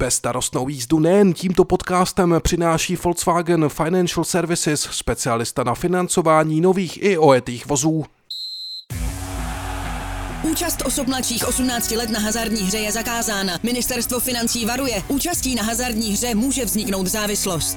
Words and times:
Bezstarostnou 0.00 0.68
jízdu 0.68 0.98
nejen 0.98 1.32
tímto 1.32 1.64
podcastem 1.64 2.40
přináší 2.42 2.96
Volkswagen 2.96 3.68
Financial 3.68 4.24
Services, 4.24 4.80
specialista 4.80 5.64
na 5.64 5.74
financování 5.74 6.60
nových 6.60 7.02
i 7.02 7.18
ojetých 7.18 7.66
vozů. 7.66 8.04
Účast 10.42 10.82
osob 10.86 11.06
mladších 11.06 11.48
18 11.48 11.90
let 11.90 12.10
na 12.10 12.20
hazardní 12.20 12.60
hře 12.60 12.78
je 12.78 12.92
zakázána. 12.92 13.58
Ministerstvo 13.62 14.20
financí 14.20 14.66
varuje, 14.66 15.02
účastí 15.08 15.54
na 15.54 15.62
hazardní 15.62 16.12
hře 16.12 16.34
může 16.34 16.64
vzniknout 16.64 17.06
závislost. 17.06 17.76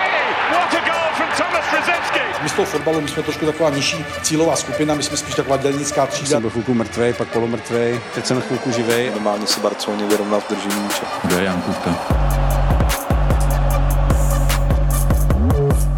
My 2.41 2.49
z 2.49 2.53
toho 2.53 2.65
fotbalu, 2.65 3.01
my 3.01 3.07
jsme 3.07 3.23
trošku 3.23 3.45
taková 3.45 3.69
nižší 3.69 4.05
cílová 4.21 4.55
skupina, 4.55 4.95
my 4.95 5.03
jsme 5.03 5.17
spíš 5.17 5.35
taková 5.35 5.57
dělnická 5.57 6.05
třída. 6.05 6.29
Jsem 6.29 6.41
byl 6.41 6.49
chvilku 6.49 6.73
mrtvej, 6.73 7.13
pak 7.13 7.27
polomrtvej, 7.27 8.01
teď 8.15 8.25
jsem 8.25 8.41
chvilku 8.41 8.71
živej. 8.71 9.09
Normálně 9.09 9.47
se 9.47 9.59
Barceloně 9.59 10.05
vyrovná 10.05 10.39
v 10.39 10.49
držení 10.49 10.81
míče. 10.81 11.01
Kdo 11.23 11.37
je 11.37 11.43
Jan 11.43 11.61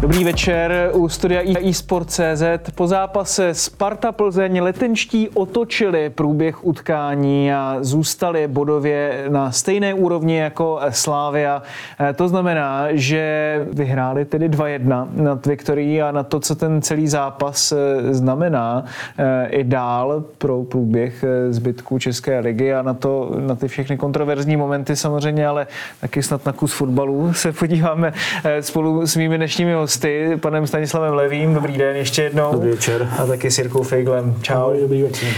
Dobrý 0.04 0.24
večer 0.24 0.90
u 0.92 1.08
studia 1.08 1.40
eSport.cz. 1.68 2.42
Po 2.74 2.86
zápase 2.86 3.54
Sparta 3.54 4.12
Plzeň 4.12 4.60
letenští 4.60 5.28
otočili 5.28 6.10
průběh 6.10 6.64
utkání 6.64 7.52
a 7.52 7.76
zůstali 7.80 8.48
bodově 8.48 9.24
na 9.28 9.52
stejné 9.52 9.94
úrovni 9.94 10.36
jako 10.36 10.80
Slávia. 10.90 11.62
Eh, 12.00 12.12
to 12.12 12.28
znamená, 12.28 12.86
že 12.90 13.66
vyhráli 13.72 14.24
tedy 14.24 14.48
2-1 14.48 15.08
nad 15.12 15.46
Viktorií 15.46 16.02
a 16.02 16.12
na 16.12 16.22
to, 16.22 16.40
co 16.40 16.54
ten 16.54 16.82
celý 16.82 17.08
zápas 17.08 17.72
eh, 17.72 18.14
znamená 18.14 18.84
eh, 19.18 19.46
i 19.48 19.64
dál 19.64 20.24
pro 20.38 20.62
průběh 20.62 21.24
zbytku 21.50 21.98
České 21.98 22.38
ligy 22.38 22.74
a 22.74 22.82
na, 22.82 22.94
to, 22.94 23.36
na 23.38 23.54
ty 23.54 23.68
všechny 23.68 23.96
kontroverzní 23.96 24.56
momenty 24.56 24.96
samozřejmě, 24.96 25.46
ale 25.46 25.66
taky 26.00 26.22
snad 26.22 26.46
na 26.46 26.52
kus 26.52 26.72
fotbalu 26.72 27.32
se 27.32 27.52
podíváme 27.52 28.12
spolu 28.60 29.06
s 29.06 29.16
mými 29.16 29.36
dnešními 29.36 29.72
hosty 29.72 29.93
hosty, 29.94 30.36
panem 30.40 30.66
Stanislavem 30.66 31.14
Levým. 31.14 31.54
Dobrý 31.54 31.78
den 31.78 31.96
ještě 31.96 32.22
jednou. 32.22 32.52
Dobrý 32.52 32.70
večer. 32.70 33.08
A 33.18 33.26
taky 33.26 33.50
s 33.50 33.58
Jirkou 33.58 33.82
Fejglem. 33.82 34.34
Čau. 34.42 34.54
Ahoj, 34.54 34.80
dobrý 34.80 35.02
večer. 35.02 35.28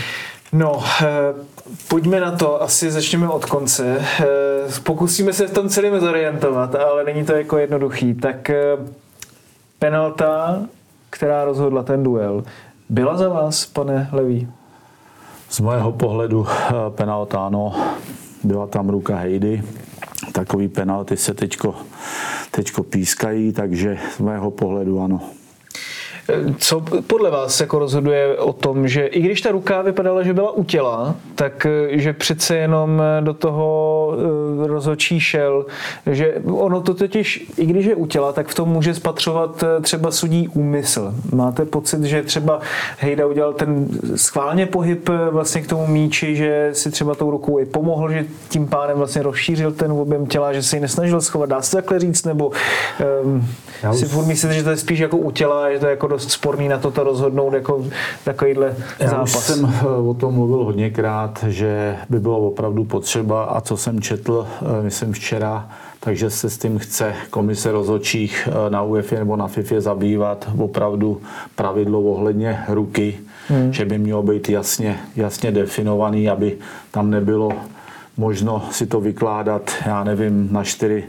No, 0.53 0.83
eh, 1.03 1.07
pojďme 1.89 2.21
na 2.21 2.31
to, 2.31 2.63
asi 2.63 2.91
začneme 2.91 3.29
od 3.29 3.45
konce. 3.45 3.99
Eh, 4.21 4.27
pokusíme 4.83 5.33
se 5.33 5.47
v 5.47 5.53
tom 5.53 5.69
celém 5.69 6.01
zorientovat, 6.01 6.75
ale 6.75 7.05
není 7.05 7.25
to 7.25 7.33
jako 7.33 7.59
jednoduchý. 7.59 8.15
Tak 8.15 8.51
eh, 8.51 8.77
penalta, 9.79 10.61
která 11.11 11.45
rozhodla 11.45 11.83
ten 11.83 12.03
duel, 12.03 12.45
byla 12.89 13.17
za 13.17 13.29
vás, 13.29 13.67
pane 13.67 14.09
Levý? 14.13 14.49
Z 15.51 15.61
mého 15.61 15.93
pohledu 15.93 16.47
penalta, 16.89 17.47
ano. 17.47 17.75
Byla 18.45 18.67
tam 18.67 18.89
ruka 18.89 19.17
Hejdy. 19.17 19.63
Takový 20.33 20.69
penalty 20.69 21.17
se 21.17 21.35
teďko 21.35 21.75
teďko 22.51 22.83
pískají, 22.83 23.53
takže 23.53 23.99
z 24.17 24.19
mého 24.19 24.51
pohledu 24.51 25.01
ano. 25.01 25.21
Co 26.59 26.81
podle 27.07 27.31
vás 27.31 27.61
jako 27.61 27.79
rozhoduje 27.79 28.39
o 28.39 28.53
tom, 28.53 28.89
že 28.89 29.07
i 29.07 29.21
když 29.21 29.41
ta 29.41 29.51
ruka 29.51 29.83
vypadala, 29.83 30.23
že 30.23 30.35
byla 30.35 30.51
u 30.51 30.65
těla, 30.65 31.15
tak 31.35 31.67
eh, 31.67 31.99
že 31.99 32.13
přece 32.13 32.57
jenom 32.57 33.03
eh, 33.03 33.23
do 33.23 33.35
toho 33.35 34.13
eh, 34.65 34.67
rozhodčí 34.67 35.21
šel, 35.21 35.67
že 36.07 36.35
ono 36.45 36.81
to 36.81 36.95
totiž, 36.95 37.51
i 37.57 37.67
když 37.67 37.87
je 37.87 37.95
u 37.95 38.07
těla, 38.07 38.33
tak 38.33 38.49
v 38.49 38.55
tom 38.55 38.69
může 38.69 38.95
spatřovat 38.95 39.65
třeba 39.83 40.11
sudí 40.11 40.49
úmysl. 40.49 41.15
Máte 41.33 41.65
pocit, 41.65 42.03
že 42.03 42.23
třeba 42.23 42.61
Hejda 42.99 43.27
udělal 43.27 43.53
ten 43.53 43.89
schválně 44.17 44.67
pohyb 44.67 45.11
vlastně 45.31 45.63
k 45.63 45.67
tomu 45.67 45.87
míči, 45.87 46.37
že 46.37 46.71
si 46.73 46.91
třeba 46.91 47.15
tou 47.15 47.31
rukou 47.31 47.59
i 47.59 47.67
pomohl, 47.67 48.13
že 48.13 48.25
tím 48.49 48.69
pádem 48.69 48.99
vlastně 48.99 49.23
rozšířil 49.23 49.73
ten 49.73 49.93
objem 49.93 50.27
těla, 50.27 50.53
že 50.53 50.63
se 50.63 50.77
ji 50.77 50.81
nesnažil 50.81 51.21
schovat. 51.21 51.49
Dá 51.49 51.63
se 51.63 51.77
takhle 51.77 51.99
říct, 51.99 52.25
nebo 52.25 52.51
um, 53.25 53.49
si 53.93 54.07
furt 54.07 54.27
myslíte, 54.27 54.55
že 54.55 54.63
to 54.63 54.71
je 54.71 54.77
spíš 54.77 54.99
jako 54.99 55.17
u 55.17 55.31
těla, 55.31 55.73
že 55.73 55.79
to 55.79 55.87
je 55.87 55.91
jako 55.91 56.07
dost 56.17 56.31
sporný 56.31 56.69
na 56.69 56.79
toto 56.79 57.05
rozhodnout 57.05 57.55
jako 57.55 57.85
takovýhle 58.25 58.75
Já 59.01 59.09
zápas. 59.09 59.35
Já 59.35 59.41
jsem 59.41 59.75
eh, 59.81 59.87
o 59.87 60.15
tom 60.15 60.35
mluvil 60.35 60.65
hodněkrát, 60.65 61.45
že 61.49 61.97
by 62.09 62.21
bylo 62.21 62.39
opravdu 62.39 62.85
potřeba 62.85 63.45
a 63.45 63.61
co 63.61 63.77
jsem 63.77 64.01
četl, 64.01 64.47
eh, 64.47 64.83
myslím 64.83 65.13
včera, 65.13 65.69
takže 66.01 66.31
se 66.31 66.51
s 66.51 66.59
tím 66.59 66.79
chce 66.79 67.15
komise 67.31 67.73
rozhodčích 67.73 68.49
eh, 68.49 68.71
na 68.71 68.83
UEFA 68.83 69.17
nebo 69.17 69.37
na 69.37 69.47
FIFA 69.47 69.81
zabývat 69.81 70.49
opravdu 70.59 71.21
pravidlo 71.55 72.01
ohledně 72.01 72.65
ruky, 72.69 73.19
hmm. 73.49 73.73
že 73.73 73.85
by 73.85 73.99
mělo 73.99 74.23
být 74.23 74.49
jasně, 74.49 75.01
jasně 75.17 75.53
definovaný, 75.53 76.29
aby 76.29 76.57
tam 76.91 77.11
nebylo 77.11 77.53
možno 78.17 78.65
si 78.71 78.87
to 78.87 79.01
vykládat, 79.01 79.71
já 79.87 80.05
nevím, 80.05 80.49
na 80.51 80.65
čtyři 80.65 81.05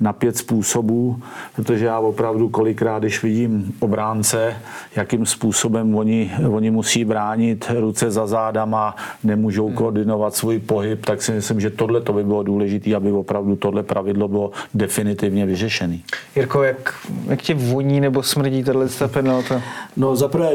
na 0.00 0.12
pět 0.12 0.36
způsobů, 0.36 1.20
protože 1.56 1.84
já 1.84 1.98
opravdu 1.98 2.48
kolikrát, 2.48 2.98
když 2.98 3.22
vidím 3.22 3.74
obránce, 3.80 4.56
jakým 4.96 5.26
způsobem 5.26 5.94
oni, 5.94 6.32
oni 6.50 6.70
musí 6.70 7.04
bránit 7.04 7.70
ruce 7.78 8.10
za 8.10 8.26
zádama, 8.26 8.96
nemůžou 9.24 9.70
koordinovat 9.70 10.34
svůj 10.34 10.58
pohyb, 10.58 11.06
tak 11.06 11.22
si 11.22 11.32
myslím, 11.32 11.60
že 11.60 11.70
tohle 11.70 12.00
to 12.00 12.12
by 12.12 12.24
bylo 12.24 12.42
důležité, 12.42 12.94
aby 12.94 13.12
opravdu 13.12 13.56
tohle 13.56 13.82
pravidlo 13.82 14.28
bylo 14.28 14.50
definitivně 14.74 15.46
vyřešené. 15.46 15.98
Jirko, 16.36 16.62
jak, 16.62 16.94
jak 17.26 17.42
tě 17.42 17.54
voní 17.54 18.00
nebo 18.00 18.22
smrdí 18.22 18.64
tahle 18.64 18.88
penalta? 19.06 19.62
No 19.96 20.16
zaprvé 20.16 20.50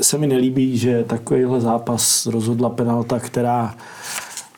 se 0.00 0.18
mi 0.18 0.26
nelíbí, 0.26 0.78
že 0.78 1.04
takovýhle 1.04 1.60
zápas 1.60 2.26
rozhodla 2.26 2.70
penalta, 2.70 3.20
která, 3.20 3.74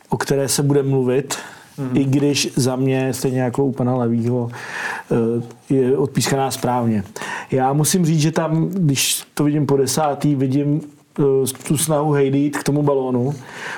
o 0.09 0.17
které 0.17 0.49
se 0.49 0.63
bude 0.63 0.83
mluvit, 0.83 1.39
Mm. 1.79 1.97
I 1.97 2.05
když 2.05 2.53
za 2.57 2.77
mě, 2.77 3.15
stejně 3.15 3.41
jako 3.41 3.65
u 3.65 3.73
pana 3.73 3.97
Levýho, 3.97 4.49
eh, 4.51 5.75
je 5.75 5.97
odpískaná 5.97 6.51
správně. 6.51 7.05
Já 7.51 7.73
musím 7.73 8.07
říct, 8.07 8.21
že 8.21 8.33
tam, 8.33 8.69
když 8.69 9.23
to 9.35 9.45
vidím 9.45 9.67
po 9.67 9.77
desátý, 9.77 10.35
vidím 10.35 10.81
eh, 11.19 11.23
tu 11.69 11.77
snahu 11.77 12.13
Heidi 12.13 12.51
k 12.51 12.63
tomu 12.63 12.83
balónu. 12.83 13.35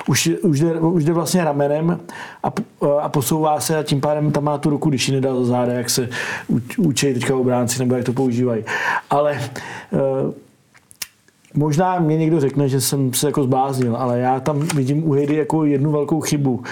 Už, 0.06 0.30
už, 0.42 0.60
jde, 0.60 0.80
už 0.80 1.04
jde 1.04 1.12
vlastně 1.12 1.44
ramenem 1.44 2.00
a, 2.42 2.52
a 3.00 3.08
posouvá 3.08 3.60
se 3.60 3.76
a 3.76 3.82
tím 3.82 4.00
pádem 4.00 4.32
tam 4.32 4.44
má 4.44 4.58
tu 4.58 4.70
ruku, 4.70 4.88
když 4.88 5.08
ji 5.08 5.14
nedá 5.14 5.34
za 5.34 5.44
záda, 5.44 5.72
jak 5.72 5.90
se 5.90 6.08
učí 6.78 7.14
teďka 7.14 7.36
obránci 7.36 7.78
nebo 7.78 7.94
jak 7.94 8.04
to 8.04 8.12
používají. 8.12 8.64
Ale 9.10 9.40
uh, 9.92 10.32
Možná 11.54 11.98
mě 11.98 12.16
někdo 12.16 12.40
řekne, 12.40 12.68
že 12.68 12.80
jsem 12.80 13.14
se 13.14 13.26
jako 13.26 13.42
zbláznil, 13.42 13.96
ale 13.96 14.18
já 14.18 14.40
tam 14.40 14.60
vidím 14.60 15.08
u 15.08 15.12
Heidi 15.12 15.36
jako 15.36 15.64
jednu 15.64 15.92
velkou 15.92 16.20
chybu 16.20 16.62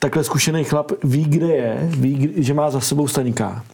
takhle 0.00 0.24
zkušený 0.24 0.64
chlap 0.64 0.92
ví, 1.04 1.24
kde 1.24 1.46
je, 1.46 1.78
ví, 1.82 2.32
že 2.36 2.54
má 2.54 2.70
za 2.70 2.80
sebou 2.80 3.08
staníka. 3.08 3.64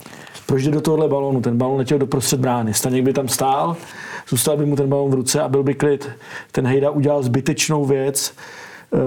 Proč 0.47 0.62
jde 0.62 0.70
do 0.70 0.81
tohohle 0.81 1.09
balónu? 1.09 1.41
Ten 1.41 1.59
balón 1.59 1.78
letěl 1.78 1.98
do 1.98 2.06
prostřed 2.06 2.41
brány. 2.41 2.75
Staněk 2.75 3.04
by 3.04 3.12
tam 3.12 3.28
stál, 3.28 3.76
zůstal 4.28 4.56
by 4.56 4.66
mu 4.66 4.76
ten 4.76 4.88
balón 4.88 5.10
v 5.10 5.14
ruce 5.14 5.41
a 5.42 5.48
byl 5.48 5.62
by 5.62 5.75
klid. 5.75 6.09
Ten 6.53 6.66
Hejda 6.66 6.91
udělal 6.91 7.22
zbytečnou 7.22 7.84
věc 7.84 8.34
eh, 8.92 8.98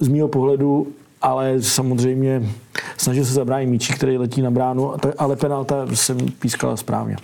z 0.00 0.08
mého 0.08 0.28
pohledu, 0.28 0.86
ale 1.22 1.62
samozřejmě 1.62 2.42
snažil 2.96 3.24
se 3.24 3.32
zabránit 3.32 3.66
míči, 3.66 3.92
který 3.92 4.18
letí 4.18 4.42
na 4.42 4.50
bránu, 4.50 4.92
ale 5.18 5.36
penalta 5.36 5.86
jsem 5.94 6.18
pískala 6.18 6.76
správně. 6.76 7.16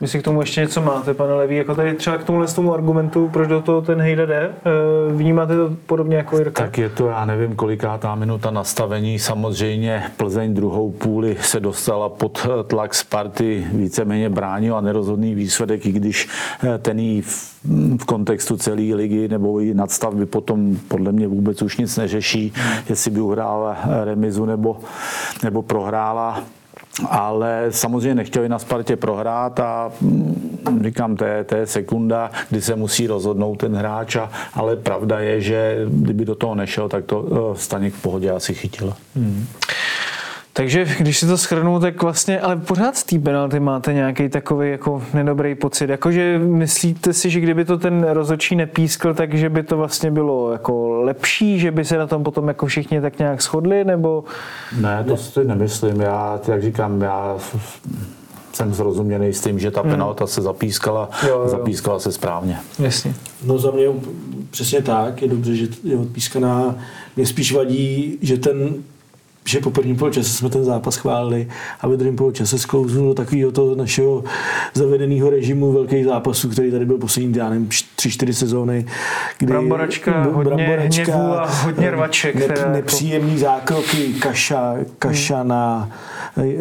Vy 0.00 0.08
k 0.08 0.22
tomu 0.22 0.40
ještě 0.40 0.60
něco 0.60 0.82
máte, 0.82 1.14
pane 1.14 1.34
Levý, 1.34 1.56
jako 1.56 1.74
tady 1.74 1.94
třeba 1.94 2.18
k 2.18 2.24
tomuhle 2.24 2.46
tomu 2.46 2.74
argumentu, 2.74 3.28
proč 3.32 3.48
do 3.48 3.62
toho 3.62 3.82
ten 3.82 4.00
Hejda 4.00 4.26
jde? 4.26 4.50
Eh, 4.50 5.12
vnímáte 5.12 5.56
to 5.56 5.76
podobně 5.86 6.16
jako 6.16 6.38
Jirka? 6.38 6.62
Tak 6.62 6.78
je 6.78 6.88
to, 6.88 7.06
já 7.06 7.24
nevím, 7.24 7.56
kolikátá 7.56 8.14
minuta 8.14 8.50
nastavení. 8.50 9.18
Samozřejmě 9.18 10.02
Plzeň 10.16 10.54
druhou 10.54 10.92
půli 10.92 11.36
se 11.40 11.60
dostala 11.60 12.08
pod 12.08 12.46
tlak 12.66 12.94
Sparty, 12.94 13.66
víceméně 13.72 14.30
bránil 14.30 14.76
a 14.76 14.80
nerozhodný 14.80 15.34
výsledek, 15.34 15.86
i 15.86 15.92
když 15.92 16.28
eh, 16.64 16.78
ten 16.78 16.98
jí 16.98 17.22
v, 17.22 17.56
v 18.00 18.04
kontextu 18.04 18.56
celé 18.56 18.94
ligy 18.94 19.28
nebo 19.28 19.60
i 19.60 19.74
nadstavby 19.74 20.26
potom 20.26 20.76
podle 20.88 21.12
mě 21.12 21.28
vůbec 21.28 21.62
už 21.62 21.76
nic 21.76 21.96
neřeší, 21.96 22.52
jestli 22.88 23.10
by 23.10 23.20
uhrála 23.20 23.76
remizu 24.04 24.44
nebo, 24.44 24.76
nebo 25.42 25.62
prohrála 25.62 26.42
ale 27.10 27.66
samozřejmě 27.70 28.14
nechtěli 28.14 28.48
na 28.48 28.58
Spartě 28.58 28.96
prohrát 28.96 29.60
a 29.60 29.90
mm, 30.00 30.80
říkám, 30.84 31.16
to 31.16 31.24
je, 31.24 31.44
to 31.44 31.56
je 31.56 31.66
sekunda, 31.66 32.30
kdy 32.50 32.62
se 32.62 32.76
musí 32.76 33.06
rozhodnout 33.06 33.56
ten 33.56 33.76
hráč, 33.76 34.16
a, 34.16 34.30
ale 34.54 34.76
pravda 34.76 35.20
je, 35.20 35.40
že 35.40 35.78
kdyby 35.88 36.24
do 36.24 36.34
toho 36.34 36.54
nešel, 36.54 36.88
tak 36.88 37.04
to 37.04 37.20
uh, 37.20 37.54
Staněk 37.54 37.94
v 37.94 38.02
pohodě 38.02 38.30
asi 38.30 38.54
chytil. 38.54 38.94
Hmm. 39.16 39.46
Takže 40.56 40.86
když 40.98 41.18
si 41.18 41.26
to 41.26 41.38
schrnu, 41.38 41.80
tak 41.80 42.02
vlastně, 42.02 42.40
ale 42.40 42.56
pořád 42.56 42.96
z 42.96 43.04
té 43.04 43.18
penalty 43.18 43.60
máte 43.60 43.92
nějaký 43.92 44.28
takový 44.28 44.70
jako 44.70 45.02
nedobrý 45.14 45.54
pocit. 45.54 45.90
Jakože 45.90 46.38
myslíte 46.38 47.12
si, 47.12 47.30
že 47.30 47.40
kdyby 47.40 47.64
to 47.64 47.78
ten 47.78 48.06
rozhodčí 48.08 48.56
nepískl, 48.56 49.14
takže 49.14 49.50
by 49.50 49.62
to 49.62 49.76
vlastně 49.76 50.10
bylo 50.10 50.52
jako 50.52 51.02
lepší, 51.02 51.58
že 51.58 51.70
by 51.70 51.84
se 51.84 51.98
na 51.98 52.06
tom 52.06 52.24
potom 52.24 52.48
jako 52.48 52.66
všichni 52.66 53.00
tak 53.00 53.18
nějak 53.18 53.42
shodli, 53.42 53.84
nebo... 53.84 54.24
Ne, 54.80 55.04
to 55.08 55.16
si 55.16 55.44
nemyslím. 55.44 56.00
Já, 56.00 56.40
jak 56.48 56.62
říkám, 56.62 57.02
já 57.02 57.36
jsem 58.52 58.74
zrozuměný 58.74 59.32
s 59.32 59.40
tím, 59.40 59.58
že 59.58 59.70
ta 59.70 59.82
penalta 59.82 60.26
se 60.26 60.42
zapískala, 60.42 61.10
Jo, 61.28 61.28
jo. 61.28 61.48
zapískala 61.48 61.98
se 61.98 62.12
správně. 62.12 62.58
Jasně. 62.78 63.14
No 63.44 63.58
za 63.58 63.70
mě 63.70 63.86
přesně 64.50 64.82
tak, 64.82 65.22
je 65.22 65.28
dobře, 65.28 65.54
že 65.54 65.66
je 65.84 65.96
odpískaná. 65.96 66.74
Mě 67.16 67.26
spíš 67.26 67.54
vadí, 67.54 68.18
že 68.22 68.36
ten 68.36 68.74
že 69.46 69.60
po 69.60 69.70
prvním 69.70 69.96
poločase 69.96 70.30
jsme 70.30 70.50
ten 70.50 70.64
zápas 70.64 70.96
chválili 70.96 71.48
a 71.80 71.88
ve 71.88 71.96
druhém 71.96 72.16
poločase 72.16 72.58
sklouznul 72.58 73.08
do 73.08 73.14
takového 73.14 73.52
toho 73.52 73.74
našeho 73.74 74.24
zavedeného 74.74 75.30
režimu 75.30 75.72
velkých 75.72 76.04
zápasů, 76.04 76.48
který 76.48 76.70
tady 76.70 76.84
byl 76.86 76.98
poslední, 76.98 77.32
já 77.36 77.48
nevím, 77.50 77.68
tři, 77.96 78.10
čtyři 78.10 78.34
sezóny. 78.34 78.86
Kdy 79.38 79.46
Bramboračka, 79.46 80.22
hodně 80.22 80.64
hněvu 80.64 81.12
a 81.12 81.46
hodně 81.46 81.90
rvaček, 81.90 82.34
Ne, 82.34 82.40
teda 82.40 82.60
jako- 82.60 82.72
nepříjemný 82.72 83.38
zákroky, 83.38 84.14
kaša, 84.18 84.74
kaša 84.98 85.42
na 85.42 85.90
eh, 85.92 86.15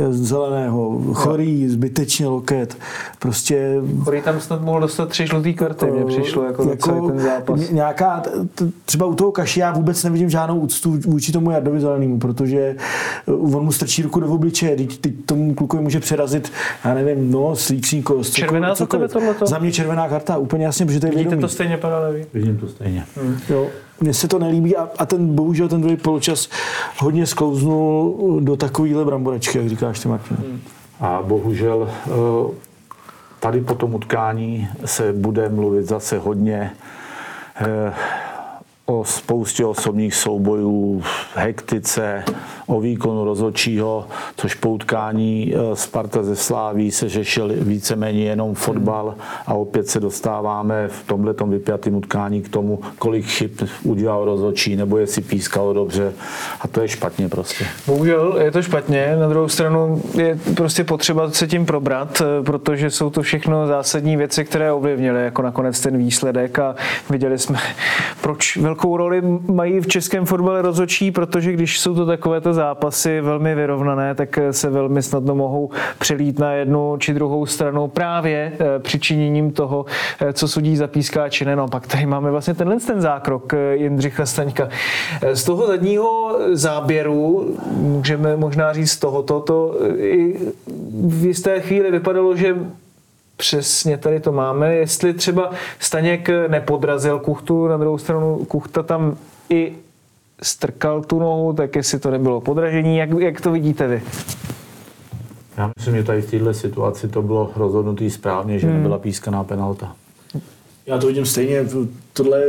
zeleného, 0.10 1.02
chorý, 1.14 1.68
zbytečně 1.70 2.28
loket. 2.28 2.78
Prostě 3.20 3.76
Který 4.02 4.22
tam 4.22 4.40
snad 4.40 4.62
mohl 4.62 4.80
dostat 4.80 5.10
tři 5.10 5.28
žlutý 5.28 5.54
karty, 5.54 5.86
mně 5.86 6.06
přišlo 6.06 6.44
jako, 6.44 6.70
jako 6.70 6.92
celý 6.92 7.08
ten 7.08 7.20
zápas. 7.20 7.60
ně- 7.60 7.68
Nějaká, 7.72 8.24
třeba 8.86 9.06
u 9.06 9.16
toho 9.16 9.32
Kaši 9.32 9.60
já 9.60 9.72
vůbec 9.74 10.04
nevidím 10.04 10.30
žádnou 10.30 10.60
úctu 10.60 10.98
vůči 11.08 11.32
tomu 11.32 11.52
Jardovi 11.52 11.80
Zelenému, 11.80 12.20
protože 12.20 12.76
uh, 13.26 13.56
on 13.56 13.64
mu 13.66 13.72
strčí 13.72 14.02
ruku 14.04 14.20
do 14.20 14.28
obličeje, 14.28 14.76
teď, 14.76 14.98
teď 14.98 15.14
tomu 15.26 15.54
klukovi 15.54 15.84
může 15.84 16.00
přerazit, 16.00 16.52
já 16.86 16.94
nevím, 16.94 17.32
no, 17.32 17.56
slíkní 17.56 18.04
kost. 18.04 18.34
Červená 18.34 18.70
za 18.70 18.76
cokoliv. 18.76 19.12
tebe 19.12 19.20
tohleto? 19.22 19.46
Za 19.46 19.60
mě 19.60 19.72
červená 19.72 20.10
karta, 20.10 20.38
úplně 20.38 20.66
jasně, 20.66 20.86
protože 20.86 21.00
to 21.00 21.06
je 21.06 21.10
Vidíte 21.10 21.24
vědomí. 21.30 21.42
to 21.42 21.50
stejně, 21.50 21.78
pane? 21.78 21.96
Vidím 22.34 22.58
to 22.58 22.68
stejně. 22.68 23.06
Jo. 23.50 23.68
Mně 24.00 24.14
se 24.14 24.28
to 24.28 24.40
nelíbí 24.40 24.78
a, 24.78 24.90
a 24.98 25.06
ten 25.06 25.36
bohužel 25.36 25.68
ten 25.68 25.82
druhý 25.82 25.98
poločas 25.98 26.50
hodně 26.98 27.26
sklouznul 27.26 28.40
do 28.44 28.58
takovýhle 28.58 29.06
bramboračky, 29.06 29.58
jak 29.58 29.70
říkáš 29.70 30.00
ty 30.00 30.08
Martin. 30.08 30.62
A 31.00 31.22
bohužel 31.24 31.90
eh, 31.90 32.12
tady 33.40 33.62
po 33.62 33.76
tom 33.76 33.96
utkání 33.96 34.68
se 34.86 35.14
bude 35.14 35.50
mluvit 35.50 35.86
zase 35.86 36.18
hodně 36.18 36.72
eh, 37.56 37.94
o 38.86 39.06
spoustě 39.06 39.66
osobních 39.66 40.16
soubojů, 40.16 41.04
hektice, 41.36 42.24
o 42.68 42.80
výkonu 42.80 43.26
rozhodčího, 43.26 44.08
což 44.38 44.56
po 44.56 44.70
utkání 44.70 45.54
eh, 45.56 45.76
Sparta 45.76 46.24
ze 46.24 46.36
Sláví 46.36 46.92
se 46.92 47.10
řešil 47.10 47.52
víceméně 47.62 48.24
jenom 48.24 48.56
fotbal 48.56 49.16
a 49.48 49.54
opět 49.54 49.88
se 49.88 50.00
dostáváme 50.00 50.88
v 50.88 51.08
tomhletom 51.08 51.50
vypjatém 51.50 51.96
utkání 51.96 52.42
k 52.42 52.50
tomu, 52.50 52.80
kolik 53.00 53.26
chyb 53.26 53.52
udělal 53.84 54.26
rozhodčí, 54.26 54.76
nebo 54.76 54.98
jestli 54.98 55.22
pískal 55.22 55.74
dobře 55.74 56.14
a 56.62 56.68
to 56.68 56.82
je 56.82 56.88
špatně 56.88 57.30
prostě. 57.30 57.66
Bohužel 57.88 58.38
je 58.42 58.52
to 58.52 58.62
špatně, 58.62 59.16
na 59.20 59.28
druhou 59.28 59.48
stranu 59.48 60.02
je 60.18 60.40
prostě 60.56 60.84
potřeba 60.84 61.32
se 61.32 61.48
tím 61.48 61.66
probrat, 61.66 62.22
eh, 62.22 62.44
protože 62.44 62.90
jsou 62.90 63.10
to 63.10 63.22
všechno 63.22 63.68
zásadní 63.68 64.18
věci, 64.18 64.46
které 64.46 64.72
ovlivnily 64.72 65.24
jako 65.24 65.42
nakonec 65.42 65.80
ten 65.80 65.98
výsledek 65.98 66.60
a 66.60 66.76
viděli 67.10 67.38
jsme, 67.38 67.60
proč 68.22 68.58
velkou 68.58 68.98
roli 68.98 69.22
mají 69.48 69.80
v 69.80 69.88
českém 69.88 70.26
fotbale 70.26 70.62
rozhodčí, 70.62 71.12
protože 71.12 71.54
když 71.54 71.80
jsou 71.80 71.96
to 71.96 72.06
takovéto 72.06 72.54
zápasy 72.56 73.22
velmi 73.22 73.56
vyrovnané, 73.56 74.16
tak 74.16 74.38
eh, 74.38 74.54
se 74.54 74.70
velmi 74.70 75.04
snadno 75.04 75.36
mohou 75.36 75.70
přelít 76.00 76.40
na 76.40 76.54
jednu 76.54 76.98
či 76.98 77.14
druhou 77.14 77.46
stranu 77.46 77.88
právě 77.88 78.52
eh, 78.60 78.80
přičiněním 78.80 79.52
toho, 79.52 79.86
eh, 80.20 80.34
co 80.34 80.48
sudí 80.48 80.78
zapíská 80.78 81.30
či 81.30 81.46
ne. 81.46 81.56
No, 81.56 81.68
pak 81.68 81.88
tady 81.88 82.06
máme 82.06 82.32
vlastně 82.32 82.54
tenhle 82.54 82.80
ten 82.80 83.02
zákrok 83.02 83.54
Jindřicha 83.74 84.26
Staňka. 84.26 84.70
Z 85.34 85.44
toho 85.44 85.68
zadního 85.68 86.40
záběru 86.52 87.56
můžeme 87.72 88.38
možná 88.38 88.74
říct 88.74 88.98
tohoto, 88.98 89.40
to 89.40 89.76
i 89.98 90.40
v 91.08 91.26
jisté 91.26 91.62
chvíli 91.62 91.92
vypadalo, 91.92 92.36
že 92.36 92.56
Přesně 93.38 93.98
tady 93.98 94.20
to 94.20 94.32
máme. 94.32 94.76
Jestli 94.76 95.14
třeba 95.14 95.52
Staněk 95.80 96.30
nepodrazil 96.48 97.20
Kuchtu, 97.20 97.68
na 97.68 97.78
druhou 97.78 97.98
stranu 97.98 98.46
Kuchta 98.48 98.84
tam 98.84 99.18
i 99.50 99.76
strkal 100.44 101.04
tu 101.04 101.20
nohu, 101.20 101.54
tak 101.54 101.76
jestli 101.76 102.00
to 102.00 102.12
nebylo 102.12 102.42
podražení, 102.42 102.98
jak, 102.98 103.10
jak 103.20 103.42
to 103.42 103.52
vidíte 103.52 103.88
vy? 103.88 104.02
Já 105.58 105.72
myslím, 105.78 105.96
že 105.96 106.04
tady 106.04 106.22
v 106.22 106.32
této 106.32 106.54
situaci 106.54 107.08
to 107.08 107.22
bylo 107.22 107.52
rozhodnutý 107.56 108.10
správně, 108.10 108.60
že 108.60 108.68
nebyla 108.68 109.00
pískaná 109.00 109.44
penalta. 109.44 109.96
Já 110.86 110.98
to 110.98 111.08
vidím 111.08 111.26
stejně. 111.26 111.66
Tohle, 112.14 112.44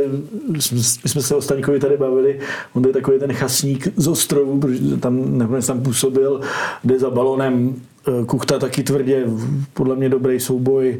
my 0.49 0.61
jsme 1.05 1.21
se 1.21 1.35
o 1.35 1.41
Staňkovi 1.41 1.79
tady 1.79 1.97
bavili, 1.97 2.39
on 2.73 2.85
je 2.87 2.93
takový 2.93 3.19
ten 3.19 3.33
chasník 3.33 3.87
z 3.95 4.07
ostrovu, 4.07 4.59
protože 4.59 4.97
tam 4.97 5.37
nakonec 5.37 5.67
tam 5.67 5.81
působil, 5.81 6.41
jde 6.83 6.99
za 6.99 7.09
balonem, 7.09 7.75
eh, 8.07 8.25
Kuchta 8.25 8.59
taky 8.59 8.83
tvrdě, 8.83 9.25
podle 9.73 9.95
mě 9.95 10.09
dobrý 10.09 10.39
souboj, 10.39 10.99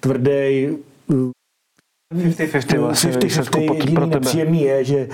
tvrdý, 0.00 0.68
50-50 2.12 2.80
vlastně 2.80 3.10
ve 3.10 3.18
výsledku 3.18 3.58
50-50, 3.58 3.66
pod- 3.66 3.76
jediný 3.76 4.10
nepříjemný 4.10 4.62
je, 4.62 4.84
že 4.84 5.08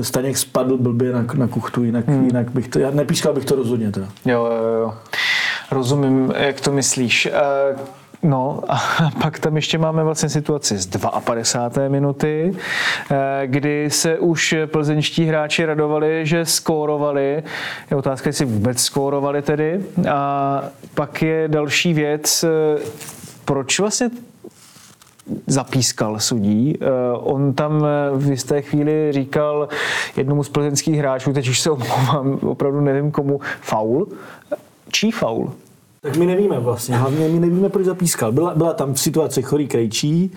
Staněk 0.00 0.36
spadl 0.36 0.76
blbě 0.78 1.12
na, 1.12 1.26
na 1.34 1.48
kuchtu, 1.48 1.84
jinak, 1.84 2.08
hmm. 2.08 2.26
jinak 2.26 2.50
bych 2.50 2.68
to, 2.68 2.78
já 2.78 2.90
nepískal 2.90 3.32
bych 3.32 3.44
to 3.44 3.56
rozhodně 3.56 3.92
teda. 3.92 4.08
Jo, 4.24 4.44
jo, 4.44 4.80
jo. 4.80 4.94
Rozumím, 5.70 6.32
jak 6.36 6.60
to 6.60 6.72
myslíš. 6.72 7.26
Eh, 7.26 7.76
No 8.24 8.60
a 8.68 8.80
pak 9.22 9.38
tam 9.38 9.56
ještě 9.56 9.78
máme 9.78 10.04
vlastně 10.04 10.28
situaci 10.28 10.78
z 10.78 10.88
52. 11.24 11.88
minuty, 11.88 12.52
eh, 13.10 13.42
kdy 13.46 13.90
se 13.90 14.18
už 14.18 14.54
plzeňští 14.66 15.24
hráči 15.24 15.64
radovali, 15.64 16.26
že 16.26 16.44
skórovali. 16.44 17.42
Je 17.90 17.96
otázka, 17.96 18.28
jestli 18.28 18.44
vůbec 18.44 18.80
skórovali 18.80 19.42
tedy. 19.42 19.80
A 20.10 20.62
pak 20.94 21.22
je 21.22 21.48
další 21.48 21.94
věc, 21.94 22.44
eh, 22.44 22.80
proč 23.44 23.80
vlastně 23.80 24.10
zapískal 25.46 26.20
sudí. 26.20 26.78
Eh, 26.80 26.86
On 27.12 27.52
tam 27.52 27.84
eh, 27.84 28.18
v 28.18 28.30
jisté 28.30 28.62
chvíli 28.62 29.12
říkal 29.12 29.68
jednomu 30.16 30.44
z 30.44 30.48
plzeňských 30.48 30.98
hráčů, 30.98 31.32
teď 31.32 31.48
už 31.48 31.60
se 31.60 31.70
omlouvám, 31.70 32.38
opravdu 32.42 32.80
nevím 32.80 33.10
komu, 33.10 33.40
faul. 33.60 34.08
Čí 34.92 35.10
faul? 35.10 35.52
Tak 36.00 36.16
my 36.16 36.26
nevíme 36.26 36.60
vlastně, 36.60 36.96
hlavně 36.96 37.28
my 37.28 37.40
nevíme, 37.40 37.68
proč 37.68 37.84
zapískal. 37.84 38.32
Byla, 38.32 38.54
byla 38.54 38.72
tam 38.72 38.96
situace 38.96 39.42
chorý 39.42 39.68
krejčí, 39.68 40.32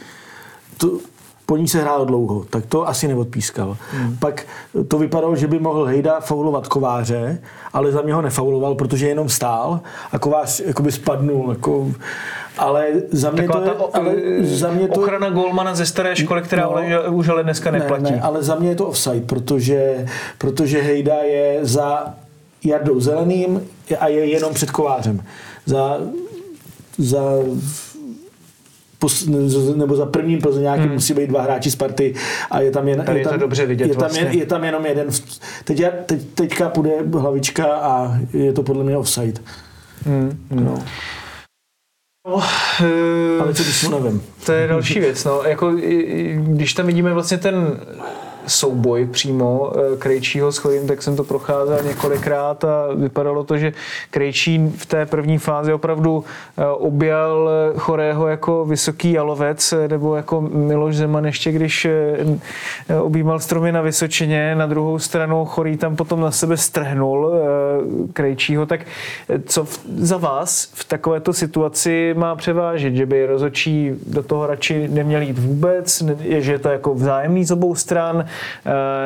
to, 0.77 0.99
po 1.45 1.57
ní 1.57 1.67
se 1.67 1.81
hrálo 1.81 2.05
dlouho, 2.05 2.45
tak 2.49 2.65
to 2.65 2.87
asi 2.87 3.07
neodpískal. 3.07 3.77
Hmm. 3.91 4.17
Pak 4.17 4.45
to 4.87 4.97
vypadalo, 4.97 5.35
že 5.35 5.47
by 5.47 5.59
mohl 5.59 5.85
Hejda 5.85 6.19
faulovat 6.19 6.67
Kováře, 6.67 7.41
ale 7.73 7.91
za 7.91 8.01
mě 8.01 8.13
ho 8.13 8.21
nefauloval, 8.21 8.75
protože 8.75 9.07
jenom 9.07 9.29
stál 9.29 9.79
a 10.11 10.19
Kovář 10.19 10.59
jakoby 10.59 10.91
spadnul. 10.91 11.49
Jako, 11.49 11.91
ale 12.57 12.87
za 13.11 13.31
mě 13.31 13.41
Taková 13.41 13.59
to 13.59 13.69
je, 13.69 13.75
ta 13.75 13.99
ale 13.99 14.15
za 14.41 14.71
mě 14.71 14.87
to, 14.87 15.01
ochrana 15.01 15.29
golmana 15.29 15.75
ze 15.75 15.85
staré 15.85 16.15
školy, 16.15 16.41
která 16.41 16.63
No. 16.63 16.71
ale, 16.71 17.09
už 17.09 17.27
ale 17.27 17.43
dneska 17.43 17.71
neplatí. 17.71 18.03
Ne, 18.03 18.11
ne, 18.11 18.21
ale 18.21 18.43
za 18.43 18.55
mě 18.55 18.69
je 18.69 18.75
to 18.75 18.87
offside, 18.87 19.21
protože, 19.25 20.05
protože 20.37 20.81
Hejda 20.81 21.15
je 21.15 21.59
za 21.61 22.13
Jardou 22.63 22.99
Zeleným 22.99 23.61
a 23.99 24.07
je 24.07 24.25
jenom 24.25 24.53
před 24.53 24.71
Kovářem. 24.71 25.21
Za, 25.65 25.97
za 26.97 27.21
nebo 29.75 29.95
za 29.95 30.05
prvním 30.05 30.41
Plzeňákem 30.41 30.83
hmm. 30.83 30.93
musí 30.93 31.13
být 31.13 31.27
dva 31.29 31.41
hráči 31.41 31.71
Sparty 31.71 32.13
a 32.51 32.59
je 32.61 32.71
tam, 32.71 32.87
jen, 32.87 33.03
Tady 33.05 33.19
je 33.19 33.21
je 33.21 33.23
to 33.23 33.29
tam, 33.29 33.39
dobře 33.39 33.65
vidět 33.65 33.87
je 33.87 33.93
tam, 33.93 33.99
vlastně. 33.99 34.21
je, 34.21 34.37
je 34.37 34.45
tam 34.45 34.63
jenom 34.63 34.85
jeden. 34.85 35.07
Teď, 35.63 35.83
teď, 36.05 36.21
teďka 36.35 36.69
půjde 36.69 36.91
hlavička 37.13 37.65
a 37.65 38.17
je 38.33 38.53
to 38.53 38.63
podle 38.63 38.83
mě 38.83 38.97
offside. 38.97 39.41
Hmm. 40.05 40.39
No. 40.51 40.83
No, 42.27 42.43
eh, 42.81 43.41
Ale 43.41 43.53
co 43.53 43.63
když 43.63 43.89
nevím. 43.89 44.23
To 44.45 44.51
je 44.51 44.67
další 44.67 44.99
věc. 44.99 45.23
No. 45.23 45.43
Jako, 45.43 45.71
když 46.37 46.73
tam 46.73 46.87
vidíme 46.87 47.13
vlastně 47.13 47.37
ten 47.37 47.79
souboj 48.47 49.05
přímo 49.05 49.71
eh, 49.75 49.97
Krejčího 49.97 50.51
s 50.51 50.57
Chorým, 50.57 50.87
tak 50.87 51.03
jsem 51.03 51.15
to 51.15 51.23
procházel 51.23 51.83
několikrát 51.83 52.63
a 52.63 52.93
vypadalo 52.95 53.43
to, 53.43 53.57
že 53.57 53.73
Krejčí 54.11 54.73
v 54.77 54.85
té 54.85 55.05
první 55.05 55.37
fázi 55.37 55.73
opravdu 55.73 56.23
eh, 56.57 56.65
objal 56.65 57.49
eh, 57.49 57.79
Chorého 57.79 58.27
jako 58.27 58.65
vysoký 58.65 59.11
jalovec, 59.11 59.73
nebo 59.87 60.15
jako 60.15 60.41
Miloš 60.41 60.95
Zeman 60.95 61.25
ještě, 61.25 61.51
když 61.51 61.87
objímal 63.01 63.39
stromy 63.39 63.71
na 63.71 63.81
Vysočině, 63.81 64.55
na 64.55 64.67
druhou 64.67 64.99
stranu 64.99 65.45
Chorý 65.45 65.77
tam 65.77 65.95
potom 65.95 66.21
na 66.21 66.31
sebe 66.31 66.57
strhnul 66.57 67.31
Krejčího, 68.13 68.65
tak 68.65 68.81
co 69.45 69.65
za 69.97 70.17
vás 70.17 70.69
v 70.73 70.85
takovéto 70.85 71.33
situaci 71.33 72.13
má 72.17 72.35
převážit, 72.35 72.95
že 72.95 73.05
by 73.05 73.25
rozhodčí 73.25 73.91
do 74.07 74.23
toho 74.23 74.47
radši 74.47 74.87
neměl 74.87 75.21
jít 75.21 75.39
vůbec, 75.39 76.03
že 76.21 76.51
je 76.51 76.59
to 76.59 76.69
jako 76.69 76.93
vzájemný 76.93 77.45
z 77.45 77.51
obou 77.51 77.75
stran, 77.75 78.25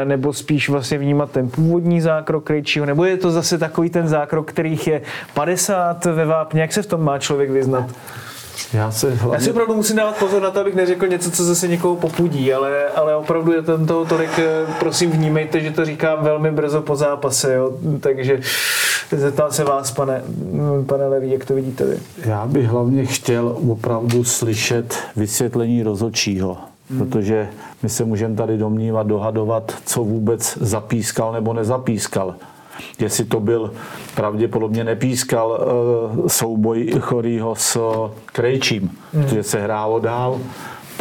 nebo 0.04 0.34
spíš 0.34 0.70
vlastně 0.70 0.98
vnímat 0.98 1.32
ten 1.32 1.50
původní 1.50 2.02
zákrok 2.02 2.44
Krejčího, 2.44 2.86
nebo 2.86 3.06
je 3.06 3.18
to 3.18 3.32
zase 3.32 3.58
takový 3.58 3.90
ten 3.90 4.08
zákrok, 4.08 4.52
kterých 4.52 4.88
je 4.88 5.02
50 5.34 6.06
ve 6.06 6.26
vápně, 6.26 6.62
jak 6.62 6.74
se 6.74 6.82
v 6.82 6.88
tom 6.88 7.04
má 7.04 7.20
člověk 7.20 7.50
vyznat? 7.50 7.86
Já, 8.74 8.92
se 8.92 9.16
hlavně... 9.16 9.36
Já 9.36 9.42
si 9.42 9.52
opravdu 9.52 9.76
musím 9.76 9.96
dávat 9.96 10.18
pozor 10.18 10.42
na 10.42 10.52
to, 10.52 10.60
abych 10.60 10.76
neřekl 10.76 11.08
něco, 11.08 11.32
co 11.32 11.44
zase 11.44 11.68
někoho 11.68 11.96
popudí, 11.96 12.54
ale, 12.54 12.88
ale 12.88 13.16
opravdu 13.16 13.54
je 13.54 13.62
toho 13.62 14.06
tolik, 14.06 14.40
eh, 14.40 14.74
prosím 14.80 15.12
vnímejte, 15.12 15.60
že 15.60 15.72
to 15.72 15.86
říkám 15.86 16.24
velmi 16.24 16.52
brzo 16.52 16.82
po 16.82 16.96
zápase, 16.96 17.54
jo? 17.54 17.72
takže 18.00 18.40
zeptám 19.12 19.52
se 19.52 19.64
vás, 19.64 19.92
pane, 19.92 20.22
pane 20.86 21.08
Levý, 21.08 21.32
jak 21.32 21.46
to 21.46 21.54
vidíte 21.54 21.86
vy? 21.86 21.98
Já 22.26 22.46
bych 22.46 22.68
hlavně 22.68 23.06
chtěl 23.06 23.58
opravdu 23.70 24.24
slyšet 24.24 24.98
vysvětlení 25.16 25.84
rozhodčího, 25.84 26.58
hmm. 26.92 27.00
protože 27.00 27.50
my 27.84 27.90
se 27.90 28.06
můžeme 28.06 28.36
tady 28.36 28.58
domnívat, 28.58 29.08
dohadovat, 29.08 29.74
co 29.86 30.04
vůbec 30.04 30.58
zapískal 30.62 31.32
nebo 31.32 31.54
nezapískal 31.54 32.36
jestli 33.00 33.26
to 33.26 33.40
byl 33.40 33.74
pravděpodobně 34.16 34.84
nepískal 34.84 35.50
uh, 35.50 36.28
souboj 36.28 36.94
Chorýho 37.00 37.56
s 37.56 37.80
Krejčím, 38.26 38.82
hmm. 39.14 39.24
protože 39.24 39.44
se 39.44 39.62
hrálo 39.62 40.00
dál, 40.00 40.40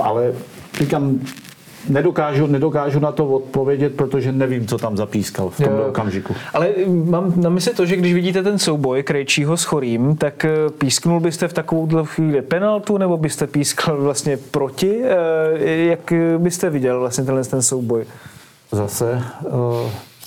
ale 0.03 0.33
říkám, 0.79 1.21
Nedokážu, 1.89 2.47
nedokážu 2.47 3.01
na 3.01 3.13
to 3.13 3.27
odpovědět, 3.27 3.97
protože 3.97 4.33
nevím, 4.33 4.67
co 4.67 4.79
tam 4.79 4.97
zapískal 4.97 5.51
v 5.51 5.57
tomto 5.57 5.87
okamžiku. 5.87 6.35
Ale 6.55 6.69
mám 6.87 7.33
na 7.37 7.51
mysli 7.51 7.75
to, 7.75 7.87
že 7.87 7.97
když 7.97 8.15
vidíte 8.15 8.43
ten 8.43 8.59
souboj 8.59 9.03
Krejčího 9.03 9.57
s 9.57 9.65
Chorým, 9.65 10.17
tak 10.17 10.45
eh, 10.45 10.51
písknul 10.79 11.21
byste 11.21 11.49
v 11.49 11.53
takovou 11.53 12.05
chvíli 12.05 12.43
penaltu, 12.43 12.99
nebo 12.99 13.17
byste 13.17 13.47
pískal 13.47 14.03
vlastně 14.03 14.37
proti? 14.37 15.01
Jak 15.65 16.13
byste 16.39 16.71
viděl 16.71 17.01
vlastně 17.01 17.25
tenhle 17.25 17.45
ten 17.45 17.63
souboj? 17.63 18.05
Zase 18.73 19.23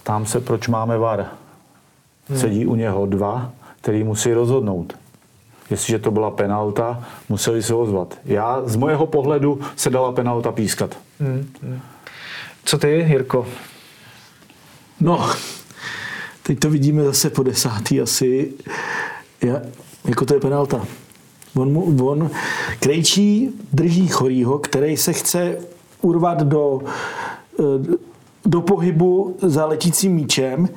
tam 0.04 0.26
se, 0.26 0.40
proč 0.40 0.68
máme 0.68 0.98
VAR. 0.98 1.26
Hmm. 2.30 2.40
Sedí 2.40 2.66
u 2.66 2.76
něho 2.76 3.06
dva, 3.06 3.52
který 3.82 4.04
musí 4.04 4.34
rozhodnout. 4.34 4.94
Jestliže 5.70 6.00
to 6.00 6.12
byla 6.12 6.32
penalta, 6.32 7.04
museli 7.30 7.64
se 7.64 7.74
ozvat. 7.74 8.18
Já 8.26 8.62
z 8.66 8.76
mojeho 8.76 9.08
pohledu 9.08 9.60
se 9.76 9.90
dala 9.90 10.12
penalta 10.12 10.52
pískat. 10.52 10.98
Hmm. 11.24 11.80
Co 12.66 12.78
ty, 12.78 12.88
Jirko? 12.88 13.48
No, 15.00 15.30
teď 16.44 16.60
to 16.60 16.70
vidíme 16.70 17.04
zase 17.04 17.30
po 17.30 17.44
desátý 17.44 18.02
asi. 18.02 18.54
Já, 19.42 19.62
jako 20.06 20.26
to 20.26 20.34
je 20.34 20.40
penalta. 20.40 20.86
On, 21.56 21.96
on 22.02 22.30
Krejčí 22.80 23.50
drží 23.74 24.08
chorýho, 24.08 24.60
který 24.60 24.98
se 24.98 25.14
chce 25.14 25.58
urvat 26.02 26.42
do, 26.42 26.82
eh, 27.60 27.98
do 28.46 28.62
pohybu 28.62 29.38
za 29.42 29.66
letícím 29.66 30.12
míčem 30.12 30.70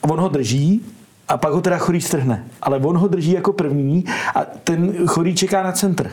on 0.00 0.20
ho 0.20 0.28
drží 0.28 0.86
a 1.28 1.36
pak 1.36 1.52
ho 1.52 1.60
teda 1.60 1.78
chorý 1.78 2.00
strhne. 2.00 2.48
Ale 2.62 2.78
on 2.78 2.96
ho 2.96 3.08
drží 3.08 3.32
jako 3.32 3.52
první 3.52 4.04
a 4.34 4.44
ten 4.44 5.06
chorý 5.06 5.34
čeká 5.34 5.62
na 5.62 5.72
centr. 5.72 6.10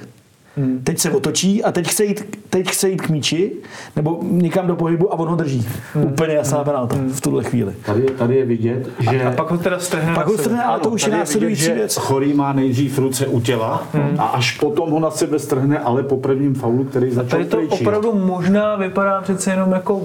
Hmm. 0.57 0.81
Teď 0.83 0.99
se 0.99 1.11
otočí 1.11 1.63
a 1.63 1.71
teď 1.71 1.87
chce, 1.87 2.05
jít, 2.05 2.37
teď 2.49 2.69
chce 2.69 2.89
jít 2.89 3.01
k 3.01 3.09
míči 3.09 3.51
nebo 3.95 4.19
někam 4.21 4.67
do 4.67 4.75
pohybu 4.75 5.13
a 5.13 5.19
on 5.19 5.27
ho 5.27 5.35
drží. 5.35 5.67
Hmm. 5.93 6.03
Úplně 6.03 6.33
jasná 6.33 6.57
hmm. 6.57 6.65
penalta 6.65 6.95
hmm. 6.95 7.09
v 7.09 7.21
tuhle 7.21 7.43
chvíli. 7.43 7.73
Tady, 7.85 8.01
tady 8.01 8.35
je 8.35 8.45
vidět, 8.45 8.89
že... 8.99 9.23
A, 9.23 9.29
a 9.29 9.31
pak 9.31 9.51
ho 9.51 9.57
teda 9.57 9.79
strhne 9.79 10.15
Pak 10.15 10.27
ho 10.27 10.37
strhne, 10.37 10.63
ale 10.63 10.79
to 10.79 10.89
už 10.89 11.05
je 11.05 11.11
následující 11.11 11.71
věc. 11.71 11.95
Chorý 11.95 12.33
má 12.33 12.53
nejdřív 12.53 12.99
ruce 12.99 13.27
u 13.27 13.39
těla 13.39 13.87
hmm. 13.93 14.19
a 14.19 14.23
až 14.23 14.57
potom 14.59 14.91
ho 14.91 14.99
na 14.99 15.11
sebe 15.11 15.39
strhne, 15.39 15.79
ale 15.79 16.03
po 16.03 16.17
prvním 16.17 16.55
faulu, 16.55 16.83
který 16.83 17.11
začal 17.11 17.39
Tady 17.39 17.49
to 17.49 17.57
prejčí. 17.57 17.85
opravdu 17.85 18.13
možná 18.13 18.75
vypadá 18.75 19.21
přece 19.21 19.51
jenom 19.51 19.71
jako 19.71 20.01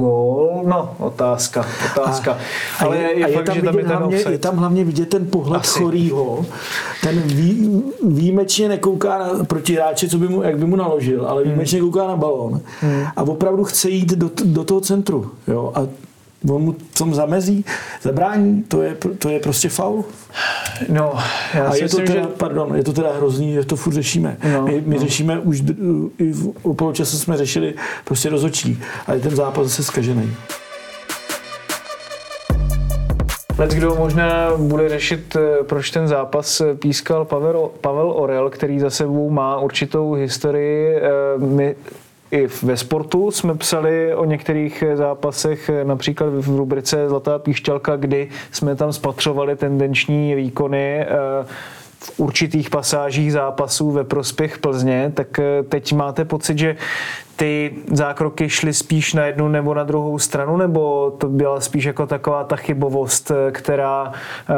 gól. 0.00 0.62
No, 0.66 0.94
otázka, 0.98 1.66
otázka. 1.96 2.32
A, 2.32 2.84
ale 2.84 2.96
je, 2.96 3.18
je, 3.18 3.28
je, 3.28 3.34
fakt, 3.36 3.44
tam 3.44 3.54
že 3.54 3.62
tam 3.62 3.78
je, 3.78 3.84
hlavně, 3.84 4.16
je 4.30 4.38
tam 4.38 4.56
hlavně 4.56 4.84
vidět 4.84 5.08
ten 5.08 5.26
pohled 5.26 5.60
Asi. 5.60 5.78
chorýho. 5.78 6.46
Ten 7.02 7.20
vý, 7.20 7.82
výjimečně 8.08 8.68
nekouká 8.68 9.18
na, 9.18 9.44
proti 9.44 9.74
hráči, 9.74 10.08
co 10.08 10.18
by 10.18 10.28
mu, 10.28 10.42
jak 10.42 10.58
by 10.58 10.66
mu 10.66 10.76
naložil, 10.76 11.26
ale 11.26 11.42
hmm. 11.42 11.50
výjimečně 11.50 11.80
kouká 11.80 12.06
na 12.06 12.16
balón 12.16 12.60
hmm. 12.80 13.04
a 13.16 13.22
opravdu 13.22 13.64
chce 13.64 13.90
jít 13.90 14.12
do, 14.12 14.30
do 14.44 14.64
toho 14.64 14.80
centru. 14.80 15.30
Jo? 15.48 15.72
A 15.74 15.86
on 16.48 16.62
mu 16.62 16.72
tom 16.72 17.14
zamezí, 17.14 17.64
zabrání, 18.02 18.62
to 18.62 18.82
je, 18.82 18.96
to 19.18 19.28
je 19.28 19.40
prostě 19.40 19.68
faul. 19.68 20.04
No, 20.88 21.12
já 21.54 21.66
a 21.66 21.72
si 21.72 21.78
je 21.78 21.82
myslím, 21.82 22.06
to 22.06 22.12
teda, 22.12 22.22
že... 22.22 22.28
pardon, 22.36 22.76
je 22.76 22.84
to 22.84 22.92
teda 22.92 23.12
hrozný, 23.16 23.52
že 23.52 23.64
to 23.64 23.76
furt 23.76 23.92
řešíme. 23.92 24.36
No, 24.52 24.62
my, 24.62 24.82
my 24.86 24.94
no. 24.94 25.00
řešíme 25.00 25.38
už, 25.38 25.62
i 26.18 26.32
v 26.32 26.74
poločasu 26.76 27.18
jsme 27.18 27.36
řešili 27.36 27.74
prostě 28.04 28.28
rozočí, 28.28 28.82
ale 29.06 29.18
ten 29.18 29.36
zápas 29.36 29.66
zase 29.66 29.84
zkažený. 29.84 30.32
Let, 33.58 33.70
kdo 33.70 33.94
možná 33.94 34.56
bude 34.56 34.88
řešit, 34.88 35.36
eh, 35.36 35.64
proč 35.64 35.90
ten 35.90 36.08
zápas 36.08 36.60
eh, 36.60 36.74
pískal 36.74 37.24
Pavel, 37.24 37.70
Pavel 37.80 38.10
Orel, 38.10 38.50
který 38.50 38.80
za 38.80 38.90
sebou 38.90 39.30
má 39.30 39.58
určitou 39.58 40.12
historii. 40.12 40.96
Eh, 40.96 41.00
my 41.38 41.76
i 42.30 42.46
ve 42.62 42.76
sportu 42.76 43.30
jsme 43.30 43.54
psali 43.54 44.14
o 44.14 44.24
některých 44.24 44.84
zápasech, 44.94 45.70
například 45.84 46.30
v 46.30 46.56
rubrice 46.56 47.08
Zlatá 47.08 47.38
píšťalka, 47.38 47.96
kdy 47.96 48.28
jsme 48.52 48.76
tam 48.76 48.92
spatřovali 48.92 49.56
tendenční 49.56 50.34
výkony 50.34 51.06
v 51.98 52.20
určitých 52.20 52.70
pasážích 52.70 53.32
zápasů 53.32 53.90
ve 53.90 54.04
prospěch 54.04 54.58
Plzně, 54.58 55.12
tak 55.14 55.40
teď 55.68 55.92
máte 55.92 56.24
pocit, 56.24 56.58
že 56.58 56.76
ty 57.36 57.74
zákroky 57.92 58.48
šly 58.48 58.72
spíš 58.72 59.14
na 59.14 59.26
jednu 59.26 59.48
nebo 59.48 59.74
na 59.74 59.84
druhou 59.84 60.18
stranu, 60.18 60.56
nebo 60.56 61.10
to 61.10 61.28
byla 61.28 61.60
spíš 61.60 61.84
jako 61.84 62.06
taková 62.06 62.44
ta 62.44 62.56
chybovost, 62.56 63.32
která 63.50 64.12
eh, 64.12 64.54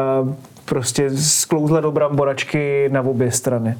prostě 0.64 1.10
sklouzla 1.10 1.80
do 1.80 1.92
bramboračky 1.92 2.88
na 2.92 3.00
obě 3.00 3.32
strany? 3.32 3.76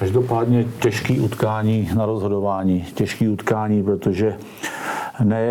Každopádně 0.00 0.64
těžký 0.82 1.20
utkání 1.20 1.90
na 1.96 2.06
rozhodování. 2.06 2.86
Těžký 2.94 3.28
utkání, 3.28 3.82
protože 3.82 4.36
ne, 5.24 5.44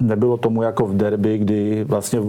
nebylo 0.00 0.36
tomu 0.36 0.62
jako 0.62 0.86
v 0.86 0.96
derby, 0.96 1.38
kdy 1.38 1.84
vlastně 1.84 2.20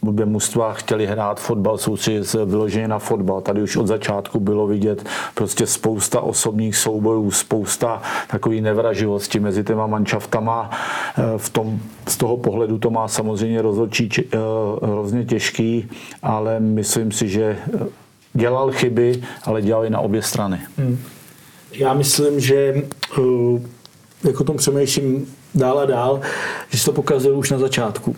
obě 0.00 0.26
mužstva 0.26 0.72
chtěli 0.72 1.06
hrát 1.06 1.40
fotbal, 1.40 1.78
soustředit 1.78 2.24
se 2.24 2.44
vyloženě 2.44 2.88
na 2.88 2.98
fotbal. 2.98 3.40
Tady 3.40 3.62
už 3.62 3.76
od 3.76 3.86
začátku 3.86 4.40
bylo 4.40 4.66
vidět 4.66 5.06
prostě 5.34 5.66
spousta 5.66 6.20
osobních 6.20 6.76
soubojů, 6.76 7.30
spousta 7.30 8.02
takový 8.28 8.60
nevraživosti 8.60 9.40
mezi 9.40 9.64
těma 9.64 9.86
manšaftama. 9.86 10.70
Eh, 11.18 11.22
v 11.36 11.50
tom, 11.50 11.78
z 12.08 12.16
toho 12.16 12.36
pohledu 12.36 12.78
to 12.78 12.90
má 12.90 13.08
samozřejmě 13.08 13.62
rozhodčí 13.62 14.08
eh, 14.18 14.38
hrozně 14.82 15.24
těžký, 15.24 15.88
ale 16.22 16.60
myslím 16.60 17.12
si, 17.12 17.28
že 17.28 17.58
dělal 18.34 18.72
chyby, 18.72 19.22
ale 19.44 19.62
dělal 19.62 19.84
i 19.84 19.90
na 19.90 20.00
obě 20.00 20.22
strany. 20.22 20.60
Hmm. 20.78 20.98
Já 21.72 21.94
myslím, 21.94 22.40
že 22.40 22.82
jako 24.24 24.44
tom 24.44 24.56
přemýšlím 24.56 25.26
dál 25.54 25.78
a 25.78 25.86
dál, 25.86 26.20
že 26.70 26.78
se 26.78 26.84
to 26.84 26.92
pokazil 26.92 27.38
už 27.38 27.50
na 27.50 27.58
začátku 27.58 28.16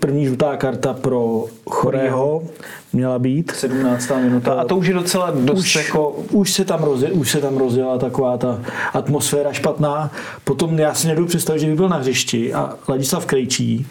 první 0.00 0.26
žlutá 0.26 0.56
karta 0.56 0.92
pro 0.92 1.44
Chorého 1.70 2.44
měla 2.92 3.18
být. 3.18 3.50
17. 3.50 4.10
minuta. 4.22 4.52
A 4.52 4.64
to 4.64 4.76
už 4.76 4.86
je 4.86 4.94
docela 4.94 5.30
dost 5.30 5.58
už, 5.58 5.76
jako... 5.76 6.10
Už 6.10 6.52
se, 6.52 6.64
tam 6.64 6.82
rozjela, 6.82 7.14
už 7.14 7.30
se 7.30 7.40
tam 7.40 7.56
rozjela 7.56 7.98
taková 7.98 8.38
ta 8.38 8.60
atmosféra 8.92 9.52
špatná. 9.52 10.10
Potom 10.44 10.78
já 10.78 10.94
si 10.94 11.06
nedobu 11.06 11.28
představit, 11.28 11.60
že 11.60 11.66
by 11.66 11.74
byl 11.74 11.88
na 11.88 11.96
hřišti 11.96 12.54
a 12.54 12.74
Ladislav 12.88 13.26
Krejčí 13.26 13.86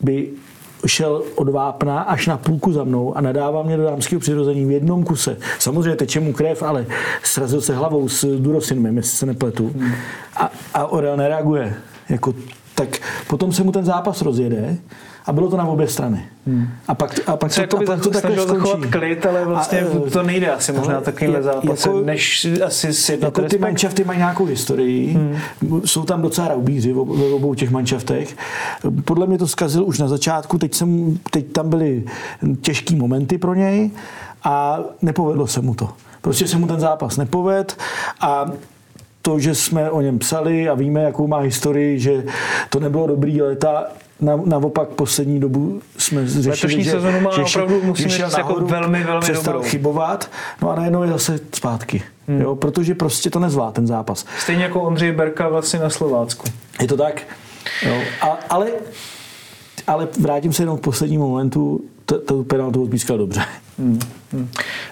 by 0.00 0.28
šel 0.86 1.22
od 1.34 1.48
vápna 1.48 2.00
až 2.00 2.26
na 2.26 2.36
půlku 2.36 2.72
za 2.72 2.84
mnou 2.84 3.16
a 3.16 3.20
nadával 3.20 3.64
mě 3.64 3.76
do 3.76 3.84
dámského 3.84 4.20
přirození 4.20 4.64
v 4.64 4.70
jednom 4.70 5.04
kuse. 5.04 5.36
Samozřejmě 5.58 5.96
teče 5.96 6.20
mu 6.20 6.32
krev, 6.32 6.62
ale 6.62 6.86
srazil 7.22 7.60
se 7.60 7.74
hlavou 7.74 8.08
s 8.08 8.38
Durosinmem, 8.38 8.96
jestli 8.96 9.16
se 9.16 9.26
nepletu. 9.26 9.74
A, 10.36 10.50
a 10.74 10.86
Orel 10.86 11.16
nereaguje. 11.16 11.74
Jako 12.08 12.34
tak 12.74 12.98
potom 13.28 13.52
se 13.52 13.62
mu 13.62 13.72
ten 13.72 13.84
zápas 13.84 14.22
rozjede 14.22 14.76
a 15.26 15.32
bylo 15.32 15.50
to 15.50 15.56
na 15.56 15.64
obě 15.64 15.88
strany. 15.88 16.24
Hmm. 16.46 16.68
A 16.88 16.94
pak, 16.94 17.20
a 17.26 17.36
pak, 17.36 17.52
se 17.52 17.66
to, 17.66 17.78
a 17.78 17.82
pak 17.86 18.00
to 18.00 18.10
takhle 18.10 18.36
skončí. 18.36 18.52
zachovat 18.58 18.90
klid, 18.90 19.26
ale 19.26 19.44
vlastně 19.44 19.80
a, 19.80 19.84
eh, 20.06 20.10
to 20.10 20.22
nejde 20.22 20.52
asi 20.52 20.72
možná 20.72 21.00
takovýhle 21.00 21.42
zápas, 21.42 21.86
jako, 21.86 22.00
než 22.00 22.48
asi 22.64 22.92
si 22.92 23.18
jako 23.22 23.42
ty 23.42 23.58
manšafty 23.58 24.04
mají 24.04 24.18
nějakou 24.18 24.44
historii, 24.44 25.12
hmm. 25.12 25.36
jsou 25.84 26.04
tam 26.04 26.22
docela 26.22 26.48
raubíři 26.48 26.92
v 26.92 26.98
obou 27.34 27.54
těch 27.54 27.70
manšaftech. 27.70 28.36
Podle 29.04 29.26
mě 29.26 29.38
to 29.38 29.48
zkazil 29.48 29.84
už 29.84 29.98
na 29.98 30.08
začátku, 30.08 30.58
teď, 30.58 30.74
jsem, 30.74 31.18
teď 31.30 31.52
tam 31.52 31.70
byly 31.70 32.04
těžký 32.60 32.96
momenty 32.96 33.38
pro 33.38 33.54
něj 33.54 33.90
a 34.44 34.80
nepovedlo 35.02 35.46
se 35.46 35.60
mu 35.60 35.74
to. 35.74 35.88
Prostě 36.20 36.48
se 36.48 36.58
mu 36.58 36.66
ten 36.66 36.80
zápas 36.80 37.16
nepoved 37.16 37.76
a 38.20 38.50
to, 39.22 39.38
že 39.38 39.54
jsme 39.54 39.90
o 39.90 40.00
něm 40.00 40.18
psali 40.18 40.68
a 40.68 40.74
víme, 40.74 41.02
jakou 41.02 41.26
má 41.26 41.38
historii, 41.38 41.98
že 41.98 42.24
to 42.70 42.80
nebylo 42.80 43.06
dobrý, 43.06 43.40
ale 43.40 43.56
ta 43.56 43.86
na, 44.20 44.40
naopak 44.44 44.88
poslední 44.88 45.40
dobu 45.40 45.80
jsme 45.98 46.26
řešili, 46.26 46.50
Letošní 46.50 46.84
že, 46.84 46.90
sezonu 46.90 47.20
má 47.20 47.30
že 47.34 47.42
opravdu, 47.42 47.82
musíme 47.82 48.08
říct, 48.08 48.36
jako 48.38 48.54
velmi, 48.54 49.04
velmi 49.04 49.20
přestal 49.20 49.52
dobrou. 49.52 49.68
chybovat, 49.68 50.30
no 50.62 50.70
a 50.70 50.74
najednou 50.74 51.02
je 51.02 51.08
zase 51.08 51.40
zpátky. 51.54 52.02
Hmm. 52.28 52.40
Jo, 52.40 52.56
protože 52.56 52.94
prostě 52.94 53.30
to 53.30 53.38
nezvládá 53.38 53.72
ten 53.72 53.86
zápas. 53.86 54.26
Stejně 54.38 54.62
jako 54.62 54.80
Ondřej 54.82 55.12
Berka 55.12 55.48
vlastně 55.48 55.78
na 55.78 55.90
Slovácku. 55.90 56.48
Je 56.80 56.88
to 56.88 56.96
tak? 56.96 57.22
Jo, 57.86 58.00
a, 58.20 58.26
ale, 58.26 58.68
ale 59.86 60.08
vrátím 60.20 60.52
se 60.52 60.62
jenom 60.62 60.78
k 60.78 60.80
poslednímu 60.80 61.28
momentu, 61.28 61.80
to 62.04 62.44
penaltu 62.44 62.82
odpískal 62.82 63.18
dobře. 63.18 63.42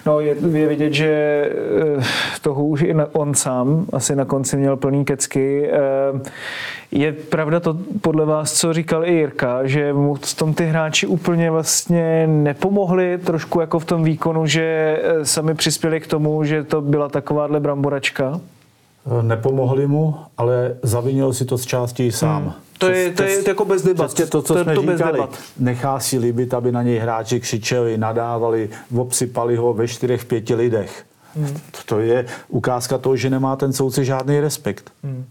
No 0.07 0.21
je, 0.21 0.37
je 0.53 0.69
vidět, 0.69 0.93
že 0.93 1.07
eh, 1.99 2.03
toho 2.43 2.65
už 2.65 2.83
i 2.83 2.95
on 3.13 3.35
sám 3.35 3.87
asi 3.93 4.17
na 4.17 4.25
konci 4.25 4.57
měl 4.57 4.77
plný 4.77 5.05
kecky. 5.05 5.71
Eh, 5.73 6.31
Je 6.93 7.13
pravda 7.13 7.61
to 7.61 7.77
podle 8.01 8.25
vás, 8.25 8.53
co 8.53 8.73
říkal 8.73 9.07
i 9.07 9.13
Jirka, 9.13 9.67
že 9.67 9.93
mu 9.93 10.15
v 10.15 10.35
tom 10.35 10.55
ty 10.55 10.67
hráči 10.67 11.07
úplně 11.07 11.51
vlastně 11.51 12.27
nepomohli 12.27 13.19
trošku 13.19 13.61
jako 13.61 13.79
v 13.79 13.85
tom 13.85 14.05
výkonu, 14.05 14.47
že 14.47 14.63
eh, 15.03 15.25
sami 15.25 15.55
přispěli 15.55 16.01
k 16.01 16.07
tomu, 16.07 16.45
že 16.45 16.65
to 16.65 16.81
byla 16.81 17.09
takováhle 17.09 17.61
bramboračka? 17.61 18.41
Nepomohli 19.23 19.87
mu, 19.87 20.15
ale 20.39 20.77
zavinil 20.83 21.33
si 21.33 21.45
to 21.45 21.59
z 21.59 21.67
části 21.67 22.13
sám. 22.13 22.43
Hmm. 22.43 22.53
To 22.81 22.91
je, 22.91 23.11
to 23.11 23.23
je 23.23 23.49
jako 23.49 23.65
bez 23.65 23.83
debat. 23.83 24.07
Přesně 24.07 24.27
to, 24.27 24.43
co 24.43 24.55
to, 24.55 24.65
jsme 24.65 24.75
to 24.75 24.83
bez 24.83 24.97
říkali. 24.97 25.13
debat. 25.13 25.39
Nechá 25.59 26.01
si 26.01 26.19
líbit, 26.19 26.55
aby 26.55 26.73
na 26.73 26.83
něj 26.83 26.99
hráči 26.99 27.41
křičeli, 27.41 27.99
nadávali, 27.99 28.71
obsypali 28.97 29.57
ho 29.57 29.75
ve 29.75 29.89
čtyřech, 29.89 30.25
pěti 30.25 30.55
lidech. 30.55 31.05
Hmm. 31.37 31.61
To 31.87 32.01
je 32.01 32.27
ukázka 32.49 32.99
toho, 32.99 33.17
že 33.17 33.31
nemá 33.31 33.57
ten 33.57 33.73
soudce 33.73 34.05
žádný 34.05 34.41
respekt. 34.41 34.93
Hmm. 35.05 35.25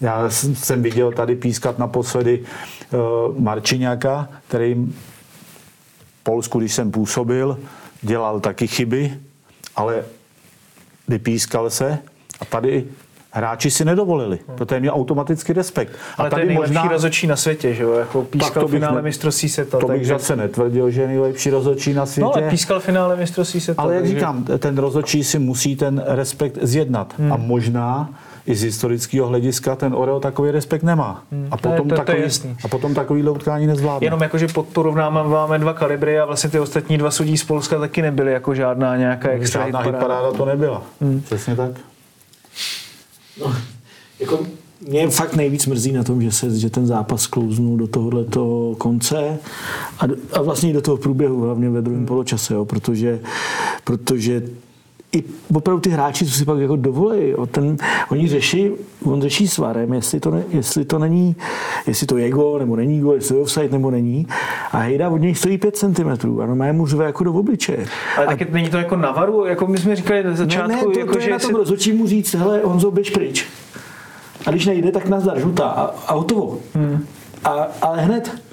Já 0.00 0.30
jsem 0.30 0.56
jsem 0.56 0.82
viděl 0.82 1.12
tady 1.12 1.36
pískat 1.36 1.78
naposledy 1.78 2.42
uh, 2.92 3.38
Marčiňáka, 3.38 4.28
který 4.48 4.74
v 4.74 6.22
Polsku, 6.22 6.58
když 6.58 6.74
jsem 6.74 6.90
působil, 6.90 7.58
dělal 8.02 8.40
taky 8.40 8.66
chyby, 8.66 9.18
ale 9.76 10.04
vypískal 11.08 11.70
se 11.70 11.98
a 12.40 12.44
tady 12.44 12.84
hráči 13.34 13.70
si 13.70 13.84
nedovolili, 13.84 14.38
protože 14.54 14.80
měl 14.80 14.94
automaticky 14.94 15.52
respekt. 15.52 15.92
Ale 16.18 16.28
a 16.28 16.30
to 16.30 16.36
je 16.36 16.40
tady 16.40 16.48
nejlepší 16.48 16.72
možná... 16.74 16.88
rozhodčí 16.92 17.26
na 17.26 17.36
světě, 17.36 17.74
že 17.74 17.82
jo? 17.82 17.92
Jako 17.92 18.22
pískal 18.22 18.62
to 18.62 18.68
finále 18.68 18.96
ne- 18.96 19.02
mistrovství 19.02 19.48
světa. 19.48 19.78
To 19.78 19.86
bych 19.86 19.96
takže- 19.96 20.12
zase 20.12 20.36
netvrdil, 20.36 20.90
že 20.90 21.00
je 21.00 21.06
nejlepší 21.08 21.50
rozhodčí 21.50 21.94
na 21.94 22.06
světě. 22.06 22.24
No 22.24 22.36
ale 22.36 22.50
pískal 22.50 22.80
finále 22.80 23.16
mistrovství 23.16 23.60
světa. 23.60 23.82
Ale 23.82 23.94
jak 23.94 24.02
takže- 24.02 24.14
říkám, 24.14 24.44
ten 24.58 24.78
rozhodčí 24.78 25.24
si 25.24 25.38
musí 25.38 25.76
ten 25.76 26.02
respekt 26.06 26.58
zjednat. 26.62 27.14
Hmm. 27.18 27.32
A 27.32 27.36
možná 27.36 28.10
i 28.46 28.54
z 28.54 28.62
historického 28.62 29.26
hlediska 29.28 29.76
ten 29.76 29.94
Oreo 29.94 30.20
takový 30.20 30.50
respekt 30.50 30.82
nemá. 30.82 31.22
Hmm. 31.32 31.48
A, 31.50 31.56
To 31.56 31.68
potom 31.68 31.88
to- 31.88 31.94
to 31.94 32.00
takový, 32.02 32.22
jasný. 32.22 32.56
a 32.64 32.68
potom 32.68 32.94
takovýhle 32.94 33.30
utkání 33.30 33.66
nezvládne. 33.66 34.06
Jenom 34.06 34.22
jako, 34.22 34.38
že 34.38 34.46
porovnáváme 34.72 35.58
dva 35.58 35.72
kalibry 35.72 36.18
a 36.20 36.24
vlastně 36.24 36.50
ty 36.50 36.60
ostatní 36.60 36.98
dva 36.98 37.10
sudí 37.10 37.36
z 37.38 37.44
Polska 37.44 37.78
taky 37.78 38.02
nebyly 38.02 38.32
jako 38.32 38.54
žádná 38.54 38.96
nějaká 38.96 39.28
extra 39.28 39.64
Žádná 39.64 39.78
hitparáda. 39.80 39.98
hitparáda 40.14 40.32
to 40.38 40.44
nebyla. 40.44 40.82
Hmm. 41.00 41.20
Přesně 41.20 41.56
tak. 41.56 41.70
No, 43.40 43.54
jako 44.20 44.46
mě 44.88 45.10
fakt 45.10 45.34
nejvíc 45.34 45.66
mrzí 45.66 45.92
na 45.92 46.04
tom, 46.04 46.22
že, 46.22 46.32
se, 46.32 46.58
že 46.58 46.70
ten 46.70 46.86
zápas 46.86 47.26
klouznul 47.26 47.76
do 47.76 47.86
tohoto 47.86 48.74
konce 48.78 49.38
a, 49.98 50.04
a 50.32 50.42
vlastně 50.42 50.70
i 50.70 50.72
do 50.72 50.82
toho 50.82 50.96
průběhu, 50.96 51.40
hlavně 51.40 51.70
ve 51.70 51.82
druhém 51.82 52.06
poločase, 52.06 52.54
jo, 52.54 52.64
protože, 52.64 53.20
protože 53.84 54.42
i 55.14 55.24
opravdu 55.54 55.80
ty 55.80 55.90
hráči, 55.90 56.26
co 56.26 56.32
si 56.32 56.44
pak 56.44 56.58
jako 56.58 56.76
dovolí, 56.76 57.34
ten, 57.50 57.76
oni 58.10 58.28
řeší, 58.28 58.70
on 59.04 59.22
řeší 59.22 59.48
s 59.48 59.58
varem, 59.58 59.92
jestli 59.92 60.20
to, 60.20 60.30
ne, 60.30 60.44
jestli 60.48 60.84
to 60.84 60.98
není, 60.98 61.36
jestli 61.86 62.06
to 62.06 62.18
je 62.18 62.30
gol, 62.30 62.58
nebo 62.58 62.76
není 62.76 63.00
gol, 63.00 63.14
jestli 63.14 63.28
to 63.28 63.34
je 63.34 63.42
offside, 63.42 63.68
nebo 63.68 63.90
není. 63.90 64.26
A 64.72 64.78
Hejda 64.78 65.08
od 65.08 65.18
něj 65.18 65.34
stojí 65.34 65.58
5 65.58 65.76
cm 65.76 66.40
a 66.42 66.46
normálně 66.46 66.72
mu 66.72 66.86
řve 66.86 67.04
jako 67.04 67.24
do 67.24 67.32
obličeje. 67.32 67.86
Ale 68.16 68.26
taky 68.26 68.46
není 68.50 68.68
to 68.68 68.76
jako 68.76 68.96
navaru, 68.96 69.44
jako 69.44 69.66
my 69.66 69.78
jsme 69.78 69.96
říkali 69.96 70.24
na 70.24 70.34
začátku, 70.34 70.68
ne, 70.68 70.76
ne, 70.76 70.82
to, 70.82 70.98
jako, 70.98 71.12
to 71.12 71.18
je 71.18 71.24
že 71.24 71.30
na 71.30 71.38
tom 71.38 71.54
rozhodčí 71.54 71.92
mu 71.92 72.06
říct, 72.06 72.34
hele, 72.34 72.60
Honzo, 72.64 72.90
běž 72.90 73.10
pryč. 73.10 73.46
A 74.46 74.50
když 74.50 74.66
nejde, 74.66 74.92
tak 74.92 75.08
nazdar, 75.08 75.40
žlutá 75.40 75.64
a, 75.64 75.94
a 76.06 76.14
hotovo. 76.14 76.58
Hmm. 76.74 77.06
A, 77.44 77.50
ale 77.82 78.00
hned, 78.00 78.43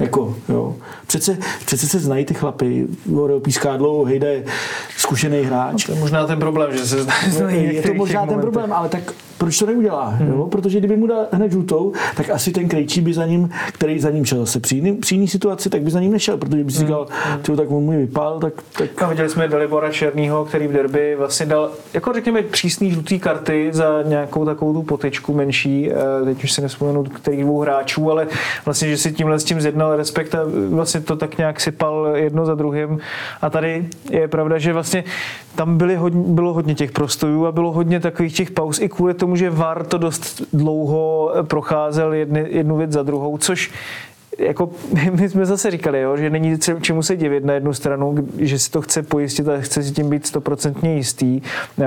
jako, 0.00 0.36
jo. 0.48 0.76
Přece, 1.06 1.38
přece 1.66 1.86
se 1.86 1.98
znají 1.98 2.24
ty 2.24 2.34
chlapy, 2.34 2.86
Orel 3.16 3.40
píská 3.40 3.76
dlouho, 3.76 4.04
Hejda 4.04 4.28
je 4.28 4.44
zkušený 4.96 5.42
hráč. 5.42 5.84
to 5.84 5.92
je 5.92 5.98
možná 5.98 6.26
ten 6.26 6.38
problém, 6.38 6.72
že 6.72 6.86
se 6.86 7.02
znají 7.02 7.66
v 7.66 7.72
je 7.74 7.82
to 7.82 7.94
možná 7.94 8.26
ten 8.26 8.40
problém, 8.40 8.72
ale 8.72 8.88
tak 8.88 9.12
proč 9.40 9.58
to 9.58 9.66
neudělá? 9.66 10.08
Hmm. 10.08 10.28
Jo? 10.28 10.46
Protože 10.46 10.78
kdyby 10.78 10.96
mu 10.96 11.06
dal 11.06 11.26
hned 11.32 11.52
žlutou, 11.52 11.92
tak 12.16 12.30
asi 12.30 12.52
ten 12.52 12.68
Krejčí 12.68 13.00
by 13.00 13.12
za 13.12 13.26
ním, 13.26 13.50
který 13.72 14.00
za 14.00 14.10
ním 14.10 14.24
šel 14.24 14.38
zase 14.38 14.60
při 14.60 14.74
jiný, 14.74 14.92
při 14.92 15.14
jiný 15.14 15.28
situaci, 15.28 15.70
tak 15.70 15.82
by 15.82 15.90
za 15.90 16.00
ním 16.00 16.12
nešel, 16.12 16.36
protože 16.36 16.64
by 16.64 16.72
si 16.72 16.78
říkal, 16.78 17.06
hmm. 17.48 17.56
tak 17.56 17.70
on 17.70 17.82
můj 17.82 17.96
vypál, 17.96 18.40
tak, 18.40 18.54
tak 18.78 19.02
A 19.02 19.08
viděli 19.08 19.28
jsme 19.28 19.48
Dalibora 19.48 19.90
Černýho, 19.90 20.44
který 20.44 20.66
v 20.66 20.72
derby 20.72 21.16
vlastně 21.16 21.46
dal, 21.46 21.70
jako 21.94 22.12
řekněme, 22.12 22.42
přísný 22.42 22.90
žlutý 22.90 23.18
karty 23.18 23.68
za 23.72 24.02
nějakou 24.02 24.44
takovou 24.44 24.72
tu 24.72 24.82
potičku 24.82 25.34
menší, 25.34 25.90
eh, 25.90 26.24
teď 26.24 26.44
už 26.44 26.52
si 26.52 26.62
nespomenu, 26.62 27.04
kterých 27.04 27.44
dvou 27.44 27.60
hráčů, 27.60 28.10
ale 28.10 28.26
vlastně, 28.64 28.88
že 28.88 28.96
si 28.96 29.12
tímhle 29.12 29.38
s 29.38 29.44
tím 29.44 29.60
zjednal 29.60 29.96
respekt 29.96 30.34
a 30.34 30.38
vlastně 30.68 31.00
to 31.00 31.16
tak 31.16 31.38
nějak 31.38 31.60
sypal 31.60 32.08
jedno 32.14 32.46
za 32.46 32.54
druhým. 32.54 32.98
A 33.42 33.50
tady 33.50 33.88
je 34.10 34.28
pravda, 34.28 34.58
že 34.58 34.72
vlastně 34.72 35.04
tam 35.54 35.78
byly 35.78 35.96
hodně, 35.96 36.22
bylo 36.26 36.52
hodně 36.52 36.74
těch 36.74 36.92
prostojů 36.92 37.46
a 37.46 37.52
bylo 37.52 37.72
hodně 37.72 38.00
takových 38.00 38.36
těch 38.36 38.50
pauz 38.50 38.80
i 38.80 38.88
kvůli 38.88 39.14
tomu, 39.14 39.29
že 39.36 39.50
VAR 39.50 39.84
to 39.86 39.98
dost 39.98 40.42
dlouho 40.52 41.32
procházel 41.42 42.12
jedny, 42.12 42.46
jednu 42.50 42.76
věc 42.76 42.92
za 42.92 43.02
druhou, 43.02 43.38
což 43.38 43.72
jako 44.40 44.70
my 45.12 45.28
jsme 45.28 45.46
zase 45.46 45.70
říkali, 45.70 46.00
jo, 46.00 46.16
že 46.16 46.30
není 46.30 46.58
če- 46.58 46.76
čemu 46.80 47.02
se 47.02 47.16
divit 47.16 47.44
na 47.44 47.54
jednu 47.54 47.72
stranu, 47.72 48.14
že 48.38 48.58
si 48.58 48.70
to 48.70 48.82
chce 48.82 49.02
pojistit 49.02 49.48
a 49.48 49.60
chce 49.60 49.82
si 49.82 49.92
tím 49.92 50.10
být 50.10 50.26
stoprocentně 50.26 50.96
jistý 50.96 51.40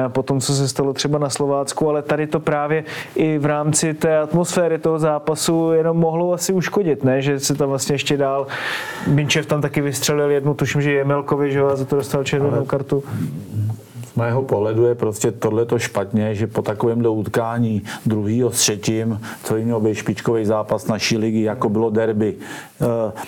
a 0.05 0.09
po 0.09 0.23
tom, 0.23 0.41
co 0.41 0.53
se 0.53 0.67
stalo 0.67 0.93
třeba 0.93 1.19
na 1.19 1.29
Slovácku, 1.29 1.89
ale 1.89 2.01
tady 2.01 2.27
to 2.27 2.39
právě 2.39 2.83
i 3.15 3.37
v 3.37 3.45
rámci 3.45 3.93
té 3.93 4.17
atmosféry 4.17 4.77
toho 4.77 4.99
zápasu 4.99 5.71
jenom 5.71 5.97
mohlo 5.97 6.33
asi 6.33 6.53
uškodit, 6.53 7.03
ne? 7.03 7.21
že 7.21 7.39
se 7.39 7.55
tam 7.55 7.69
vlastně 7.69 7.95
ještě 7.95 8.17
dál 8.17 8.47
Minčev 9.07 9.45
tam 9.45 9.61
taky 9.61 9.81
vystřelil 9.81 10.31
jednu, 10.31 10.53
tuším, 10.53 10.81
že 10.81 10.91
Jemelkovi, 10.91 11.51
že 11.51 11.59
jo, 11.59 11.67
a 11.67 11.75
za 11.75 11.85
to 11.85 11.95
dostal 11.95 12.23
červenou 12.23 12.65
kartu. 12.65 13.03
Mého 14.15 14.41
pohledu 14.43 14.85
je 14.85 14.95
prostě 14.95 15.31
tohleto 15.31 15.79
špatně, 15.79 16.35
že 16.35 16.47
po 16.47 16.61
takovémhle 16.61 17.09
utkání 17.09 17.83
druhýho 18.05 18.51
s 18.51 18.57
třetím, 18.57 19.21
co 19.43 19.53
by 19.53 19.65
měl 19.65 19.79
být 19.79 19.95
špičkový 19.95 20.45
zápas 20.45 20.87
naší 20.87 21.17
ligy, 21.17 21.41
jako 21.41 21.69
bylo 21.69 21.89
derby. 21.89 22.35
Eh, 22.81 22.85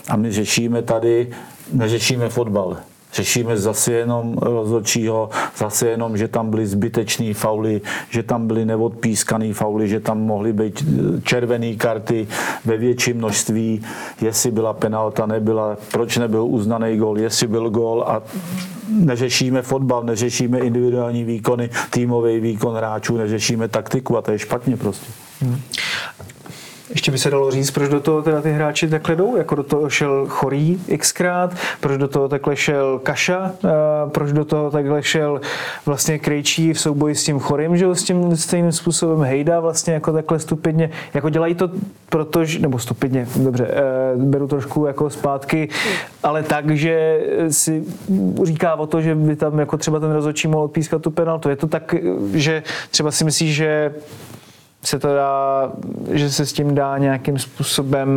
A 0.10 0.16
my 0.16 0.32
řešíme 0.32 0.82
tady, 0.82 1.30
neřešíme 1.74 2.30
fotbal. 2.30 2.78
Řešíme 3.16 3.58
zase 3.58 3.94
jenom 3.94 4.38
rozhodčího, 4.38 5.30
zase 5.58 5.88
jenom, 5.88 6.18
že 6.18 6.28
tam 6.28 6.50
byly 6.50 6.68
zbytečné 6.68 7.34
fauly, 7.34 7.82
že 8.10 8.24
tam 8.24 8.48
byly 8.48 8.66
neodpískané 8.66 9.54
fauly, 9.54 9.88
že 9.88 10.00
tam 10.00 10.22
mohly 10.22 10.54
být 10.54 10.84
eh, 10.88 11.22
červené 11.22 11.76
karty 11.76 12.28
ve 12.66 12.78
větším 12.78 13.18
množství, 13.18 13.82
jestli 14.22 14.52
byla 14.52 14.74
penalta, 14.74 15.26
nebyla, 15.26 15.78
proč 15.92 16.18
nebyl 16.18 16.44
uznaný 16.44 16.98
gol, 16.98 17.20
jestli 17.20 17.48
byl 17.48 17.70
gol 17.70 18.04
a 18.08 18.22
neřešíme 18.90 19.62
fotbal, 19.62 20.04
neřešíme 20.04 20.60
individuální 20.60 21.24
výkony, 21.24 21.70
týmový 21.90 22.40
výkon 22.40 22.76
hráčů, 22.76 23.18
neřešíme 23.18 23.68
taktiku 23.68 24.18
a 24.18 24.22
to 24.22 24.32
je 24.32 24.40
špatně 24.40 24.78
prostě. 24.78 25.12
Ještě 26.90 27.12
by 27.12 27.18
se 27.18 27.30
dalo 27.30 27.52
říct, 27.52 27.72
proč 27.72 27.90
do 27.90 28.00
toho 28.00 28.22
teda 28.22 28.42
ty 28.42 28.52
hráči 28.52 28.88
takhle 28.88 29.16
jdou, 29.16 29.38
jako 29.38 29.56
do 29.56 29.64
toho 29.64 29.90
šel 29.90 30.26
Chorý 30.30 30.80
xkrát, 30.98 31.56
proč 31.80 31.98
do 31.98 32.08
toho 32.08 32.30
takhle 32.30 32.56
šel 32.56 33.00
Kaša, 33.04 33.52
proč 34.08 34.32
do 34.32 34.46
toho 34.46 34.72
takhle 34.72 35.04
šel 35.04 35.42
vlastně 35.86 36.20
Krejčí 36.20 36.74
v 36.74 36.80
souboji 36.80 37.16
s 37.16 37.24
tím 37.24 37.40
Chorým, 37.40 37.78
že 37.78 37.96
s 37.96 38.04
tím 38.04 38.38
stejným 38.38 38.72
způsobem? 38.72 39.22
Hejda 39.22 39.60
vlastně 39.60 39.94
jako 39.94 40.14
takhle 40.14 40.40
stupidně, 40.40 40.90
jako 41.14 41.30
dělají 41.30 41.56
to 41.56 41.70
protože, 42.10 42.60
nebo 42.60 42.80
stupidně, 42.80 43.28
dobře, 43.36 43.68
eh, 43.70 43.82
beru 44.16 44.48
trošku 44.48 44.86
jako 44.86 45.10
zpátky, 45.10 45.70
ale 46.24 46.44
tak, 46.44 46.70
že 46.70 47.20
si 47.50 47.84
říká 48.44 48.76
o 48.76 48.88
to, 48.88 49.02
že 49.02 49.16
by 49.16 49.36
tam 49.36 49.60
jako 49.60 49.78
třeba 49.78 50.00
ten 50.00 50.12
rozhodčí 50.12 50.48
mohl 50.48 50.64
odpískat 50.64 51.02
tu 51.02 51.12
penaltu. 51.12 51.50
Je 51.50 51.56
to 51.56 51.68
tak, 51.68 51.96
že 52.34 52.64
třeba 52.92 53.12
si 53.12 53.24
myslíš, 53.24 53.56
že 53.56 53.94
se 54.86 55.00
to 55.00 55.08
dá, 55.08 55.72
že 56.12 56.30
se 56.30 56.46
s 56.46 56.54
tím 56.54 56.76
dá 56.76 56.98
nějakým 56.98 57.40
způsobem 57.40 58.10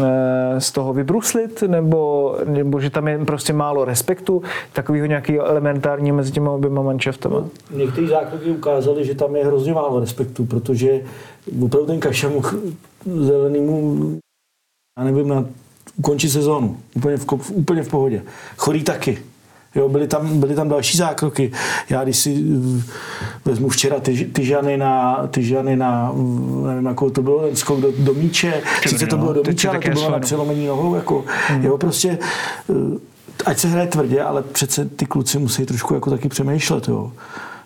e, 0.00 0.60
z 0.60 0.72
toho 0.72 0.92
vybruslit, 0.92 1.62
nebo, 1.62 2.36
nebo 2.44 2.80
že 2.80 2.90
tam 2.90 3.08
je 3.08 3.24
prostě 3.24 3.52
málo 3.52 3.84
respektu, 3.84 4.42
takového 4.72 5.06
nějakého 5.06 5.46
elementárního 5.46 6.16
mezi 6.16 6.32
těma 6.32 6.50
oběma 6.50 6.82
manšaftama. 6.82 7.44
Některé 7.70 8.06
zákroky 8.06 8.50
ukázaly, 8.50 9.04
že 9.04 9.14
tam 9.14 9.36
je 9.36 9.44
hrozně 9.44 9.74
málo 9.74 10.00
respektu, 10.00 10.44
protože 10.44 11.00
opravdu 11.62 11.86
ten 11.86 12.00
Kaša 12.00 12.28
mohl 12.28 12.50
zelenýmu, 13.06 14.18
já 14.98 15.04
nevím, 15.04 15.28
na 15.28 15.44
ukončit 15.98 16.30
sezónu. 16.30 16.76
Úplně 16.94 17.16
v, 17.16 17.50
úplně 17.50 17.82
v 17.82 17.88
pohodě. 17.88 18.22
Chorý 18.56 18.84
taky. 18.84 19.18
Jo, 19.76 19.88
byly, 19.88 20.06
tam, 20.06 20.40
byly 20.40 20.54
tam 20.54 20.68
další 20.68 20.98
zákroky. 20.98 21.52
Já 21.90 22.04
když 22.04 22.16
si 22.16 22.44
eh, 22.78 22.82
vezmu 23.44 23.68
včera 23.68 24.00
ty, 24.00 24.24
ty 24.24 24.44
žany 24.44 24.76
na, 24.76 25.26
ty 25.30 25.42
žany 25.42 25.76
na, 25.76 26.12
nevím, 26.66 26.86
jakou 26.86 27.10
to 27.10 27.22
bylo, 27.22 27.56
skok 27.56 27.80
do, 27.80 27.92
do 27.98 28.14
míče, 28.14 28.62
sice 28.86 29.06
to 29.06 29.18
bylo 29.18 29.32
do 29.32 29.42
míče, 29.48 29.68
ale 29.68 29.78
to 29.78 29.90
bylo 29.90 30.10
na 30.10 30.18
přelomení 30.18 30.66
nohou, 30.66 30.94
jako, 30.94 31.24
hmm. 31.48 31.64
jo, 31.64 31.78
prostě, 31.78 32.18
eh, 32.70 32.98
ať 33.44 33.58
se 33.58 33.68
hraje 33.68 33.86
tvrdě, 33.86 34.22
ale 34.22 34.42
přece 34.42 34.84
ty 34.84 35.06
kluci 35.06 35.38
musí 35.38 35.66
trošku 35.66 35.94
jako 35.94 36.10
taky 36.10 36.28
přemýšlet, 36.28 36.88
jo. 36.88 37.12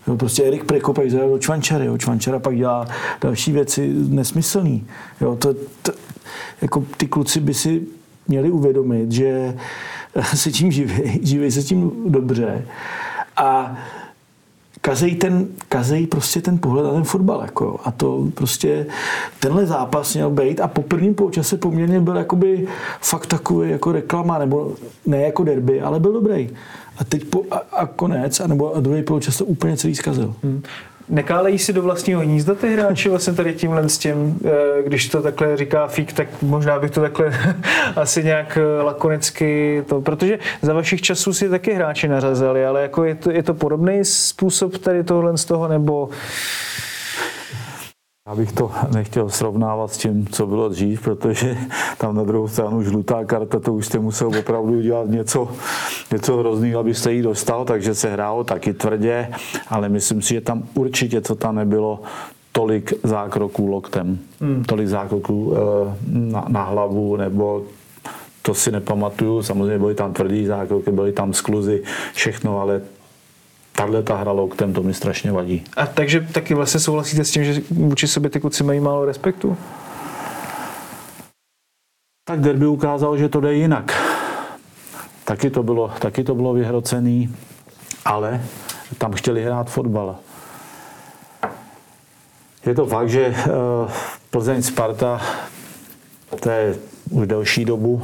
Jo, 0.07 0.17
prostě 0.17 0.45
Erik 0.45 0.65
Prekopek 0.65 1.11
zajel 1.11 1.29
do 1.29 1.39
Čvančary, 1.39 1.87
jo. 1.87 1.99
Čvančara 1.99 2.39
pak 2.39 2.57
dělá 2.57 2.87
další 3.21 3.53
věci 3.53 3.93
nesmyslný. 4.09 4.87
Jo, 5.21 5.37
to, 5.37 5.55
to, 5.83 5.93
jako 6.63 6.85
ty 6.97 7.07
kluci 7.07 7.41
by 7.41 7.55
si 7.55 7.83
měli 8.29 8.51
uvědomit, 8.51 9.13
že 9.13 9.55
se 10.35 10.51
tím 10.51 10.73
živí, 10.73 11.21
živí 11.23 11.51
se 11.51 11.63
tím 11.63 11.93
dobře 12.07 12.67
a 13.37 13.77
kazej, 14.81 15.15
ten, 15.15 15.49
kazej 15.69 16.07
prostě 16.07 16.41
ten 16.41 16.59
pohled 16.59 16.85
na 16.85 16.93
ten 16.93 17.05
fotbal. 17.05 17.43
Jako, 17.43 17.81
a 17.85 17.91
to 17.91 18.27
prostě 18.35 18.87
tenhle 19.41 19.67
zápas 19.67 20.15
měl 20.15 20.31
být 20.31 20.61
a 20.61 20.69
po 20.69 20.83
prvním 20.83 21.15
poločase 21.15 21.57
poměrně 21.57 22.01
byl 22.01 22.17
jakoby 22.17 22.69
fakt 23.01 23.27
takový 23.27 23.71
jako 23.71 23.93
reklama, 23.93 24.39
nebo 24.39 24.75
ne 25.07 25.23
jako 25.23 25.45
derby, 25.45 25.81
ale 25.81 26.01
byl 26.01 26.13
dobrý. 26.13 26.51
A 26.99 27.05
teď 27.05 27.25
po, 27.25 27.45
a, 27.51 27.57
a 27.57 27.87
konec, 27.87 28.41
a 28.41 28.47
nebo 28.47 28.77
a 28.77 28.81
druhý 28.81 29.03
poločas 29.03 29.37
to 29.37 29.45
úplně 29.45 29.77
celý 29.77 29.95
zkazil. 29.95 30.35
Hmm 30.43 30.63
nekálejí 31.11 31.59
si 31.59 31.73
do 31.73 31.83
vlastního 31.83 32.21
hnízda 32.21 32.55
ty 32.55 32.75
hráči? 32.75 33.09
Vlastně 33.09 33.33
tady 33.33 33.55
tímhle 33.55 33.89
s 33.89 33.99
tím, 33.99 34.39
eh, 34.45 34.83
když 34.83 35.09
to 35.09 35.23
takhle 35.23 35.57
říká 35.57 35.87
Fík, 35.87 36.13
tak 36.13 36.29
možná 36.43 36.79
bych 36.79 36.91
to 36.91 37.01
takhle 37.01 37.33
asi 37.97 38.25
nějak 38.25 38.59
eh, 38.61 38.83
lakonicky 38.83 39.85
to, 39.89 40.01
protože 40.01 40.39
za 40.63 40.75
vašich 40.75 41.03
časů 41.03 41.33
si 41.33 41.49
taky 41.49 41.75
hráči 41.75 42.09
narazili, 42.09 42.67
ale 42.67 42.83
jako 42.83 43.05
je 43.05 43.15
to, 43.15 43.31
je 43.31 43.43
to 43.43 43.55
podobný 43.55 44.05
způsob 44.05 44.79
tady 44.79 45.05
tohle 45.05 45.39
z 45.39 45.45
toho, 45.45 45.69
nebo 45.69 46.09
já 48.31 48.37
bych 48.37 48.53
to 48.53 48.71
nechtěl 48.95 49.29
srovnávat 49.29 49.93
s 49.93 49.99
tím, 49.99 50.27
co 50.27 50.47
bylo 50.47 50.69
dřív, 50.69 51.03
protože 51.03 51.57
tam 51.99 52.17
na 52.17 52.25
druhou 52.25 52.49
stranu 52.49 52.83
žlutá 52.83 53.25
karta, 53.25 53.61
to 53.61 53.75
už 53.75 53.87
jste 53.87 53.99
musel 53.99 54.31
opravdu 54.39 54.81
dělat 54.81 55.09
něco, 55.09 55.49
něco 56.13 56.37
hrozného, 56.37 56.81
abyste 56.81 57.13
ji 57.13 57.23
dostal, 57.23 57.65
takže 57.65 57.95
se 57.95 58.13
hrálo 58.13 58.45
taky 58.45 58.73
tvrdě, 58.73 59.29
ale 59.69 59.89
myslím 59.89 60.23
si, 60.23 60.35
že 60.35 60.41
tam 60.41 60.63
určitě, 60.75 61.21
co 61.21 61.35
tam 61.35 61.55
nebylo, 61.55 62.01
tolik 62.53 62.93
zákroků 63.03 63.67
loktem, 63.67 64.19
hmm. 64.41 64.65
tolik 64.65 64.89
zákroků 64.89 65.55
eh, 65.55 65.97
na, 66.09 66.45
na 66.49 66.63
hlavu, 66.63 67.17
nebo 67.17 67.63
to 68.43 68.55
si 68.55 68.73
nepamatuju, 68.73 69.43
samozřejmě 69.43 69.79
byly 69.79 69.95
tam 69.95 70.13
tvrdý 70.13 70.47
zákroky, 70.47 70.91
byly 70.91 71.13
tam 71.13 71.33
skluzy, 71.33 71.83
všechno, 72.15 72.61
ale 72.61 72.81
tahle 73.81 74.03
ta 74.03 74.17
hra 74.17 74.33
loktem, 74.33 74.73
to 74.73 74.83
mi 74.83 74.95
strašně 74.95 75.33
vadí. 75.33 75.65
A 75.77 75.87
takže 75.87 76.21
taky 76.33 76.55
vlastně 76.55 76.81
souhlasíte 76.81 77.25
s 77.25 77.31
tím, 77.31 77.45
že 77.45 77.63
vůči 77.71 78.09
sobě 78.09 78.31
ty 78.31 78.41
kluci 78.41 78.65
mají 78.65 78.81
málo 78.81 79.05
respektu? 79.05 79.57
Tak 82.25 82.41
derby 82.41 82.67
ukázal, 82.67 83.17
že 83.17 83.29
to 83.29 83.41
jde 83.41 83.55
jinak. 83.55 83.93
Taky 85.25 85.51
to 85.51 85.63
bylo, 85.63 85.89
taky 85.99 86.25
to 86.25 86.35
bylo 86.35 86.53
vyhrocený, 86.53 87.35
ale 88.05 88.43
tam 88.99 89.13
chtěli 89.13 89.45
hrát 89.45 89.71
fotbal. 89.71 90.17
Je 92.67 92.75
to 92.75 92.87
fakt, 92.87 93.09
že 93.09 93.27
eh, 93.27 93.47
Plzeň 94.31 94.63
Sparta, 94.63 95.21
to 96.41 96.51
je 96.51 96.77
už 97.11 97.27
delší 97.27 97.65
dobu, 97.65 98.03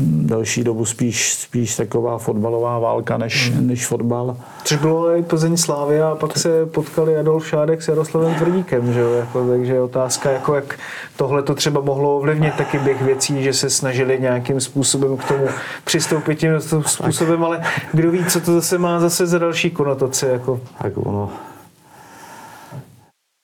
delší 0.00 0.64
dobu 0.64 0.84
spíš, 0.84 1.34
spíš 1.34 1.76
taková 1.76 2.18
fotbalová 2.18 2.78
válka 2.78 3.16
než, 3.16 3.50
hmm. 3.50 3.66
než 3.66 3.86
fotbal. 3.86 4.36
Což 4.64 4.78
bylo 4.78 5.16
i 5.16 5.22
Plzeň 5.22 5.56
Slávy 5.56 6.02
a 6.02 6.14
pak 6.14 6.38
se 6.38 6.66
potkali 6.66 7.16
Adolf 7.16 7.48
Šádek 7.48 7.82
s 7.82 7.88
Jaroslavem 7.88 8.34
Tvrdíkem, 8.34 8.92
že 8.92 9.00
jo? 9.00 9.12
Jako, 9.12 9.48
takže 9.48 9.80
otázka, 9.80 10.30
jako 10.30 10.54
jak 10.54 10.78
tohle 11.16 11.42
to 11.42 11.54
třeba 11.54 11.80
mohlo 11.80 12.16
ovlivnit 12.16 12.54
taky 12.54 12.78
běh 12.78 13.02
věcí, 13.02 13.42
že 13.42 13.52
se 13.52 13.70
snažili 13.70 14.20
nějakým 14.20 14.60
způsobem 14.60 15.16
k 15.16 15.24
tomu 15.24 15.46
přistoupit 15.84 16.38
tím 16.38 16.50
způsobem, 16.86 17.44
ale 17.44 17.62
kdo 17.92 18.10
ví, 18.10 18.24
co 18.24 18.40
to 18.40 18.54
zase 18.54 18.78
má 18.78 19.00
zase 19.00 19.26
za 19.26 19.38
další 19.38 19.70
konotace. 19.70 20.28
Jako. 20.28 20.60
Tak 20.82 20.92
ono, 20.96 21.30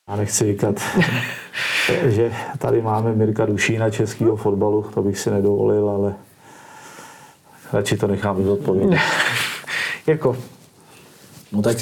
já 0.09 0.17
nechci 0.17 0.45
říkat, 0.45 0.81
že 2.07 2.33
tady 2.59 2.83
máme 2.83 3.13
Mirka 3.13 3.47
Dušína 3.47 3.91
českého 3.91 4.37
fotbalu, 4.37 4.83
to 4.95 5.03
bych 5.03 5.19
si 5.19 5.31
nedovolil, 5.31 5.91
ale 5.91 6.15
radši 7.73 7.97
to 7.97 8.07
nechám 8.07 8.45
zodpovědět. 8.45 8.99
jako, 10.07 10.37
No 11.53 11.63
tak. 11.63 11.77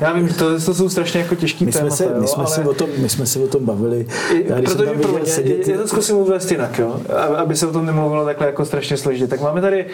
Já 0.00 0.12
vím, 0.12 0.28
to, 0.28 0.60
to 0.60 0.74
jsou 0.74 0.88
strašně 0.88 1.20
jako 1.20 1.34
těžký 1.34 1.64
my 1.64 1.72
jsme 1.72 1.80
témata, 1.80 1.96
se, 1.96 2.04
jo, 2.04 2.10
my, 2.20 2.26
jsme 2.26 2.44
ale... 2.44 2.54
se 2.54 2.64
o 2.64 2.74
tom, 2.74 2.90
my 2.98 3.08
jsme 3.08 3.26
se 3.26 3.38
o 3.38 3.46
tom 3.46 3.64
bavili. 3.64 4.06
Já, 4.44 4.56
protože 4.56 4.86
pro 4.86 5.12
mě, 5.12 5.26
sedět... 5.26 5.68
já 5.68 5.78
to 5.78 5.88
zkusím 5.88 6.16
uvést 6.16 6.50
jinak, 6.50 6.78
jo, 6.78 7.00
aby 7.36 7.56
se 7.56 7.66
o 7.66 7.72
tom 7.72 7.86
nemluvilo 7.86 8.24
takhle 8.24 8.46
jako 8.46 8.64
strašně 8.64 8.96
složitě. 8.96 9.26
Tak 9.26 9.40
máme 9.40 9.60
tady 9.60 9.86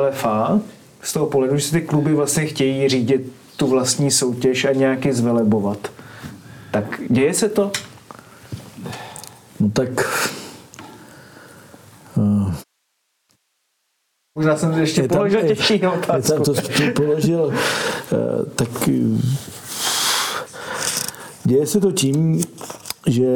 LFA 0.00 0.60
z 1.02 1.12
toho 1.12 1.26
pohledu, 1.26 1.56
že 1.56 1.64
si 1.64 1.72
ty 1.72 1.80
kluby 1.80 2.14
vlastně 2.14 2.46
chtějí 2.46 2.88
řídit 2.88 3.32
tu 3.56 3.66
vlastní 3.66 4.10
soutěž 4.10 4.64
a 4.64 4.72
nějaký 4.72 5.12
zvelebovat. 5.12 5.78
Tak 6.70 7.00
děje 7.08 7.34
se 7.34 7.48
to? 7.48 7.70
No 9.60 9.70
tak 9.72 9.88
Možná 14.40 14.56
jsem 14.56 14.72
ještě 14.72 15.08
tam, 15.08 15.18
položil 15.18 15.42
těžší 15.42 15.86
otázku. 15.86 16.32
Tam 16.32 16.42
to 16.42 16.54
položil, 16.94 17.52
eh, 17.52 18.16
tak 18.54 18.88
eh, 18.88 19.18
děje 21.44 21.66
se 21.66 21.80
to 21.80 21.92
tím, 21.92 22.44
že 23.06 23.26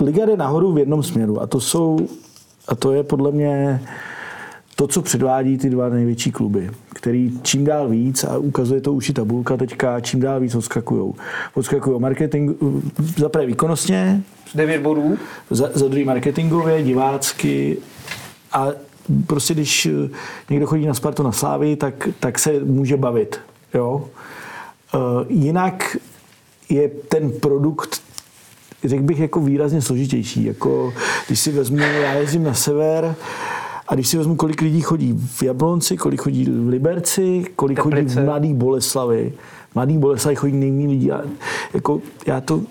liga 0.00 0.26
jde 0.26 0.36
nahoru 0.36 0.72
v 0.72 0.78
jednom 0.78 1.02
směru 1.02 1.42
a 1.42 1.46
to 1.46 1.60
jsou, 1.60 2.08
a 2.68 2.74
to 2.74 2.92
je 2.92 3.02
podle 3.02 3.32
mě 3.32 3.82
to, 4.76 4.86
co 4.86 5.02
předvádí 5.02 5.58
ty 5.58 5.70
dva 5.70 5.88
největší 5.88 6.32
kluby, 6.32 6.70
který 6.94 7.38
čím 7.42 7.64
dál 7.64 7.88
víc, 7.88 8.24
a 8.24 8.38
ukazuje 8.38 8.80
to 8.80 8.92
už 8.92 9.08
i 9.08 9.12
tabulka 9.12 9.56
teďka, 9.56 10.00
čím 10.00 10.20
dál 10.20 10.40
víc 10.40 10.54
odskakují. 10.54 11.12
Odskakují 11.54 12.00
marketing, 12.00 12.50
za 13.16 13.28
prvé 13.28 13.46
výkonnostně, 13.46 14.22
9 14.54 14.82
bodů. 14.82 15.18
Za, 15.50 15.70
za 15.74 15.88
druhý 15.88 16.04
marketingově, 16.04 16.82
divácky 16.82 17.78
a 18.52 18.87
prostě 19.26 19.54
když 19.54 19.86
eh, 19.86 20.10
někdo 20.50 20.66
chodí 20.66 20.86
na 20.86 20.94
Spartu 20.94 21.22
na 21.22 21.32
Slávy, 21.32 21.76
tak, 21.76 22.08
tak 22.20 22.38
se 22.38 22.60
může 22.64 22.96
bavit. 22.96 23.40
Jo? 23.74 24.08
Uh, 24.94 25.00
jinak 25.28 25.96
je 26.68 26.88
ten 26.88 27.30
produkt 27.30 28.00
řekl 28.84 29.02
bych, 29.02 29.18
jako 29.18 29.40
výrazně 29.40 29.82
složitější. 29.82 30.44
Jako, 30.44 30.92
když 31.26 31.40
si 31.40 31.52
vezmu, 31.52 31.78
já 31.78 32.12
jezdím 32.12 32.44
na 32.44 32.54
sever, 32.54 33.14
a 33.88 33.94
když 33.94 34.08
si 34.08 34.16
vezmu, 34.16 34.36
kolik 34.36 34.60
lidí 34.60 34.80
chodí 34.80 35.14
v 35.26 35.42
Jablonci, 35.42 35.96
kolik 35.96 36.20
chodí 36.20 36.44
v 36.44 36.68
Liberci, 36.68 37.44
kolik 37.56 37.76
Teplice. 37.76 38.04
chodí 38.04 38.20
v 38.20 38.24
Mladý 38.24 38.54
Boleslavi, 38.54 39.32
Mladý 39.74 39.98
Boleslavi 39.98 40.36
chodí 40.36 40.52
nejméně 40.52 40.88
lidí. 40.88 41.12
A, 41.12 41.22
jako, 41.74 42.00
já 42.26 42.40
to, 42.40 42.62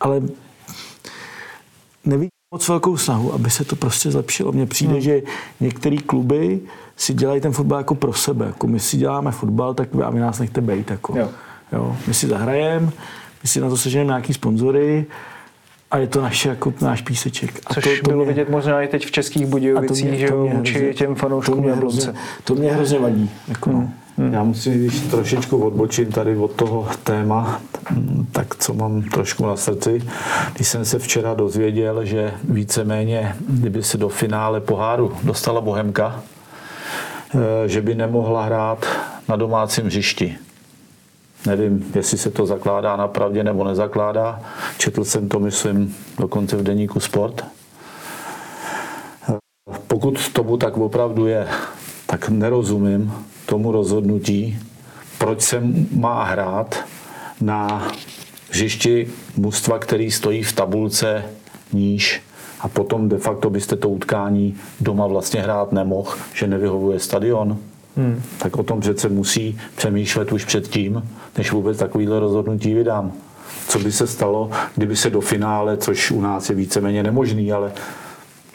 ale 0.00 0.22
nevidím 2.04 2.30
moc 2.54 2.68
velkou 2.68 2.96
snahu, 2.96 3.34
aby 3.34 3.50
se 3.50 3.64
to 3.64 3.76
prostě 3.76 4.10
zlepšilo. 4.10 4.52
Mně 4.52 4.66
přijde, 4.66 4.92
hmm. 4.92 5.00
že 5.00 5.22
některé 5.60 5.96
kluby 5.96 6.60
si 6.96 7.14
dělají 7.14 7.40
ten 7.40 7.52
fotbal 7.52 7.78
jako 7.78 7.94
pro 7.94 8.12
sebe. 8.12 8.46
Jako 8.46 8.66
my 8.66 8.80
si 8.80 8.96
děláme 8.96 9.30
fotbal, 9.32 9.74
tak 9.74 9.88
a 10.04 10.10
vy 10.10 10.20
nás 10.20 10.38
nechte 10.38 10.60
bejt. 10.60 10.90
Jako. 10.90 11.18
Jo. 11.18 11.30
Jo. 11.72 11.96
My 12.06 12.14
si 12.14 12.26
zahrajeme, 12.26 12.86
my 13.42 13.48
si 13.48 13.60
na 13.60 13.68
to 13.68 13.76
seženeme 13.76 14.08
nějaký 14.08 14.34
sponzory 14.34 15.06
a 15.90 15.98
je 15.98 16.06
to 16.06 16.22
naše, 16.22 16.48
jako 16.48 16.74
náš 16.80 17.02
píseček. 17.02 17.60
A 17.66 17.74
Což 17.74 17.84
to, 17.84 17.90
to 18.04 18.10
bylo 18.10 18.24
mě, 18.24 18.32
vidět 18.32 18.50
možná 18.50 18.82
i 18.82 18.88
teď 18.88 19.06
v 19.06 19.10
českých 19.10 19.46
Budějovicích, 19.46 20.18
že 20.18 20.26
jo, 20.26 20.62
těm 20.94 21.14
fanouškům 21.14 21.54
to 21.54 21.62
mě 21.62 21.72
hrozně, 21.72 22.14
to 22.44 22.54
mě 22.54 22.72
hrozně 22.72 22.98
vadí. 22.98 23.30
Jako, 23.48 23.70
no. 23.70 23.90
Hmm. 24.18 24.32
Já 24.32 24.42
musím, 24.42 24.72
když 24.72 25.00
trošičku 25.00 25.64
odbočím 25.64 26.12
tady 26.12 26.36
od 26.36 26.52
toho 26.52 26.88
téma, 27.04 27.60
tak 28.32 28.56
co 28.56 28.74
mám 28.74 29.02
trošku 29.02 29.46
na 29.46 29.56
srdci. 29.56 30.02
Když 30.54 30.68
jsem 30.68 30.84
se 30.84 30.98
včera 30.98 31.34
dozvěděl, 31.34 32.04
že 32.04 32.34
víceméně, 32.44 33.36
kdyby 33.48 33.82
se 33.82 33.98
do 33.98 34.08
finále 34.08 34.60
poháru 34.60 35.12
dostala 35.22 35.60
Bohemka, 35.60 36.22
eh, 37.34 37.68
že 37.68 37.82
by 37.82 37.94
nemohla 37.94 38.44
hrát 38.44 38.86
na 39.28 39.36
domácím 39.36 39.84
hřišti. 39.84 40.36
Nevím, 41.46 41.92
jestli 41.94 42.18
se 42.18 42.30
to 42.30 42.46
zakládá 42.46 42.96
na 42.96 43.08
pravdě 43.08 43.44
nebo 43.44 43.64
nezakládá. 43.64 44.40
Četl 44.78 45.04
jsem 45.04 45.28
to, 45.28 45.40
myslím, 45.40 45.96
dokonce 46.18 46.56
v 46.56 46.62
deníku 46.62 47.00
Sport. 47.00 47.44
Eh, 49.28 49.34
pokud 49.86 50.28
tomu 50.28 50.56
tak 50.56 50.76
opravdu 50.76 51.26
je, 51.26 51.48
tak 52.06 52.28
nerozumím, 52.28 53.12
tomu 53.46 53.72
rozhodnutí, 53.72 54.58
proč 55.18 55.42
se 55.42 55.62
má 55.92 56.24
hrát 56.24 56.84
na 57.40 57.88
hřišti 58.50 59.08
mužstva, 59.36 59.78
který 59.78 60.10
stojí 60.10 60.42
v 60.42 60.52
tabulce 60.52 61.24
níž 61.72 62.22
a 62.60 62.68
potom 62.68 63.08
de 63.08 63.18
facto 63.18 63.50
byste 63.50 63.76
to 63.76 63.88
utkání 63.88 64.54
doma 64.80 65.06
vlastně 65.06 65.40
hrát 65.40 65.72
nemohl, 65.72 66.14
že 66.34 66.46
nevyhovuje 66.46 67.00
stadion. 67.00 67.58
Hmm. 67.96 68.22
Tak 68.38 68.56
o 68.56 68.62
tom 68.62 68.80
přece 68.80 69.08
musí 69.08 69.58
přemýšlet 69.76 70.32
už 70.32 70.44
předtím, 70.44 71.02
než 71.38 71.52
vůbec 71.52 71.78
takovýhle 71.78 72.20
rozhodnutí 72.20 72.74
vydám. 72.74 73.12
Co 73.68 73.78
by 73.78 73.92
se 73.92 74.06
stalo, 74.06 74.50
kdyby 74.76 74.96
se 74.96 75.10
do 75.10 75.20
finále, 75.20 75.76
což 75.76 76.10
u 76.10 76.20
nás 76.20 76.50
je 76.50 76.56
víceméně 76.56 77.02
nemožný, 77.02 77.52
ale 77.52 77.72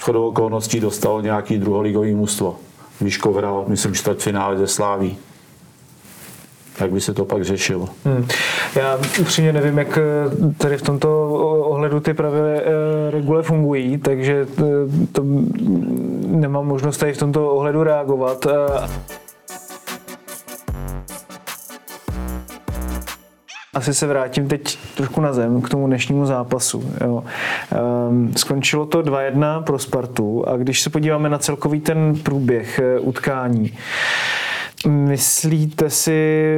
shodou 0.03 0.27
okolností 0.27 0.79
dostalo 0.79 1.21
nějaký 1.21 1.57
druholigový 1.57 2.15
mužstvo. 2.15 2.55
Výškov 3.01 3.35
hrál, 3.35 3.65
myslím, 3.67 3.93
čtvrtfinále 3.93 4.57
ze 4.57 4.67
Sláví 4.67 5.17
jak 6.81 6.91
by 6.91 7.01
se 7.01 7.13
to 7.13 7.25
pak 7.25 7.43
řešilo. 7.43 7.89
Hmm. 8.05 8.27
Já 8.75 8.99
upřímně 9.19 9.53
nevím, 9.53 9.77
jak 9.77 9.97
eh, 9.97 10.01
tady 10.57 10.77
v 10.77 10.81
tomto 10.81 11.29
ohledu 11.65 11.99
ty 11.99 12.13
pravidly 12.13 12.57
eh, 12.57 12.61
regule 13.11 13.43
fungují, 13.43 13.97
takže 13.97 14.47
eh, 14.59 14.63
to 15.11 15.23
nemám 16.27 16.67
možnost 16.67 16.97
tady 16.97 17.13
v 17.13 17.17
tomto 17.17 17.49
ohledu 17.49 17.83
reagovat. 17.83 18.47
Asi 23.73 23.93
se 23.93 24.07
vrátím 24.07 24.47
teď 24.47 24.77
trošku 24.97 25.21
na 25.21 25.33
zem 25.33 25.61
k 25.61 25.69
tomu 25.69 25.87
dnešnímu 25.87 26.25
zápasu. 26.25 26.93
Jo. 27.01 27.23
Ehm, 27.71 28.33
skončilo 28.37 28.85
to 28.85 29.01
2-1 29.01 29.63
pro 29.63 29.79
Spartu 29.79 30.47
a 30.47 30.57
když 30.57 30.81
se 30.81 30.89
podíváme 30.89 31.29
na 31.29 31.37
celkový 31.37 31.79
ten 31.79 32.15
průběh 32.23 32.81
utkání, 32.99 33.77
Myslíte 34.87 35.89
si, 35.89 36.57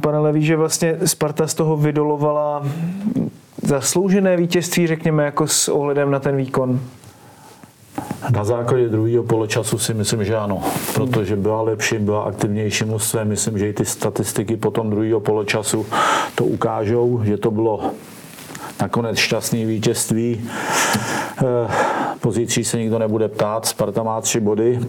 pane 0.00 0.18
Levý, 0.18 0.44
že 0.44 0.56
vlastně 0.56 0.96
Sparta 1.04 1.46
z 1.46 1.54
toho 1.54 1.76
vydolovala 1.76 2.66
zasloužené 3.62 4.36
vítězství, 4.36 4.86
řekněme, 4.86 5.24
jako 5.24 5.46
s 5.46 5.68
ohledem 5.68 6.10
na 6.10 6.18
ten 6.18 6.36
výkon? 6.36 6.80
Na 8.30 8.44
základě 8.44 8.88
druhého 8.88 9.24
poločasu 9.24 9.78
si 9.78 9.94
myslím, 9.94 10.24
že 10.24 10.36
ano, 10.36 10.62
protože 10.94 11.36
byla 11.36 11.62
lepší, 11.62 11.98
byla 11.98 12.22
aktivnější 12.22 12.84
mužstvem. 12.84 13.28
Myslím, 13.28 13.58
že 13.58 13.68
i 13.68 13.72
ty 13.72 13.84
statistiky 13.84 14.56
po 14.56 14.70
tom 14.70 14.90
druhého 14.90 15.20
poločasu 15.20 15.86
to 16.34 16.44
ukážou, 16.44 17.20
že 17.24 17.36
to 17.36 17.50
bylo 17.50 17.90
nakonec 18.80 19.18
šťastný 19.18 19.64
vítězství. 19.64 20.40
Eh, 21.42 22.00
Pozítří 22.20 22.64
se 22.64 22.78
nikdo 22.78 22.98
nebude 22.98 23.28
ptát, 23.28 23.66
Sparta 23.66 24.02
má 24.02 24.20
tři 24.20 24.40
body. 24.40 24.80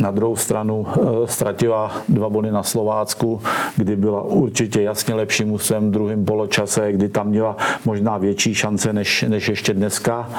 Na 0.00 0.10
druhou 0.10 0.36
stranu 0.36 0.86
eh, 0.88 1.02
ztratila 1.24 1.92
dva 2.08 2.28
body 2.28 2.50
na 2.50 2.62
Slovácku, 2.62 3.40
kdy 3.76 3.96
byla 3.96 4.22
určitě 4.22 4.82
jasně 4.82 5.14
lepší 5.14 5.44
musem 5.44 5.88
v 5.88 5.90
druhém 5.90 6.24
poločase, 6.24 6.92
kdy 6.92 7.08
tam 7.08 7.28
měla 7.28 7.56
možná 7.84 8.18
větší 8.18 8.54
šance 8.54 8.92
než, 8.92 9.24
než 9.28 9.48
ještě 9.48 9.74
dneska. 9.74 10.30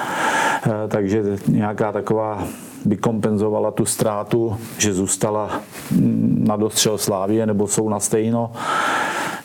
Eh, 0.66 0.72
takže 0.88 1.24
nějaká 1.48 1.92
taková 1.92 2.44
by 2.86 2.98
kompenzovala 2.98 3.72
tu 3.72 3.86
ztrátu, 3.86 4.58
že 4.78 4.94
zůstala 4.94 5.62
mm, 5.92 6.44
na 6.48 6.56
dostřel 6.56 6.98
Slávie 6.98 7.46
nebo 7.46 7.68
jsou 7.68 7.90
na 7.90 8.00
stejno 8.00 8.52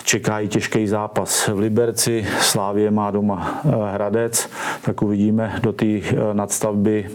čeká 0.05 0.41
i 0.41 0.49
těžký 0.49 0.87
zápas 0.87 1.49
v 1.49 1.59
Liberci. 1.59 2.27
Slávě 2.41 2.91
má 2.91 3.11
doma 3.11 3.61
eh, 3.65 3.71
Hradec, 3.93 4.49
tak 4.83 5.03
uvidíme 5.03 5.61
do 5.63 5.73
té 5.73 5.87
eh, 5.87 6.03
nadstavby 6.33 7.11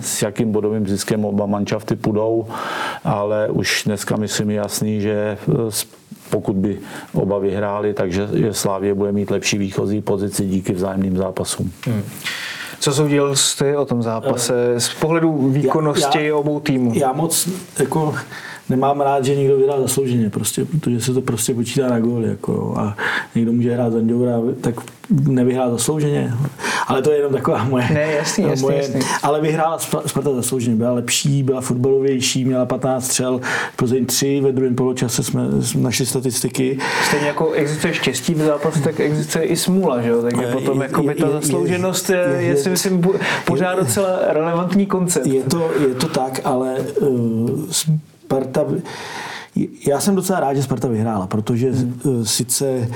s 0.00 0.22
jakým 0.22 0.52
bodovým 0.52 0.86
ziskem 0.86 1.24
oba 1.24 1.46
manšafty 1.46 1.96
půjdou, 1.96 2.46
ale 3.04 3.48
už 3.48 3.82
dneska 3.86 4.16
myslím 4.16 4.50
je 4.50 4.56
jasný, 4.56 5.00
že 5.00 5.38
eh, 5.48 5.54
pokud 6.30 6.56
by 6.56 6.78
oba 7.12 7.38
vyhráli, 7.38 7.94
takže 7.94 8.28
Slávě 8.50 8.94
bude 8.94 9.12
mít 9.12 9.30
lepší 9.30 9.58
výchozí 9.58 10.00
pozici 10.00 10.46
díky 10.46 10.72
vzájemným 10.72 11.16
zápasům. 11.16 11.72
Hmm. 11.86 12.02
Co 12.80 12.92
soudil 12.92 13.36
jste 13.36 13.76
o 13.76 13.84
tom 13.84 14.02
zápase 14.02 14.74
z 14.78 14.88
pohledu 14.88 15.48
výkonnosti 15.48 16.18
já, 16.18 16.24
já, 16.24 16.36
obou 16.36 16.60
týmů? 16.60 16.92
Já 16.94 17.12
moc 17.12 17.48
jako 17.78 18.14
nemám 18.68 19.00
rád, 19.00 19.24
že 19.24 19.36
někdo 19.36 19.56
vyhrál 19.56 19.82
zaslouženě, 19.82 20.30
prostě, 20.30 20.64
protože 20.64 21.00
se 21.00 21.14
to 21.14 21.20
prostě 21.20 21.54
počítá 21.54 21.88
na 21.88 22.00
góly. 22.00 22.28
Jako, 22.28 22.74
a 22.76 22.96
někdo 23.34 23.52
může 23.52 23.74
hrát 23.74 23.92
za 23.92 24.00
tak 24.60 24.74
nevyhrál 25.10 25.70
zaslouženě. 25.70 26.34
Ale 26.86 27.02
to 27.02 27.10
je 27.10 27.16
jenom 27.16 27.32
taková 27.32 27.64
moje... 27.64 27.88
Ne, 27.92 28.12
jasný, 28.12 28.44
jasný, 28.44 28.62
moje, 28.62 28.76
jasný. 28.76 29.00
Ale 29.22 29.40
vyhrála 29.40 29.78
Sparta 29.78 30.34
zaslouženě. 30.34 30.76
Byla 30.76 30.92
lepší, 30.92 31.42
byla 31.42 31.60
fotbalovější, 31.60 32.44
měla 32.44 32.66
15 32.66 33.06
střel, 33.06 33.40
Plzeň 33.76 34.06
3, 34.06 34.40
ve 34.40 34.52
druhém 34.52 34.74
poločase 34.74 35.22
jsme 35.22 35.42
našli 35.76 36.06
statistiky. 36.06 36.78
Stejně 37.08 37.26
jako 37.26 37.52
existuje 37.52 37.94
štěstí 37.94 38.34
v 38.34 38.38
zápase, 38.38 38.80
tak 38.80 39.00
existuje 39.00 39.44
i 39.44 39.56
smůla, 39.56 40.02
že 40.02 40.08
jo? 40.08 40.22
Takže 40.22 40.46
potom 40.46 40.80
jako 40.80 41.02
by 41.02 41.14
ta 41.14 41.30
zaslouženost 41.30 42.10
je, 42.10 42.16
je, 42.16 42.42
je, 42.42 42.48
je 42.48 42.56
si 42.56 42.70
myslím 42.70 43.02
pořád 43.44 43.78
docela 43.78 44.18
relevantní 44.28 44.86
koncept. 44.86 45.26
Je 45.26 45.42
to, 45.42 45.70
je 45.88 45.94
to 45.94 46.08
tak, 46.08 46.40
ale 46.44 46.76
uh, 47.00 47.50
Sparta... 48.34 48.64
Já 49.86 50.00
jsem 50.00 50.14
docela 50.14 50.40
rád, 50.40 50.54
že 50.54 50.62
Sparta 50.62 50.88
vyhrála, 50.88 51.26
protože 51.26 51.72
hmm. 51.72 52.24
sice 52.24 52.88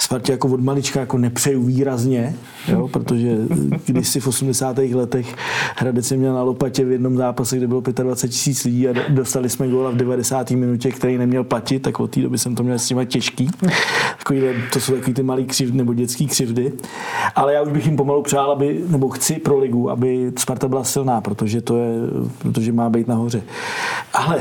Spartě 0.00 0.32
jako 0.32 0.48
od 0.48 0.60
malička 0.60 1.00
jako 1.00 1.18
nepřeju 1.18 1.62
výrazně, 1.62 2.34
jo, 2.68 2.88
protože 2.88 3.36
když 3.86 4.08
si 4.08 4.20
v 4.20 4.26
80. 4.26 4.78
letech 4.78 5.34
Hradec 5.76 6.12
měl 6.12 6.34
na 6.34 6.42
lopatě 6.42 6.84
v 6.84 6.90
jednom 6.90 7.16
zápase, 7.16 7.56
kde 7.56 7.66
bylo 7.66 7.80
25 7.80 8.32
tisíc 8.32 8.64
lidí 8.64 8.88
a 8.88 8.94
dostali 9.08 9.48
jsme 9.48 9.68
góla 9.68 9.90
v 9.90 9.96
90. 9.96 10.50
minutě, 10.50 10.90
který 10.90 11.18
neměl 11.18 11.44
platit, 11.44 11.80
tak 11.80 12.00
od 12.00 12.10
té 12.10 12.20
doby 12.20 12.38
jsem 12.38 12.54
to 12.54 12.62
měl 12.62 12.78
s 12.78 12.90
nimi 12.90 13.06
těžký. 13.06 13.50
Takový, 14.18 14.40
to 14.72 14.80
jsou 14.80 14.92
takový 14.94 15.14
ty 15.14 15.22
malý 15.22 15.46
křivdy 15.46 15.78
nebo 15.78 15.94
dětský 15.94 16.26
křivdy. 16.26 16.72
Ale 17.34 17.54
já 17.54 17.62
už 17.62 17.72
bych 17.72 17.86
jim 17.86 17.96
pomalu 17.96 18.22
přál, 18.22 18.50
aby, 18.50 18.84
nebo 18.88 19.08
chci 19.08 19.34
pro 19.34 19.58
ligu, 19.58 19.90
aby 19.90 20.32
Sparta 20.38 20.68
byla 20.68 20.84
silná, 20.84 21.20
protože 21.20 21.60
to 21.60 21.76
je, 21.76 21.90
protože 22.38 22.72
má 22.72 22.90
být 22.90 23.08
nahoře. 23.08 23.42
Ale 24.12 24.38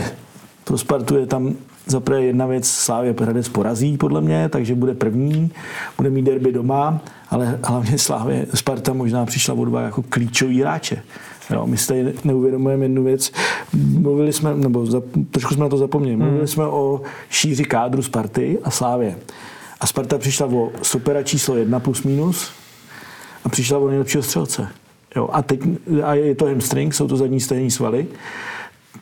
pro 0.67 0.77
Spartu 0.77 1.17
je 1.17 1.25
tam 1.25 1.53
zaprvé 1.85 2.23
jedna 2.23 2.45
věc, 2.45 2.67
Slávě 2.67 3.15
Hradec 3.21 3.49
porazí 3.49 3.97
podle 3.97 4.21
mě, 4.21 4.49
takže 4.49 4.75
bude 4.75 4.93
první, 4.93 5.51
bude 5.97 6.09
mít 6.09 6.21
derby 6.21 6.51
doma, 6.51 6.99
ale 7.29 7.59
hlavně 7.63 7.97
Slávě 7.97 8.45
Sparta 8.53 8.93
možná 8.93 9.25
přišla 9.25 9.53
o 9.53 9.65
dva 9.65 9.81
jako 9.81 10.03
klíčový 10.09 10.61
hráče. 10.61 11.03
Jo, 11.49 11.67
my 11.67 11.77
si 11.77 12.13
neuvědomujeme 12.23 12.85
jednu 12.85 13.03
věc. 13.03 13.31
Mluvili 13.73 14.33
jsme, 14.33 14.55
nebo 14.55 14.85
za, 14.85 15.01
trošku 15.31 15.53
jsme 15.53 15.63
na 15.63 15.69
to 15.69 15.77
zapomněli, 15.77 16.15
hmm. 16.15 16.25
mluvili 16.25 16.47
jsme 16.47 16.65
o 16.65 17.01
šíři 17.29 17.63
kádru 17.65 18.01
Sparty 18.01 18.59
a 18.63 18.71
Slávě. 18.71 19.15
A 19.79 19.87
Sparta 19.87 20.17
přišla 20.17 20.45
o 20.47 20.69
supera 20.81 21.23
číslo 21.23 21.55
jedna 21.55 21.79
plus 21.79 22.03
minus 22.03 22.51
a 23.43 23.49
přišla 23.49 23.77
o 23.77 23.87
nejlepšího 23.87 24.23
střelce. 24.23 24.67
Jo, 25.15 25.29
a 25.31 25.41
teď 25.41 25.61
a 26.03 26.13
je 26.13 26.35
to 26.35 26.45
hamstring, 26.45 26.93
jsou 26.93 27.07
to 27.07 27.17
zadní 27.17 27.39
stejní 27.39 27.71
svaly, 27.71 28.07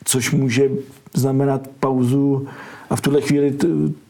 což 0.06 0.32
může 0.32 0.68
znamenat 1.14 1.68
pauzu 1.80 2.48
a 2.90 2.96
v 2.96 3.00
tuhle 3.00 3.20
chvíli 3.20 3.56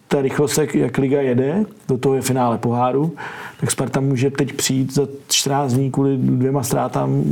ta 0.09 0.23
rychlost, 0.23 0.59
jak, 0.75 0.99
liga 0.99 1.21
jede, 1.21 1.65
do 1.89 1.99
toho 1.99 2.15
je 2.15 2.23
finále 2.23 2.59
poháru, 2.59 3.15
tak 3.61 3.71
Sparta 3.71 4.01
může 4.01 4.31
teď 4.31 4.53
přijít 4.53 4.95
za 4.95 5.09
14 5.29 5.73
dní 5.73 5.91
kvůli 5.91 6.17
dvěma 6.17 6.63
ztrátám 6.63 7.25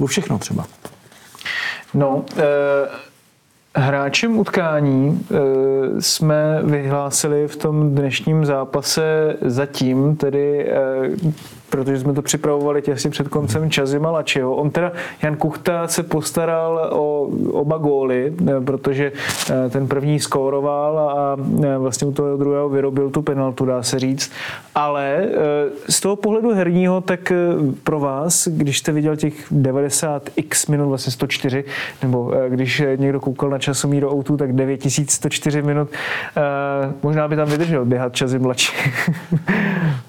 o 0.00 0.06
všechno 0.06 0.38
třeba. 0.38 0.66
No, 1.94 2.24
eh, 2.36 2.44
hráčem 3.74 4.38
utkání 4.38 5.26
eh, 5.30 5.36
jsme 6.00 6.60
vyhlásili 6.64 7.48
v 7.48 7.56
tom 7.56 7.94
dnešním 7.94 8.44
zápase 8.44 9.36
zatím 9.40 10.16
tedy 10.16 10.68
eh, 10.68 10.76
protože 11.70 11.98
jsme 11.98 12.12
to 12.12 12.22
připravovali 12.22 12.82
těsně 12.82 13.10
před 13.10 13.28
koncem 13.28 13.70
Čazima 13.70 14.10
Lačiho. 14.10 14.54
On 14.54 14.70
teda, 14.70 14.92
Jan 15.22 15.36
Kuchta 15.36 15.88
se 15.88 16.02
postaral 16.02 16.88
o 16.92 17.30
oba 17.52 17.78
góly, 17.78 18.32
eh, 18.40 18.60
protože 18.60 19.12
eh, 19.50 19.70
ten 19.70 19.88
první 19.88 20.20
skóroval 20.20 20.98
a 20.98 21.36
eh, 21.64 21.78
vlastně 21.78 22.08
u 22.08 22.12
toho 22.12 22.36
druhého 22.36 22.68
vyrobil 22.68 23.10
tu 23.10 23.22
penaltu, 23.22 23.64
dá 23.64 23.82
se 23.82 23.98
říct. 23.98 24.32
Ale 24.74 25.28
z 25.88 26.00
toho 26.00 26.16
pohledu 26.16 26.54
herního, 26.54 27.00
tak 27.00 27.32
pro 27.84 28.00
vás, 28.00 28.48
když 28.48 28.78
jste 28.78 28.92
viděl 28.92 29.16
těch 29.16 29.52
90x 29.52 30.70
minut, 30.70 30.88
vlastně 30.88 31.12
104, 31.12 31.64
nebo 32.02 32.32
když 32.48 32.82
někdo 32.96 33.20
koukal 33.20 33.50
na 33.50 33.58
časomíru 33.58 34.08
o 34.08 34.36
tak 34.36 34.52
9104 34.52 35.62
minut, 35.62 35.88
možná 37.02 37.28
by 37.28 37.36
tam 37.36 37.48
vydržel 37.48 37.84
běhat 37.84 38.14
Čazim 38.14 38.42
mladší. 38.42 38.72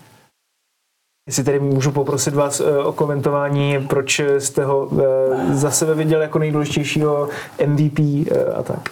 Jestli 1.30 1.44
tedy 1.44 1.60
můžu 1.60 1.92
poprosit 1.92 2.34
vás 2.34 2.60
eh, 2.60 2.78
o 2.78 2.92
komentování, 2.92 3.78
proč 3.88 4.22
jste 4.38 4.66
ho 4.66 4.90
eh, 4.92 5.56
za 5.56 5.72
sebe 5.72 5.96
viděl 5.96 6.22
jako 6.22 6.40
nejdůležitějšího 6.40 7.30
MVP 7.66 8.00
eh, 8.00 8.46
a 8.58 8.64
tak. 8.64 8.90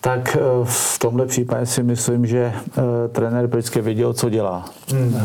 Tak 0.00 0.36
v 0.64 0.98
tomhle 0.98 1.26
případě 1.26 1.66
si 1.66 1.82
myslím, 1.82 2.26
že 2.26 2.52
trenér 3.12 3.46
vždycky 3.46 3.80
věděl, 3.80 4.12
co 4.12 4.30
dělá. 4.30 4.64
Hmm. 4.90 5.16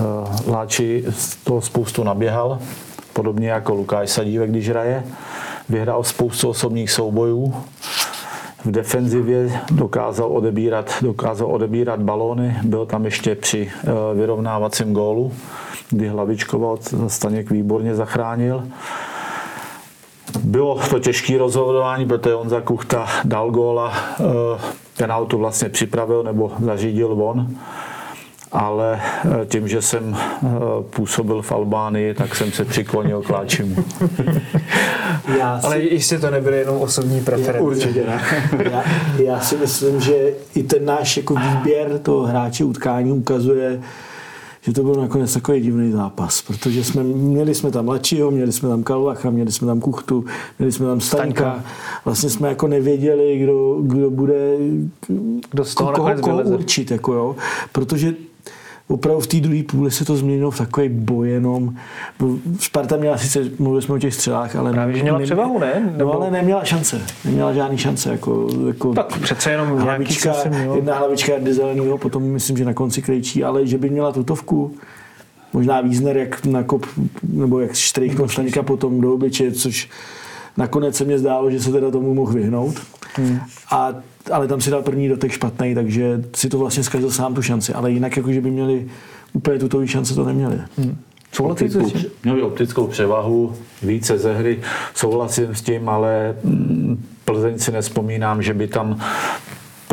Láči 0.48 1.06
toho 1.44 1.62
spoustu 1.62 2.04
naběhal, 2.04 2.60
podobně 3.14 3.50
jako 3.50 3.74
Lukáš 3.74 4.10
Sadívek, 4.10 4.50
když 4.50 4.70
hraje. 4.70 5.04
Vyhrál 5.70 6.04
spoustu 6.04 6.50
osobních 6.50 6.92
soubojů. 6.92 7.54
V 8.66 8.72
defenzivě 8.72 9.62
dokázal 9.72 10.32
odebírat, 10.32 10.92
dokázal 11.02 11.48
odebírat 11.52 12.02
balóny, 12.02 12.58
byl 12.64 12.86
tam 12.86 13.06
ještě 13.06 13.36
při 13.36 13.72
vyrovnávacím 14.16 14.94
gólu 14.94 15.32
kdy 15.90 16.08
Hlavičkova 16.08 16.76
Staněk 17.08 17.52
výborně 17.52 17.96
zachránil. 17.96 18.68
Bylo 20.44 20.80
to 20.90 21.00
těžké 21.00 21.38
rozhodování, 21.38 22.06
protože 22.08 22.36
Honza 22.36 22.62
Kuchta 22.62 23.08
dal 23.24 23.52
góla, 23.52 23.94
ten 24.98 25.12
auto 25.12 25.38
vlastně 25.38 25.70
připravil 25.70 26.24
nebo 26.24 26.52
zařídil 26.60 27.24
on 27.24 27.48
ale 28.56 29.02
eh, 29.02 29.46
tím, 29.46 29.68
že 29.68 29.82
jsem 29.82 30.18
eh, 30.18 30.48
působil 30.90 31.42
v 31.42 31.52
Albánii, 31.52 32.14
tak 32.14 32.36
jsem 32.36 32.52
se 32.52 32.66
přiklonil 32.66 33.22
k 33.22 33.30
Láčimu. 33.30 33.76
Já 35.40 35.60
si... 35.60 35.66
Ale 35.66 35.80
jistě 35.80 36.20
to 36.20 36.32
nebyly 36.32 36.58
jenom 36.58 36.78
osobní 36.78 37.22
preference. 37.22 37.60
Určitě 37.60 38.06
ne. 38.08 38.22
Já, 38.72 38.84
já 39.24 39.40
si 39.40 39.58
myslím, 39.58 40.02
že 40.02 40.34
i 40.56 40.64
ten 40.64 40.86
náš 40.86 41.18
jako 41.18 41.36
výběr 41.36 42.00
toho 42.00 42.26
hráče 42.26 42.64
utkání 42.64 43.12
ukazuje, 43.12 43.82
že 44.66 44.74
to 44.74 44.84
byl 44.84 44.96
nakonec 44.96 45.34
takový 45.34 45.60
divný 45.60 45.92
zápas, 45.92 46.42
protože 46.42 46.84
jsme, 46.84 47.04
měli 47.04 47.56
jsme 47.56 47.72
tam 47.72 47.88
Lačiho, 47.88 48.32
měli 48.32 48.52
jsme 48.52 48.70
tam 48.70 48.84
Kalvacha, 48.84 49.30
měli 49.30 49.52
jsme 49.52 49.68
tam 49.68 49.80
Kuchtu, 49.80 50.26
měli 50.60 50.72
jsme 50.72 50.86
tam 50.86 51.02
Staňka. 51.02 51.64
Vlastně 52.06 52.30
jsme 52.30 52.50
jako 52.50 52.68
nevěděli, 52.68 53.40
kdo, 53.40 53.78
kdo 53.82 54.12
bude, 54.12 54.58
kdo 55.52 55.66
z 55.66 55.76
toho 55.76 55.92
koho, 55.92 56.16
koho 56.22 56.42
určit, 56.42 56.92
jako 56.92 57.14
jo, 57.14 57.36
protože 57.72 58.14
opravdu 58.88 59.22
v 59.22 59.28
té 59.28 59.38
druhé 59.38 59.64
půli 59.64 59.92
se 59.92 60.06
to 60.06 60.16
změnilo 60.16 60.52
v 60.52 60.58
takový 60.58 60.90
boj 60.90 61.30
jenom. 61.30 61.76
Sparta 62.60 62.98
měla 62.98 63.18
sice, 63.18 63.40
mluvili 63.60 63.82
jsme 63.82 63.96
o 63.96 64.00
těch 64.00 64.14
střelách, 64.14 64.56
ale... 64.56 64.72
Právě, 64.72 64.96
že 64.96 65.04
měla 65.04 65.18
ne, 65.18 65.24
převahu, 65.24 65.60
ne? 65.60 65.92
Nebo... 65.98 66.14
No, 66.14 66.14
ale 66.14 66.32
neměla 66.32 66.64
šance. 66.64 67.02
Neměla 67.26 67.54
žádný 67.54 67.78
šance. 67.78 68.12
Jako, 68.12 68.48
jako 68.68 68.94
tak 68.94 69.20
přece 69.20 69.52
jenom 69.52 69.78
hlavička, 69.78 70.34
jedna 70.76 70.98
hlavička 70.98 71.32
Jardy 71.32 71.54
Zelenýho, 71.54 71.98
potom 71.98 72.24
myslím, 72.24 72.58
že 72.58 72.66
na 72.66 72.74
konci 72.74 73.02
krejčí, 73.02 73.44
ale 73.44 73.68
že 73.68 73.78
by 73.78 73.90
měla 73.90 74.12
tutovku, 74.12 74.76
možná 75.54 75.82
Wiesner, 75.82 76.18
jak 76.18 76.46
na 76.46 76.64
kop, 76.64 76.86
nebo 77.24 77.60
jak 77.60 77.74
štrejchnul 77.74 78.30
Staňka 78.30 78.64
potom 78.64 79.02
do 79.02 79.14
obliče, 79.14 79.52
což 79.52 79.90
nakonec 80.58 80.96
se 80.96 81.06
mě 81.06 81.20
zdálo, 81.20 81.52
že 81.52 81.60
se 81.60 81.72
teda 81.72 81.92
tomu 81.92 82.14
mohl 82.14 82.34
vyhnout. 82.34 82.76
Hmm. 83.16 83.40
A 83.72 83.94
ale 84.32 84.48
tam 84.48 84.62
si 84.62 84.70
dal 84.70 84.82
první 84.82 85.10
dotek 85.10 85.32
špatný, 85.32 85.76
takže 85.76 86.24
si 86.36 86.50
to 86.50 86.58
vlastně 86.58 86.84
zkazil 86.84 87.12
sám 87.12 87.34
tu 87.34 87.42
šanci. 87.42 87.74
Ale 87.74 87.92
jinak, 87.92 88.18
jako, 88.18 88.32
že 88.32 88.42
by 88.42 88.52
měli 88.52 88.86
úplně 89.34 89.60
tuto 89.60 89.88
šanci, 89.88 90.16
to 90.16 90.26
neměli. 90.26 90.60
Hmm. 90.78 90.98
Optickou, 91.40 91.92
měli 92.24 92.42
optickou 92.42 92.88
převahu, 92.88 93.56
více 93.84 94.18
ze 94.18 94.34
hry, 94.34 94.60
souhlasím 94.94 95.56
s 95.56 95.62
tím, 95.62 95.90
ale 95.90 96.36
mm, 96.44 97.04
Plzeň 97.26 97.60
si 97.60 97.72
nespomínám, 97.72 98.42
že 98.42 98.54
by 98.54 98.68
tam 98.68 99.02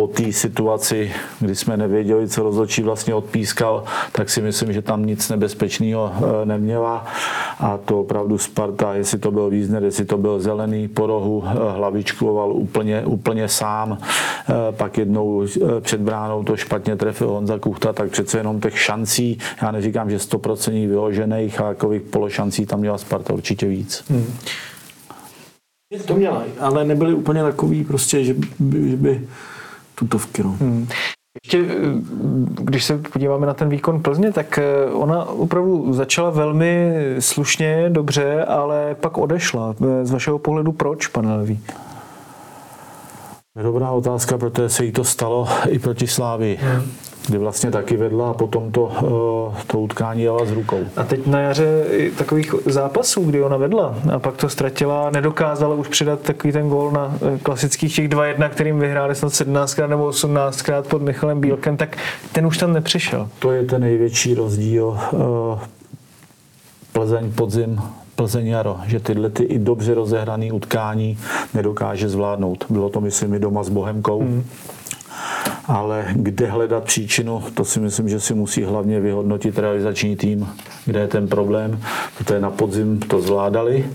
po 0.03 0.09
té 0.09 0.33
situaci, 0.33 1.13
kdy 1.41 1.55
jsme 1.55 1.77
nevěděli, 1.77 2.29
co 2.29 2.43
rozhodčí 2.43 2.83
vlastně 2.83 3.15
odpískal, 3.15 3.85
tak 4.13 4.31
si 4.31 4.43
myslím, 4.43 4.73
že 4.73 4.83
tam 4.83 5.07
nic 5.07 5.29
nebezpečného 5.29 6.13
eh, 6.17 6.47
neměla. 6.47 7.07
A 7.61 7.79
to 7.79 8.01
opravdu 8.01 8.39
Sparta, 8.39 8.95
jestli 8.95 9.19
to 9.19 9.31
byl 9.31 9.51
Vízner, 9.51 9.85
jestli 9.85 10.05
to 10.05 10.19
byl 10.19 10.41
Zelený 10.41 10.89
po 10.89 11.07
rohu, 11.07 11.45
eh, 11.47 11.51
hlavičkoval 11.77 12.53
úplně, 12.53 13.07
úplně 13.07 13.49
sám. 13.49 13.99
Eh, 13.99 14.53
pak 14.73 14.99
jednou 14.99 15.47
před 15.81 16.01
bránou 16.01 16.45
to 16.45 16.57
špatně 16.57 16.97
trefil 16.97 17.29
Honza 17.29 17.59
Kuchta, 17.59 17.93
tak 17.93 18.11
přece 18.11 18.39
jenom 18.39 18.61
těch 18.61 18.79
šancí, 18.79 19.39
já 19.63 19.71
neříkám, 19.71 20.11
že 20.11 20.19
100% 20.19 20.87
vyložených, 20.87 21.61
ale 21.61 21.75
takových 21.75 22.03
pološancí 22.03 22.67
tam 22.67 22.81
měla 22.81 22.99
Sparta 22.99 23.35
určitě 23.35 23.67
víc. 23.67 24.05
Hmm. 24.11 24.27
To 26.07 26.15
měla, 26.15 26.45
ale 26.61 26.85
nebyly 26.85 27.15
úplně 27.15 27.43
takový 27.43 27.85
prostě, 27.85 28.25
že 28.25 28.35
by, 28.59 28.91
že 28.91 28.97
by 28.97 29.21
tutovky. 30.03 30.43
No. 30.43 30.57
Hmm. 30.61 30.89
Ještě, 31.45 31.59
eh, 31.59 31.75
když 32.61 32.85
se 32.85 32.99
podíváme 32.99 33.47
na 33.47 33.55
ten 33.55 33.69
výkon 33.69 34.03
Plzně, 34.03 34.33
tak 34.33 34.59
eh, 34.59 34.91
ona 34.93 35.25
opravdu 35.25 35.93
začala 35.93 36.31
velmi 36.31 36.93
slušně, 37.19 37.87
dobře, 37.89 38.45
ale 38.45 38.95
pak 38.95 39.19
odešla. 39.19 39.75
Eh, 39.81 40.07
z 40.07 40.11
vašeho 40.11 40.39
pohledu 40.39 40.73
proč, 40.73 41.07
pane 41.07 41.37
Levý? 41.37 41.61
Dobrá 43.63 43.91
otázka, 43.91 44.39
protože 44.39 44.69
se 44.69 44.85
jí 44.85 44.93
to 44.93 45.05
stalo 45.05 45.49
i 45.69 45.79
proti 45.79 46.07
Slávii. 46.07 46.59
Hmm 46.63 47.12
kdy 47.29 47.39
vlastně 47.39 47.71
taky 47.71 47.97
vedla 47.97 48.31
a 48.31 48.35
potom 48.35 48.73
to, 48.73 48.93
eh, 48.99 49.63
to 49.67 49.81
utkání 49.81 50.23
jela 50.23 50.45
s 50.45 50.51
rukou. 50.51 50.81
A 50.97 51.05
teď 51.05 51.27
na 51.27 51.41
jaře 51.41 51.85
takových 52.19 52.55
zápasů, 52.67 53.25
kdy 53.25 53.43
ona 53.43 53.57
vedla 53.57 53.95
a 54.15 54.19
pak 54.19 54.37
to 54.37 54.49
ztratila, 54.49 55.11
nedokázala 55.11 55.75
už 55.75 55.89
přidat 55.89 56.21
takový 56.21 56.53
ten 56.53 56.69
gól 56.69 56.91
na 56.91 57.19
eh, 57.35 57.39
klasických 57.39 57.95
těch 57.95 58.09
2-1, 58.09 58.49
kterým 58.49 58.79
vyhráli 58.79 59.15
snad 59.15 59.33
17krát 59.33 59.89
nebo 59.89 60.11
18krát 60.11 60.83
pod 60.83 61.03
Michalem 61.03 61.41
Bílkem, 61.41 61.77
tak 61.77 61.97
ten 62.33 62.47
už 62.47 62.59
tam 62.59 62.73
nepřišel. 62.73 63.29
To 63.39 63.53
je 63.53 63.65
ten 63.65 63.81
největší 63.81 64.35
rozdíl 64.35 64.99
eh, 64.99 65.59
Plzeň 66.93 67.33
podzim 67.33 67.81
Plzeň 68.17 68.47
Jaro, 68.47 68.77
že 68.87 69.01
tyhle 69.01 69.31
ty 69.31 69.43
i 69.43 69.59
dobře 69.59 69.95
rozehrané 69.95 70.53
utkání 70.53 71.19
nedokáže 71.55 72.09
zvládnout. 72.09 72.65
Bylo 72.71 72.89
to, 72.89 73.01
myslím, 73.01 73.35
i 73.35 73.39
doma 73.39 73.63
s 73.63 73.69
Bohemkou. 73.69 74.21
Hmm 74.21 74.45
ale 75.65 76.07
kde 76.13 76.47
hledat 76.47 76.85
příčinu, 76.85 77.43
to 77.55 77.65
si 77.65 77.81
myslím, 77.81 78.09
že 78.09 78.21
si 78.21 78.35
musí 78.35 78.65
hlavně 78.65 79.01
vyhodnotit 79.01 79.59
realizační 79.59 80.17
tým, 80.17 80.49
kde 80.85 81.01
je 81.01 81.09
ten 81.09 81.29
problém, 81.29 81.81
protože 82.19 82.41
na 82.41 82.51
podzim 82.51 83.01
to 83.01 83.21
zvládali, 83.21 83.91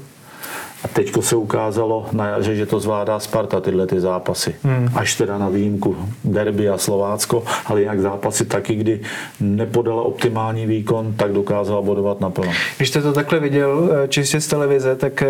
a 0.83 0.87
teď 0.87 1.23
se 1.23 1.35
ukázalo 1.35 2.05
na 2.11 2.27
jaře, 2.27 2.55
že 2.55 2.65
to 2.65 2.79
zvládá 2.79 3.19
Sparta 3.19 3.61
tyhle 3.61 3.87
ty 3.87 3.99
zápasy. 3.99 4.55
Hmm. 4.63 4.89
Až 4.95 5.15
teda 5.15 5.37
na 5.37 5.49
výjimku 5.49 5.95
derby 6.23 6.69
a 6.69 6.77
Slovácko, 6.77 7.43
ale 7.65 7.81
jinak 7.81 7.99
zápasy 7.99 8.45
taky, 8.45 8.75
kdy 8.75 9.01
nepodala 9.39 10.01
optimální 10.01 10.65
výkon, 10.65 11.13
tak 11.13 11.33
dokázala 11.33 11.81
bodovat 11.81 12.21
naplno. 12.21 12.51
Když 12.77 12.89
jste 12.89 13.01
to 13.01 13.13
takhle 13.13 13.39
viděl 13.39 13.89
eh, 14.03 14.07
čistě 14.07 14.41
z 14.41 14.47
televize, 14.47 14.95
tak 14.95 15.21
eh, 15.21 15.27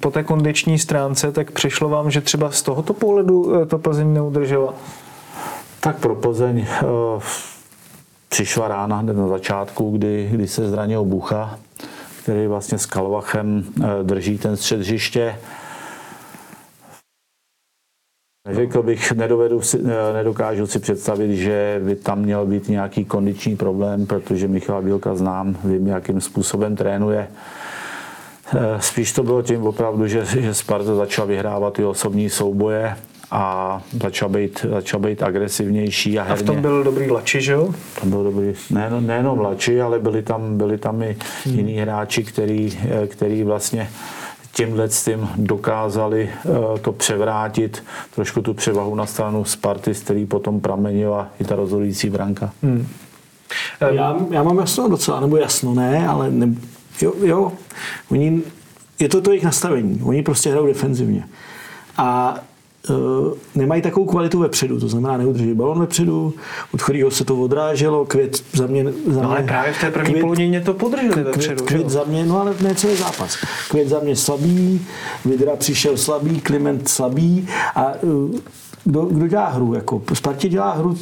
po 0.00 0.10
té 0.10 0.22
kondiční 0.22 0.78
stránce, 0.78 1.32
tak 1.32 1.50
přišlo 1.50 1.88
vám, 1.88 2.10
že 2.10 2.20
třeba 2.20 2.50
z 2.50 2.62
tohoto 2.62 2.92
pohledu 2.94 3.62
eh, 3.62 3.66
to 3.66 3.78
Plzeň 3.78 4.12
neudržela? 4.12 4.74
Tak 5.80 5.96
pro 5.96 6.14
Plzeň 6.14 6.66
přišla 8.28 8.68
rána 8.68 8.96
hned 8.96 9.16
na 9.16 9.28
začátku, 9.28 9.90
kdy, 9.90 10.28
kdy 10.32 10.48
se 10.48 10.68
zranil 10.68 11.04
Bucha, 11.04 11.58
který 12.22 12.46
vlastně 12.46 12.78
s 12.78 12.86
Kalvachem 12.86 13.64
uh, 13.78 13.84
drží 14.02 14.38
ten 14.38 14.56
střed 14.56 14.80
hřiště. 14.80 15.36
Neřekl 18.48 18.82
bych, 18.82 19.12
nedovedu 19.12 19.62
si, 19.62 19.78
eh, 19.78 20.12
nedokážu 20.12 20.66
si 20.66 20.78
představit, 20.78 21.36
že 21.36 21.80
by 21.84 21.96
tam 21.96 22.18
měl 22.18 22.46
být 22.46 22.68
nějaký 22.68 23.04
kondiční 23.04 23.56
problém, 23.56 24.06
protože 24.06 24.48
Michal 24.48 24.82
Bílka 24.82 25.14
znám, 25.14 25.56
vím, 25.64 25.86
jakým 25.86 26.20
způsobem 26.20 26.76
trénuje. 26.76 27.28
Spíš 28.78 29.12
to 29.12 29.22
bylo 29.22 29.42
tím 29.42 29.66
opravdu, 29.66 30.06
že, 30.06 30.24
že 30.24 30.54
Sparta 30.54 30.94
začala 30.94 31.26
vyhrávat 31.26 31.74
ty 31.74 31.84
osobní 31.84 32.30
souboje 32.30 32.96
a 33.30 33.82
začal 34.02 34.28
být, 34.28 34.66
začal 34.70 35.00
být 35.00 35.22
agresivnější 35.22 36.18
a 36.18 36.22
herně. 36.22 36.40
A 36.40 36.42
v 36.42 36.46
tom 36.46 36.62
byl 36.62 36.84
dobrý 36.84 37.10
Lači, 37.10 37.40
že 37.40 37.52
jo? 37.52 37.74
Tam 38.00 38.10
byl 38.10 38.24
dobrý, 38.24 38.52
nejenom, 38.70 39.06
nejenom 39.06 39.40
Lači, 39.40 39.80
ale 39.80 39.98
byli 39.98 40.22
tam, 40.22 40.58
byli 40.58 40.78
tam 40.78 41.02
i 41.02 41.16
hmm. 41.44 41.54
jiní 41.54 41.76
hráči, 41.76 42.24
který, 42.24 42.78
který 43.06 43.44
vlastně 43.44 43.90
tímhle 44.52 44.88
s 44.88 45.04
tím 45.04 45.28
dokázali 45.36 46.30
eh, 46.30 46.78
to 46.78 46.92
převrátit, 46.92 47.84
trošku 48.14 48.42
tu 48.42 48.54
převahu 48.54 48.94
na 48.94 49.06
stranu 49.06 49.44
Sparty, 49.44 49.94
z 49.94 50.02
který 50.02 50.26
potom 50.26 50.60
pramenila 50.60 51.28
i 51.40 51.44
ta 51.44 51.56
rozhodující 51.56 52.10
branka. 52.10 52.52
Hmm. 52.62 52.86
Já, 53.80 54.16
já 54.30 54.42
mám 54.42 54.58
jasno 54.58 54.88
docela, 54.88 55.20
nebo 55.20 55.36
jasno 55.36 55.74
ne, 55.74 56.08
ale 56.08 56.30
ne, 56.30 56.54
jo, 57.02 57.12
jo, 57.22 57.52
oni, 58.10 58.42
je 58.98 59.08
to 59.08 59.20
to 59.20 59.30
jejich 59.30 59.44
nastavení. 59.44 60.00
Oni 60.04 60.22
prostě 60.22 60.50
hrajou 60.50 60.66
defenzivně. 60.66 61.24
A 61.96 62.38
nemají 63.54 63.82
takovou 63.82 64.06
kvalitu 64.06 64.38
vepředu, 64.38 64.80
to 64.80 64.88
znamená 64.88 65.16
neudrží 65.16 65.54
balon 65.54 65.80
vepředu, 65.80 66.34
od 66.74 66.82
chorýho 66.82 67.10
se 67.10 67.24
to 67.24 67.36
odráželo, 67.36 68.04
květ 68.04 68.42
za 68.52 68.66
mě... 68.66 68.84
Za 69.06 69.22
no 69.22 69.30
ale 69.30 69.42
právě 69.42 69.72
v 69.72 69.80
té 69.80 69.90
první 69.90 70.10
květ, 70.10 70.20
polovině 70.20 70.60
to 70.60 70.74
podrželi 70.74 71.12
květ, 71.12 71.26
vepředu. 71.26 71.64
Květ 71.64 71.90
za 71.90 72.04
mě, 72.04 72.26
no 72.26 72.40
ale 72.40 72.54
ne 72.60 72.74
celý 72.74 72.96
zápas. 72.96 73.36
Květ 73.68 73.88
za 73.88 74.00
mě 74.00 74.16
slabý, 74.16 74.86
Vidra 75.24 75.56
přišel 75.56 75.96
slabý, 75.96 76.40
Kliment 76.40 76.88
slabý 76.88 77.48
a 77.74 77.92
uh, 78.02 78.30
kdo, 78.84 79.04
kdo 79.04 79.28
dělá 79.28 79.48
hru? 79.48 79.74
Jako, 79.74 80.02
Spartě 80.14 80.48
dělá 80.48 80.72
hru 80.72 80.96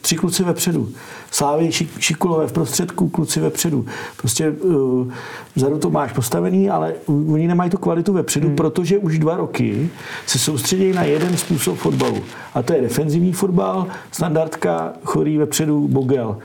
tři 0.00 0.16
kluci 0.16 0.44
vepředu. 0.44 0.88
Slávy 1.30 1.70
Šikulové 1.98 2.46
v 2.46 2.52
prostředku, 2.52 3.08
kluci 3.08 3.40
vepředu. 3.40 3.86
Prostě 4.16 4.50
uh, 4.50 5.12
vzadu 5.54 5.78
to 5.78 5.90
máš 5.90 6.12
postavený, 6.12 6.70
ale 6.70 6.94
oni 7.06 7.48
nemají 7.48 7.70
tu 7.70 7.78
kvalitu 7.78 8.12
vepředu, 8.12 8.46
hmm. 8.46 8.56
protože 8.56 8.98
už 8.98 9.18
dva 9.18 9.36
roky 9.36 9.90
se 10.26 10.38
soustředí 10.38 10.92
na 10.92 11.02
jeden 11.02 11.36
způsob 11.36 11.78
fotbalu. 11.78 12.22
A 12.54 12.62
to 12.62 12.72
je 12.72 12.82
defenzivní 12.82 13.32
fotbal, 13.32 13.86
standardka, 14.12 14.92
chorý 15.04 15.38
vepředu, 15.38 15.88
Bogel. 15.88 16.36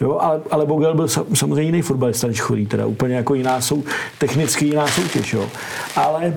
Jo, 0.00 0.18
ale, 0.20 0.40
ale 0.50 0.66
Bogel 0.66 0.94
byl 0.94 1.08
samozřejmě 1.08 1.62
jiný 1.62 1.82
fotbalista 1.82 2.26
než 2.26 2.40
chorý, 2.40 2.66
teda 2.66 2.86
úplně 2.86 3.14
jako 3.14 3.34
jiná 3.34 3.60
sou, 3.60 3.84
technicky 4.18 4.64
jiná 4.64 4.86
soutěž. 4.86 5.32
Jo. 5.32 5.48
Ale 5.96 6.34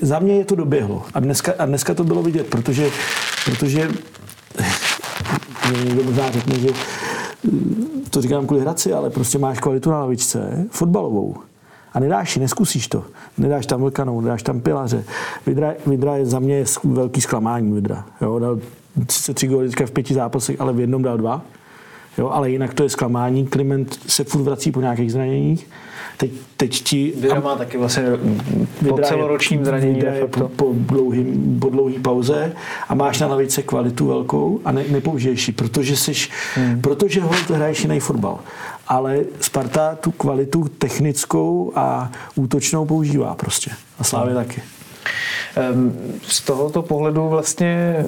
za 0.00 0.18
mě 0.18 0.34
je 0.34 0.44
to 0.44 0.54
doběhlo. 0.54 1.02
A 1.14 1.20
dneska, 1.20 1.52
a 1.58 1.66
dneska 1.66 1.94
to 1.94 2.04
bylo 2.04 2.22
vidět, 2.22 2.46
protože, 2.46 2.90
protože 3.44 3.90
někdo 5.84 6.04
možná 6.04 6.30
řekne, 6.30 6.58
že 6.58 6.68
to 8.10 8.22
říkám 8.22 8.46
kvůli 8.46 8.60
hradci, 8.60 8.92
ale 8.92 9.10
prostě 9.10 9.38
máš 9.38 9.60
kvalitu 9.60 9.90
na 9.90 10.00
lavičce, 10.00 10.66
fotbalovou. 10.70 11.36
a 11.92 12.00
nedáš 12.00 12.36
ji, 12.36 12.42
neskusíš 12.42 12.88
to. 12.88 13.04
Nedáš 13.38 13.66
tam 13.66 13.80
vlkanou, 13.80 14.20
nedáš 14.20 14.42
tam 14.42 14.60
pilaře. 14.60 15.04
Vidra, 15.46 15.74
Vidra 15.86 16.16
je 16.16 16.26
za 16.26 16.38
mě 16.38 16.64
velký 16.84 17.20
zklamání. 17.20 17.72
Vidra. 17.72 18.04
Jo, 18.20 18.38
dal 18.38 18.58
33 19.06 19.46
góly 19.46 19.68
v 19.86 19.90
pěti 19.90 20.14
zápasech, 20.14 20.60
ale 20.60 20.72
v 20.72 20.80
jednom 20.80 21.02
dal 21.02 21.18
dva. 21.18 21.42
Jo, 22.18 22.28
ale 22.28 22.50
jinak 22.50 22.74
to 22.74 22.82
je 22.82 22.88
zklamání. 22.88 23.46
Kliment 23.46 23.98
se 24.06 24.24
furt 24.24 24.42
vrací 24.42 24.72
po 24.72 24.80
nějakých 24.80 25.12
zraněních. 25.12 25.66
Teď, 26.20 26.30
teď 26.56 26.82
ti... 26.82 27.12
Vidra 27.16 27.40
má 27.40 27.56
taky 27.56 27.78
vlastně 27.78 28.04
po 28.88 28.98
celoročním 28.98 29.64
zranění. 29.64 30.02
po, 30.30 30.48
po, 30.48 30.72
dlouhý, 30.74 31.24
po 31.60 31.68
dlouhý 31.68 31.98
pauze 31.98 32.52
a 32.88 32.94
máš 32.94 33.20
na 33.20 33.26
lavice 33.26 33.62
kvalitu 33.62 34.06
velkou 34.06 34.60
a 34.64 34.72
ne, 34.72 34.84
nepoužiješ 34.88 35.48
ji, 35.48 35.54
protože, 35.54 35.96
seš, 35.96 36.30
hmm. 36.54 36.80
protože 36.80 37.20
ho 37.20 37.30
hraješ 37.54 37.82
jiný 37.82 38.00
fotbal. 38.00 38.38
Ale 38.88 39.20
Sparta 39.40 39.94
tu 39.94 40.10
kvalitu 40.10 40.68
technickou 40.78 41.72
a 41.74 42.12
útočnou 42.34 42.84
používá 42.84 43.34
prostě. 43.34 43.70
A 43.98 44.04
Slávě 44.04 44.34
hmm. 44.34 44.44
taky. 44.44 44.62
Z 46.22 46.40
tohoto 46.40 46.82
pohledu 46.82 47.28
vlastně 47.28 48.04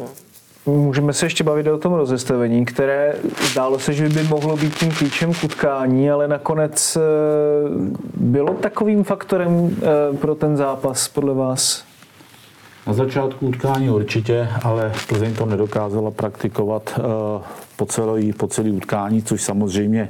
Můžeme 0.66 1.12
se 1.12 1.26
ještě 1.26 1.44
bavit 1.44 1.66
o 1.66 1.78
tom 1.78 1.92
rozestavení, 1.92 2.64
které 2.64 3.14
zdálo 3.52 3.78
se, 3.78 3.92
že 3.92 4.08
by 4.08 4.22
mohlo 4.22 4.56
být 4.56 4.74
tím 4.74 4.90
klíčem 4.90 5.34
k 5.34 5.44
utkání, 5.44 6.10
ale 6.10 6.28
nakonec 6.28 6.96
eh, 6.96 7.00
bylo 8.14 8.54
takovým 8.54 9.04
faktorem 9.04 9.76
eh, 9.82 10.16
pro 10.16 10.34
ten 10.34 10.56
zápas 10.56 11.08
podle 11.08 11.34
vás? 11.34 11.84
Na 12.86 12.92
začátku 12.92 13.46
utkání 13.46 13.90
určitě, 13.90 14.48
ale 14.62 14.92
Plzeň 15.08 15.34
to 15.34 15.46
nedokázala 15.46 16.10
praktikovat 16.10 16.98
eh, 16.98 17.02
po 17.76 17.86
celý, 17.86 18.32
po 18.32 18.48
celý 18.48 18.72
utkání, 18.72 19.22
což 19.22 19.42
samozřejmě 19.42 20.08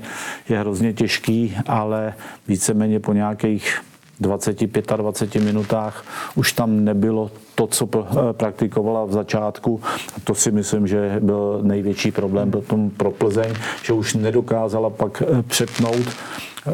je 0.49 0.59
hrozně 0.59 0.93
těžký, 0.93 1.57
ale 1.67 2.15
víceméně 2.49 3.01
po 3.01 3.13
nějakých 3.13 3.81
20-25 4.23 5.45
minutách 5.45 6.05
už 6.35 6.53
tam 6.53 6.85
nebylo 6.85 7.31
to, 7.55 7.67
co 7.67 7.89
eh, 7.95 8.33
praktikovala 8.33 9.05
v 9.05 9.13
začátku. 9.13 9.81
To 10.25 10.35
si 10.35 10.51
myslím, 10.51 10.87
že 10.87 11.19
byl 11.21 11.61
největší 11.63 12.11
problém 12.11 12.51
potom 12.51 12.91
pro 12.91 13.11
Plzeň, 13.11 13.55
že 13.83 13.93
už 13.93 14.15
nedokázala 14.15 14.91
pak 14.91 15.23
eh, 15.23 15.43
přepnout 15.43 16.07
eh, 16.07 16.73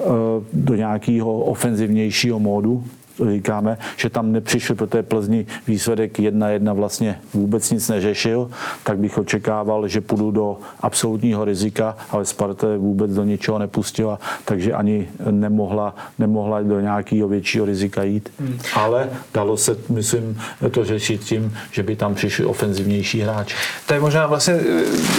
do 0.52 0.74
nějakého 0.74 1.38
ofenzivnějšího 1.38 2.38
módu, 2.38 2.84
říkáme, 3.30 3.78
že 3.96 4.10
tam 4.10 4.32
nepřišel 4.32 4.76
pro 4.76 4.86
té 4.86 5.02
Plzni 5.02 5.46
výsledek 5.66 6.18
1-1 6.18 6.74
vlastně 6.74 7.20
vůbec 7.34 7.70
nic 7.70 7.88
neřešil, 7.88 8.50
tak 8.84 8.98
bych 8.98 9.18
očekával, 9.18 9.88
že 9.88 10.00
půjdu 10.00 10.30
do 10.30 10.56
absolutního 10.80 11.44
rizika, 11.44 11.96
ale 12.10 12.24
Sparta 12.24 12.66
vůbec 12.76 13.14
do 13.14 13.24
ničeho 13.24 13.58
nepustila, 13.58 14.18
takže 14.44 14.72
ani 14.72 15.08
nemohla, 15.30 15.94
nemohla 16.18 16.62
do 16.62 16.80
nějakého 16.80 17.28
většího 17.28 17.66
rizika 17.66 18.02
jít. 18.02 18.32
Hmm. 18.40 18.58
Ale 18.74 19.08
dalo 19.34 19.56
se, 19.56 19.76
myslím, 19.88 20.40
to 20.70 20.84
řešit 20.84 21.20
tím, 21.20 21.54
že 21.70 21.82
by 21.82 21.96
tam 21.96 22.14
přišli 22.14 22.44
ofenzivnější 22.44 23.20
hráč. 23.20 23.54
To 23.86 23.94
je 23.94 24.00
možná 24.00 24.26
vlastně, 24.26 24.54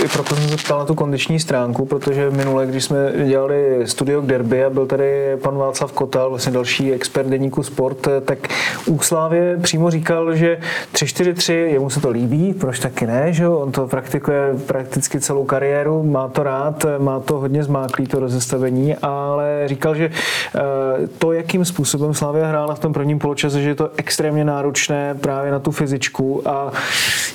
i 0.03 0.07
proto 0.13 0.35
jsem 0.35 0.49
se 0.49 0.57
ptal 0.57 0.79
na 0.79 0.85
tu 0.85 0.95
kondiční 0.95 1.39
stránku, 1.39 1.85
protože 1.85 2.29
minule, 2.29 2.65
když 2.65 2.83
jsme 2.83 3.13
dělali 3.27 3.81
studio 3.85 4.21
k 4.21 4.25
derby 4.25 4.63
a 4.63 4.69
byl 4.69 4.85
tady 4.85 5.37
pan 5.41 5.57
Václav 5.57 5.91
Kotal, 5.91 6.29
vlastně 6.29 6.51
další 6.51 6.93
expert 6.93 7.27
deníku 7.27 7.63
sport, 7.63 7.88
sport, 7.89 8.07
eh, 8.07 8.21
tak 8.21 8.39
u 8.85 8.99
Slávě 8.99 9.57
přímo 9.61 9.91
říkal, 9.91 10.35
že 10.35 10.57
3-4-3, 10.91 11.53
jemu 11.53 11.89
se 11.89 12.01
to 12.01 12.09
líbí, 12.09 12.53
proč 12.53 12.79
taky 12.79 13.07
ne, 13.07 13.33
že 13.33 13.47
on 13.47 13.71
to 13.71 13.87
praktikuje 13.87 14.55
prakticky 14.65 15.19
celou 15.19 15.45
kariéru, 15.45 16.03
má 16.03 16.27
to 16.27 16.43
rád, 16.43 16.85
má 16.97 17.19
to 17.19 17.39
hodně 17.39 17.63
zmáklý 17.63 18.07
to 18.07 18.19
rozestavení, 18.19 18.95
ale 18.95 19.63
říkal, 19.65 19.95
že 19.95 20.09
eh, 20.09 20.59
to, 21.17 21.31
jakým 21.31 21.65
způsobem 21.65 22.13
Slávě 22.13 22.45
hrála 22.45 22.75
v 22.75 22.79
tom 22.79 22.93
prvním 22.93 23.19
poločase, 23.19 23.61
že 23.61 23.69
je 23.69 23.75
to 23.75 23.89
extrémně 23.97 24.45
náročné 24.45 25.15
právě 25.15 25.51
na 25.51 25.59
tu 25.59 25.71
fyzičku 25.71 26.47
a 26.47 26.71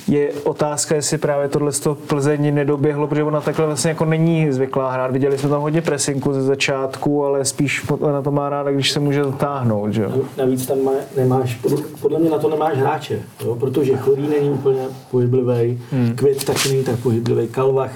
je 0.07 0.29
otázka, 0.43 0.95
jestli 0.95 1.17
právě 1.17 1.49
tohle 1.49 1.71
z 1.71 1.79
toho 1.79 1.95
Plzeň 1.95 2.53
nedoběhlo, 2.53 3.07
protože 3.07 3.23
ona 3.23 3.41
takhle 3.41 3.65
vlastně 3.65 3.89
jako 3.89 4.05
není 4.05 4.51
zvyklá 4.51 4.91
hrát. 4.91 5.11
Viděli 5.11 5.37
jsme 5.37 5.49
tam 5.49 5.61
hodně 5.61 5.81
presinku 5.81 6.33
ze 6.33 6.41
začátku, 6.41 7.25
ale 7.25 7.45
spíš 7.45 7.85
na 8.11 8.21
to 8.21 8.31
má 8.31 8.49
ráda, 8.49 8.71
když 8.71 8.91
se 8.91 8.99
může 8.99 9.23
zatáhnout. 9.23 9.93
Že? 9.93 10.07
Navíc 10.45 10.65
tam 10.65 10.83
má, 10.83 10.91
nemáš, 11.17 11.59
podle 12.01 12.19
mě 12.19 12.29
na 12.29 12.37
to 12.37 12.49
nemáš 12.49 12.77
hráče, 12.77 13.21
jo? 13.45 13.55
protože 13.55 13.97
Chodý 13.97 14.27
není 14.27 14.49
úplně 14.49 14.81
pohyblivý, 15.11 15.81
hmm. 15.91 16.15
Kvit 16.15 16.43
taky 16.43 16.69
není 16.69 16.83
tak 16.83 16.99
pohyblivý, 16.99 17.47
Kalvach 17.47 17.91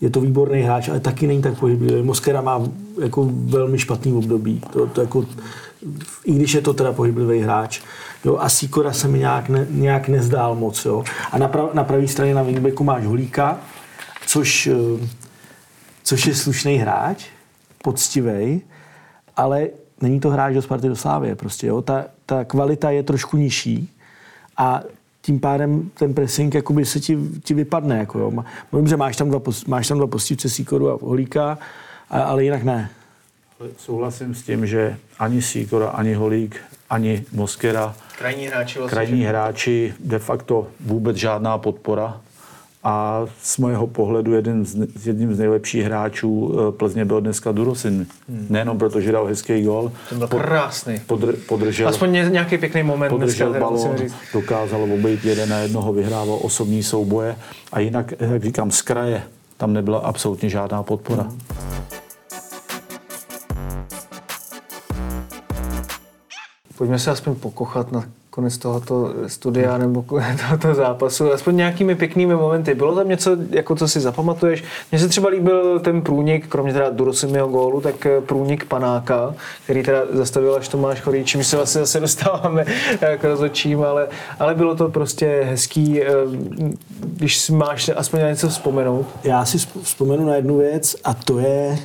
je 0.00 0.10
to 0.10 0.20
výborný 0.20 0.62
hráč, 0.62 0.88
ale 0.88 1.00
taky 1.00 1.26
není 1.26 1.42
tak 1.42 1.58
pohyblivý. 1.58 2.02
Moskera 2.02 2.40
má 2.40 2.62
jako 3.02 3.30
velmi 3.32 3.78
špatný 3.78 4.12
období. 4.12 4.62
To, 4.72 4.86
to 4.86 5.00
jako, 5.00 5.26
I 6.24 6.32
když 6.32 6.54
je 6.54 6.60
to 6.60 6.74
teda 6.74 6.92
pohyblivý 6.92 7.40
hráč. 7.40 7.80
Jo, 8.24 8.36
a 8.40 8.48
Sikora 8.48 8.92
se 8.92 9.08
mi 9.08 9.18
nějak, 9.18 9.48
ne, 9.48 9.66
nějak 9.70 10.08
nezdál 10.08 10.54
moc. 10.54 10.84
Jo. 10.84 11.04
A 11.32 11.38
na, 11.38 11.48
prav, 11.48 11.74
na 11.74 11.84
pravé 11.84 12.08
straně 12.08 12.34
na 12.34 12.42
wingbacku 12.42 12.84
máš 12.84 13.04
Holíka, 13.04 13.60
což, 14.26 14.66
eh, 14.66 15.08
což 16.02 16.26
je 16.26 16.34
slušný 16.34 16.76
hráč, 16.76 17.24
poctivý, 17.82 18.62
ale 19.36 19.68
není 20.04 20.20
to 20.20 20.30
hráč 20.30 20.54
do 20.54 20.62
Sparty 20.62 20.88
do 20.88 20.96
Slávy. 20.96 21.34
Prostě, 21.34 21.66
jo? 21.66 21.82
Ta, 21.82 22.04
ta 22.26 22.44
kvalita 22.44 22.90
je 22.90 23.02
trošku 23.02 23.36
nižší 23.36 23.90
a 24.56 24.82
tím 25.22 25.40
pádem 25.40 25.90
ten 25.94 26.14
pressing 26.14 26.54
jakoby 26.54 26.84
se 26.84 27.00
ti, 27.00 27.18
ti 27.44 27.54
vypadne. 27.54 27.98
Jako, 27.98 28.18
jo? 28.18 28.32
Mluvím, 28.72 28.88
že 28.88 28.96
máš 28.96 29.16
tam 29.16 29.28
dva, 29.28 29.40
máš 29.66 29.88
tam 29.88 29.98
dva 29.98 30.06
postivce 30.06 30.48
Sikoru 30.48 30.90
a 30.90 30.98
Holíka, 31.02 31.58
a, 32.10 32.22
ale 32.22 32.44
jinak 32.44 32.62
ne. 32.62 32.90
Souhlasím 33.78 34.34
s 34.34 34.42
tím, 34.42 34.66
že 34.66 34.96
ani 35.18 35.42
Sikora, 35.42 35.88
ani 35.88 36.14
Holík, 36.14 36.60
ani 36.90 37.24
Moskera, 37.32 37.94
krajní 38.18 38.46
hráči, 38.46 38.78
vlastně 38.78 38.94
krajní 38.94 39.22
hráči 39.24 39.94
de 40.00 40.18
facto 40.18 40.66
vůbec 40.80 41.16
žádná 41.16 41.58
podpora 41.58 42.20
a 42.84 43.26
z 43.42 43.58
mého 43.58 43.86
pohledu 43.86 44.34
jeden 44.34 44.64
z, 44.64 45.06
jedním 45.06 45.34
z 45.34 45.38
nejlepších 45.38 45.84
hráčů 45.84 46.54
eh, 46.54 46.72
Plzně 46.72 47.04
byl 47.04 47.20
dneska 47.20 47.52
Durosin. 47.52 48.06
Hmm. 48.28 48.46
Nejenom 48.50 48.78
proto, 48.78 49.00
že 49.00 49.12
dal 49.12 49.26
hezký 49.26 49.62
gol. 49.62 49.92
Ten 50.08 50.18
byl 50.18 50.28
krásný. 50.28 51.00
Podr, 51.06 51.36
podržel, 51.48 51.88
Aspoň 51.88 52.12
nějaký 52.12 52.58
pěkný 52.58 52.82
moment. 52.82 53.10
Podržel 53.10 53.48
dneska, 53.48 53.66
balón, 53.66 53.96
dokázal 54.32 54.82
obejít 54.82 55.24
jeden 55.24 55.48
na 55.48 55.58
jednoho, 55.58 55.92
vyhrával 55.92 56.38
osobní 56.42 56.82
souboje. 56.82 57.36
A 57.72 57.80
jinak, 57.80 58.12
jak 58.20 58.42
říkám, 58.42 58.70
z 58.70 58.82
kraje 58.82 59.22
tam 59.56 59.72
nebyla 59.72 59.98
absolutně 59.98 60.48
žádná 60.48 60.82
podpora. 60.82 61.22
Hmm. 61.22 61.40
Pojďme 66.78 66.98
se 66.98 67.10
aspoň 67.10 67.34
pokochat 67.34 67.92
na 67.92 68.04
konec 68.34 68.58
tohoto 68.58 69.14
studia 69.26 69.78
nebo 69.78 70.02
tohoto 70.48 70.74
zápasu, 70.74 71.32
aspoň 71.32 71.56
nějakými 71.56 71.94
pěknými 71.94 72.34
momenty. 72.34 72.74
Bylo 72.74 72.94
tam 72.94 73.08
něco, 73.08 73.36
jako 73.50 73.76
co 73.76 73.88
si 73.88 74.00
zapamatuješ? 74.00 74.64
Mně 74.92 74.98
se 74.98 75.08
třeba 75.08 75.28
líbil 75.28 75.80
ten 75.80 76.02
průnik, 76.02 76.48
kromě 76.48 76.72
teda 76.72 76.90
Durosimiho 76.90 77.48
gólu, 77.48 77.80
tak 77.80 78.06
eh, 78.06 78.20
průnik 78.20 78.64
Panáka, 78.64 79.34
který 79.64 79.82
teda 79.82 79.98
zastavil 80.10 80.54
až 80.54 80.68
Tomáš 80.68 81.00
Chorý, 81.00 81.24
čím 81.24 81.44
se 81.44 81.56
vlastně 81.56 81.80
zase 81.80 82.00
dostáváme 82.00 82.64
k 83.18 83.24
rozočím, 83.24 83.82
ale, 83.82 84.08
ale 84.38 84.54
bylo 84.54 84.74
to 84.76 84.88
prostě 84.88 85.42
hezký, 85.44 86.02
eh, 86.02 86.06
když 86.98 87.50
máš 87.50 87.90
aspoň 87.96 88.20
něco 88.20 88.48
vzpomenout. 88.48 89.06
Já 89.24 89.44
si 89.44 89.58
vzpomenu 89.82 90.26
na 90.26 90.36
jednu 90.36 90.58
věc 90.58 90.96
a 91.04 91.14
to 91.14 91.38
je 91.38 91.78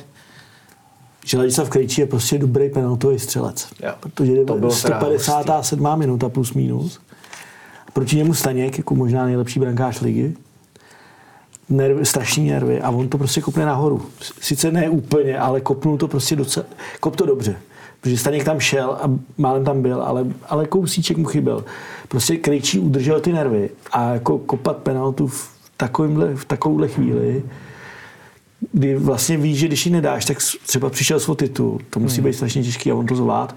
že 1.24 1.36
Ladislav 1.36 1.68
Krejčí 1.68 2.00
je 2.00 2.06
prostě 2.06 2.38
dobrý 2.38 2.70
penaltový 2.70 3.18
střelec. 3.18 3.68
Jo, 3.82 3.92
protože 4.00 4.44
to 4.44 4.54
bylo 4.54 4.72
157. 4.72 5.98
minuta 5.98 6.28
plus 6.28 6.54
minus. 6.54 7.00
Proti 7.92 8.16
němu 8.16 8.34
Staněk, 8.34 8.78
jako 8.78 8.94
možná 8.94 9.24
nejlepší 9.24 9.60
brankář 9.60 10.00
ligy. 10.00 10.34
Nervy, 11.68 12.06
strašní 12.06 12.50
nervy 12.50 12.80
a 12.80 12.90
on 12.90 13.08
to 13.08 13.18
prostě 13.18 13.40
kopne 13.40 13.66
nahoru. 13.66 14.02
Sice 14.40 14.72
ne 14.72 14.88
úplně, 14.88 15.38
ale 15.38 15.60
kopnul 15.60 15.98
to 15.98 16.08
prostě 16.08 16.36
docela, 16.36 16.66
kop 17.00 17.16
to 17.16 17.26
dobře. 17.26 17.56
Protože 18.00 18.18
Staněk 18.18 18.44
tam 18.44 18.60
šel 18.60 18.98
a 19.02 19.10
málem 19.38 19.64
tam 19.64 19.82
byl, 19.82 20.02
ale, 20.02 20.26
ale 20.48 20.66
kousíček 20.66 21.16
mu 21.16 21.24
chyběl. 21.24 21.64
Prostě 22.08 22.36
Krejčí 22.36 22.78
udržel 22.78 23.20
ty 23.20 23.32
nervy 23.32 23.70
a 23.92 24.12
jako 24.12 24.38
kopat 24.38 24.76
penaltu 24.76 25.26
v, 25.26 25.50
takovýmhle, 25.76 26.34
v 26.34 26.44
takovouhle 26.44 26.88
chvíli, 26.88 27.42
kdy 28.72 28.94
vlastně 28.94 29.36
víš, 29.36 29.58
že 29.58 29.66
když 29.66 29.86
ji 29.86 29.92
nedáš, 29.92 30.24
tak 30.24 30.38
třeba 30.66 30.90
přišel 30.90 31.20
svůj 31.20 31.36
titul. 31.36 31.80
To 31.90 32.00
musí 32.00 32.16
hmm. 32.16 32.24
být 32.24 32.32
strašně 32.32 32.62
těžký 32.62 32.90
a 32.90 32.94
on 32.94 33.06
to 33.06 33.16
zvlád. 33.16 33.56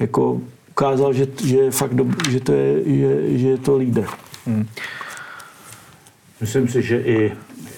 Jako 0.00 0.40
ukázal, 0.70 1.12
že, 1.12 1.26
že, 1.44 1.56
je 1.56 1.70
fakt 1.70 1.94
dob, 1.94 2.08
že, 2.30 2.40
to 2.40 2.52
je, 2.52 2.82
že, 2.84 3.38
že 3.38 3.48
je 3.48 3.58
to 3.58 3.76
lídr. 3.76 4.04
Hmm. 4.46 4.68
Myslím 6.40 6.68
si, 6.68 6.82
že 6.82 7.00
i 7.00 7.32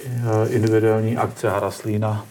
eh, 0.07 0.49
individuální 0.49 1.17
akce 1.17 1.51
Haraslína 1.51 2.27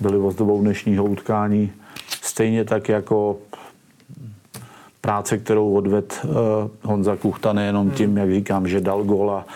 byly 0.00 0.18
ozdobou 0.18 0.60
dnešního 0.60 1.04
utkání. 1.04 1.72
Stejně 2.22 2.64
tak 2.64 2.88
jako 2.88 3.38
práce, 5.00 5.38
kterou 5.38 5.74
odved 5.74 6.20
eh, 6.24 6.28
Honza 6.82 7.16
Kuchta, 7.16 7.52
nejenom 7.52 7.90
tím, 7.90 8.08
hmm. 8.08 8.18
jak 8.18 8.30
říkám, 8.30 8.68
že 8.68 8.80
dal 8.80 9.04
gola 9.04 9.46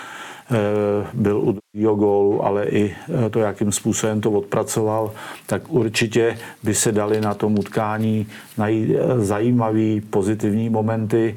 byl 1.15 1.41
u 1.41 1.57
druhého 1.75 1.95
gólu, 1.95 2.45
ale 2.45 2.67
i 2.69 2.95
to, 3.31 3.39
jakým 3.41 3.73
způsobem 3.73 4.21
to 4.21 4.31
odpracoval, 4.31 5.13
tak 5.47 5.63
určitě 5.69 6.39
by 6.63 6.75
se 6.75 6.93
dali 6.93 7.21
na 7.21 7.35
tom 7.35 7.59
utkání 7.59 8.27
najít 8.59 8.91
zajímavý 9.19 10.01
pozitivní 10.01 10.69
momenty. 10.69 11.37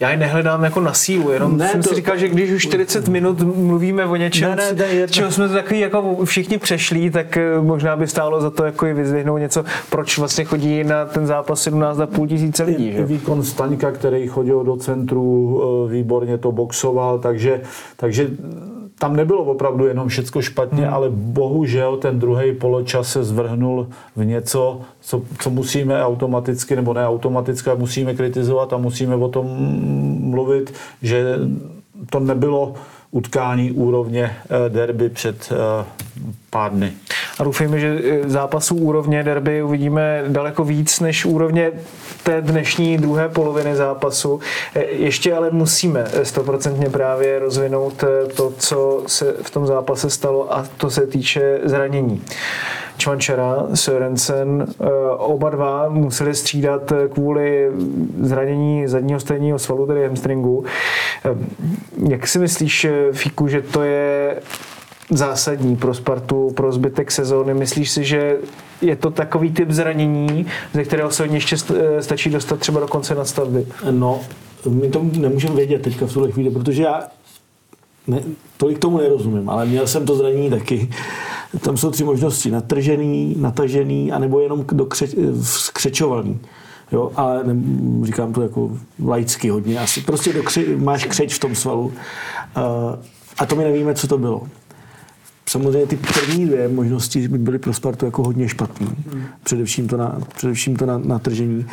Já 0.00 0.10
je 0.10 0.16
nehledám 0.16 0.64
jako 0.64 0.80
na 0.80 0.94
sílu, 0.94 1.30
jenom 1.30 1.58
ne, 1.58 1.68
jsem 1.68 1.82
to... 1.82 1.88
si 1.88 1.94
říkal, 1.94 2.16
že 2.16 2.28
když 2.28 2.50
už 2.50 2.62
40 2.62 3.08
minut 3.08 3.40
mluvíme 3.40 4.06
o 4.06 4.16
něčem, 4.16 4.56
ne, 4.56 4.72
ne, 4.72 4.94
ne, 4.94 5.08
čeho 5.08 5.30
jsme 5.30 5.48
takový 5.48 5.80
jako 5.80 6.24
všichni 6.24 6.58
přešli, 6.58 7.10
tak 7.10 7.36
eh, 7.36 7.60
možná 7.60 7.96
by 7.96 8.06
stálo 8.06 8.40
za 8.40 8.50
to 8.50 8.64
jako 8.64 8.86
i 8.86 8.94
vyzvihnout 8.94 9.40
něco, 9.40 9.64
proč 9.90 10.18
vlastně 10.18 10.44
chodí 10.44 10.84
na 10.84 11.04
ten 11.04 11.26
zápas 11.26 11.66
17,5 11.66 12.28
tisíce 12.28 12.62
lidí. 12.62 12.92
Že? 12.92 13.04
Výkon 13.04 13.42
Staňka, 13.42 13.92
který 13.92 14.28
chodil 14.28 14.64
do 14.64 14.76
centru, 14.76 15.60
eh, 15.62 15.92
výborně 15.92 16.38
to 16.38 16.52
boxoval, 16.52 17.18
takže, 17.18 17.60
takže 17.96 18.30
tam 18.98 19.16
nebylo 19.16 19.44
opravdu 19.44 19.86
jenom 19.86 20.08
všecko 20.08 20.42
špatně, 20.42 20.84
hmm. 20.84 20.94
ale 20.94 21.10
bohužel 21.10 21.96
ten 21.96 22.18
druhý 22.18 22.52
poločas 22.52 23.08
se 23.08 23.24
zvrhnul 23.24 23.88
v 24.16 24.24
něco, 24.24 24.80
co, 25.00 25.22
co 25.38 25.50
musíme 25.50 26.04
automaticky, 26.04 26.76
nebo 26.76 26.94
ne 26.94 27.06
automaticky, 27.06 27.70
musíme 27.76 28.14
kritizovat 28.14 28.72
a 28.72 28.76
musíme 28.76 29.16
o 29.16 29.28
tom 29.28 29.46
mluvit, 30.20 30.74
že 31.02 31.36
to 32.10 32.20
nebylo 32.20 32.74
utkání 33.10 33.72
úrovně 33.72 34.36
eh, 34.44 34.68
derby 34.68 35.08
před 35.08 35.52
eh, 35.52 35.84
pár 36.50 36.72
dny. 36.72 36.92
A 37.38 37.44
doufejme, 37.44 37.78
že 37.80 38.00
eh, 38.04 38.28
zápasů 38.28 38.76
úrovně 38.76 39.22
derby 39.22 39.62
uvidíme 39.62 40.24
daleko 40.28 40.64
víc 40.64 41.00
než 41.00 41.24
úrovně 41.24 41.72
té 42.22 42.40
dnešní 42.40 42.98
druhé 42.98 43.28
poloviny 43.28 43.76
zápasu. 43.76 44.40
Ještě 44.88 45.34
ale 45.34 45.50
musíme 45.50 46.06
stoprocentně 46.22 46.90
právě 46.90 47.38
rozvinout 47.38 48.04
to, 48.36 48.52
co 48.58 49.02
se 49.06 49.34
v 49.42 49.50
tom 49.50 49.66
zápase 49.66 50.10
stalo 50.10 50.56
a 50.56 50.66
to 50.76 50.90
se 50.90 51.06
týče 51.06 51.60
zranění. 51.64 52.22
Čvančara, 52.98 53.66
Sörensen, 53.74 54.66
oba 55.16 55.50
dva 55.50 55.88
museli 55.88 56.34
střídat 56.34 56.92
kvůli 57.12 57.70
zranění 58.20 58.88
zadního 58.88 59.20
stejního 59.20 59.58
svalu, 59.58 59.86
tedy 59.86 60.06
hamstringu. 60.06 60.64
Jak 62.08 62.26
si 62.26 62.38
myslíš, 62.38 62.86
Fiku, 63.12 63.48
že 63.48 63.62
to 63.62 63.82
je 63.82 64.36
zásadní 65.10 65.76
pro 65.76 65.94
Spartu, 65.94 66.50
pro 66.50 66.72
zbytek 66.72 67.10
sezóny? 67.10 67.54
Myslíš 67.54 67.90
si, 67.90 68.04
že 68.04 68.36
je 68.82 68.96
to 68.96 69.10
takový 69.10 69.52
typ 69.52 69.70
zranění, 69.70 70.46
ze 70.72 70.84
kterého 70.84 71.10
se 71.10 71.26
ještě 71.26 71.56
stačí 72.00 72.30
dostat 72.30 72.60
třeba 72.60 72.80
do 72.80 72.88
konce 72.88 73.14
nadstavby? 73.14 73.66
No, 73.90 74.20
my 74.68 74.88
to 74.88 75.02
nemůžeme 75.18 75.54
vědět 75.54 75.82
teďka 75.82 76.06
v 76.06 76.12
tuhle 76.12 76.30
chvíli, 76.30 76.50
protože 76.50 76.82
já 76.82 77.02
ne, 78.06 78.22
tolik 78.56 78.78
tomu 78.78 78.98
nerozumím, 78.98 79.50
ale 79.50 79.66
měl 79.66 79.86
jsem 79.86 80.06
to 80.06 80.16
zranění 80.16 80.50
taky. 80.50 80.90
Tam 81.60 81.76
jsou 81.76 81.90
tři 81.90 82.04
možnosti. 82.04 82.50
Natržený, 82.50 83.36
natažený, 83.38 84.12
anebo 84.12 84.40
jenom 84.40 84.64
dokře, 84.72 85.06
skřečovaný. 85.42 86.40
Jo, 86.92 87.10
ale 87.16 87.44
ne, 87.44 87.54
říkám 88.06 88.32
to 88.32 88.42
jako 88.42 88.70
laicky 89.04 89.48
hodně. 89.48 89.78
Asi 89.78 90.00
prostě 90.00 90.32
dokři, 90.32 90.76
máš 90.76 91.04
křeč 91.04 91.34
v 91.34 91.38
tom 91.38 91.54
svalu. 91.54 91.84
Uh, 91.86 91.92
a 93.38 93.46
to 93.46 93.56
my 93.56 93.64
nevíme, 93.64 93.94
co 93.94 94.08
to 94.08 94.18
bylo. 94.18 94.42
Samozřejmě 95.48 95.86
ty 95.86 95.96
první 95.96 96.46
dvě 96.46 96.68
možnosti 96.68 97.28
by 97.28 97.38
byly 97.38 97.58
pro 97.58 97.74
Spartu 97.74 98.04
jako 98.04 98.22
hodně 98.22 98.48
špatný. 98.48 98.86
Hmm. 98.86 99.24
Především 99.42 99.88
to 99.88 99.96
na, 99.96 100.18
především 100.34 100.76
to 100.76 100.86
na, 100.86 100.98
na 100.98 101.18
tržení. 101.18 101.66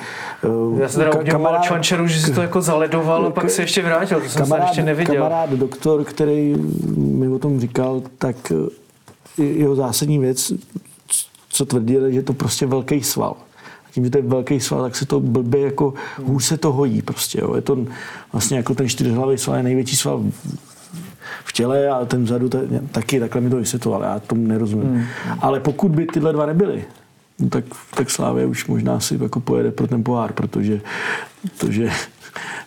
Uh, 0.43 0.79
Já 0.79 0.89
se 0.89 0.97
teda 0.97 1.11
kamarád, 1.31 1.63
Čvančaru, 1.63 2.07
že 2.07 2.19
si 2.21 2.31
to 2.31 2.41
jako 2.41 2.61
zaledoval 2.61 3.25
a 3.25 3.29
pak 3.29 3.49
se 3.49 3.61
ještě 3.61 3.81
vrátil. 3.81 4.21
To 4.21 4.29
jsem 4.29 4.41
kamarád, 4.41 4.67
ještě 4.67 4.83
neviděl. 4.83 5.15
Kamarád, 5.15 5.49
doktor, 5.49 6.03
který 6.03 6.55
mi 6.97 7.27
o 7.27 7.39
tom 7.39 7.59
říkal, 7.59 8.01
tak 8.17 8.51
jeho 9.37 9.75
zásadní 9.75 10.19
věc, 10.19 10.53
co 11.49 11.65
tvrdil, 11.65 12.11
že 12.11 12.15
je 12.15 12.23
to 12.23 12.33
prostě 12.33 12.65
velký 12.65 13.03
sval. 13.03 13.35
A 13.87 13.91
tím, 13.91 14.03
že 14.03 14.09
to 14.09 14.17
je 14.17 14.21
velký 14.21 14.59
sval, 14.59 14.81
tak 14.81 14.95
se 14.95 15.05
to 15.05 15.19
blbě 15.19 15.61
jako 15.61 15.93
hůř 16.23 16.43
se 16.43 16.57
to 16.57 16.71
hojí 16.71 17.01
prostě. 17.01 17.41
Jo. 17.41 17.55
Je 17.55 17.61
to 17.61 17.77
vlastně 18.31 18.57
jako 18.57 18.75
ten 18.75 18.89
čtyřhlavý 18.89 19.37
sval 19.37 19.57
je 19.57 19.63
největší 19.63 19.95
sval 19.95 20.23
v 21.45 21.53
těle 21.53 21.89
a 21.89 22.05
ten 22.05 22.23
vzadu 22.23 22.49
taky, 22.91 23.19
takhle 23.19 23.41
mi 23.41 23.49
to 23.49 23.55
vysvětloval, 23.55 24.03
já 24.03 24.19
tomu 24.19 24.47
nerozumím. 24.47 24.89
Hmm. 24.89 25.05
Ale 25.39 25.59
pokud 25.59 25.91
by 25.91 26.05
tyhle 26.05 26.33
dva 26.33 26.45
nebyly, 26.45 26.85
no 27.39 27.49
tak, 27.49 27.65
tak 27.95 28.09
Slávě 28.09 28.45
už 28.45 28.67
možná 28.67 28.99
si 28.99 29.17
jako 29.23 29.39
pojede 29.39 29.71
pro 29.71 29.87
ten 29.87 30.03
pohár, 30.03 30.33
protože, 30.33 30.81
protože 31.57 31.89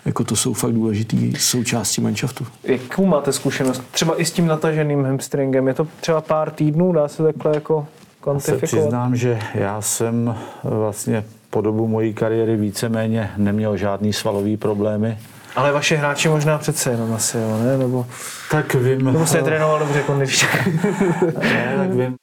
jako 0.04 0.24
to 0.24 0.36
jsou 0.36 0.52
fakt 0.52 0.72
důležitý 0.72 1.34
součástí 1.36 2.00
manšaftu. 2.00 2.46
Jakou 2.64 3.06
máte 3.06 3.32
zkušenost? 3.32 3.82
Třeba 3.90 4.20
i 4.20 4.24
s 4.24 4.32
tím 4.32 4.46
nataženým 4.46 5.04
hamstringem? 5.04 5.68
Je 5.68 5.74
to 5.74 5.86
třeba 6.00 6.20
pár 6.20 6.50
týdnů? 6.50 6.92
Dá 6.92 7.08
se 7.08 7.22
takhle 7.22 7.54
jako 7.54 7.86
kvantifikovat? 8.20 8.62
Já 8.62 8.68
se 8.68 8.76
přiznám, 8.76 9.16
že 9.16 9.38
já 9.54 9.80
jsem 9.82 10.36
vlastně 10.64 11.24
po 11.50 11.60
dobu 11.60 11.88
mojí 11.88 12.14
kariéry 12.14 12.56
víceméně 12.56 13.30
neměl 13.36 13.76
žádný 13.76 14.12
svalový 14.12 14.56
problémy. 14.56 15.18
Ale 15.56 15.72
vaše 15.72 15.96
hráči 15.96 16.28
možná 16.28 16.58
přece 16.58 16.90
jenom 16.90 17.12
asi, 17.12 17.38
jo, 17.38 17.58
ne? 17.64 17.78
Nebo, 17.78 18.06
tak 18.50 18.74
vím. 18.74 19.04
Nebo 19.04 19.26
jste 19.26 19.42
trénoval 19.42 19.78
dobře 19.78 20.02
kondičně. 20.02 20.48
ne, 21.42 21.74
tak 21.76 21.90
vím 21.90 22.16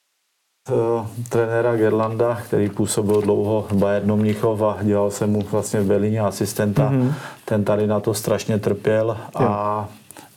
trenéra 1.30 1.76
Gerlanda, 1.76 2.42
který 2.48 2.70
působil 2.70 3.22
dlouho 3.22 3.66
v 3.70 3.74
Bayernu 3.74 4.18
Mnichov 4.18 4.62
a 4.62 4.78
dělal 4.82 5.12
jsem 5.12 5.32
mu 5.32 5.42
vlastně 5.52 5.82
v 5.82 5.86
Berlíně 5.86 6.20
asistenta. 6.20 6.90
Mm-hmm. 6.90 7.14
Ten 7.46 7.64
tady 7.64 7.88
na 7.88 8.00
to 8.00 8.14
strašně 8.14 8.60
trpěl 8.60 9.18
a 9.36 9.88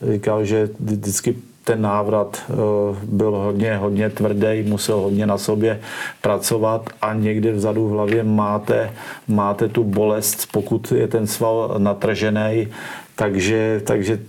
jo. 0.01 0.11
říkal, 0.11 0.45
že 0.45 0.69
vždycky 0.79 1.35
ten 1.63 1.81
návrat 1.81 2.41
uh, 2.49 2.97
byl 3.03 3.31
hodně, 3.31 3.77
hodně 3.77 4.09
tvrdý, 4.09 4.63
musel 4.63 4.97
hodně 4.99 5.25
na 5.25 5.37
sobě 5.37 5.79
pracovat 6.21 6.89
a 7.01 7.13
někde 7.13 7.51
vzadu 7.51 7.87
v 7.87 7.91
hlavě 7.91 8.23
máte, 8.23 8.91
máte 9.27 9.67
tu 9.67 9.83
bolest, 9.83 10.47
pokud 10.51 10.91
je 10.91 11.07
ten 11.07 11.27
sval 11.27 11.75
natržený, 11.77 12.67
takže, 13.15 13.81
takže 13.85 14.19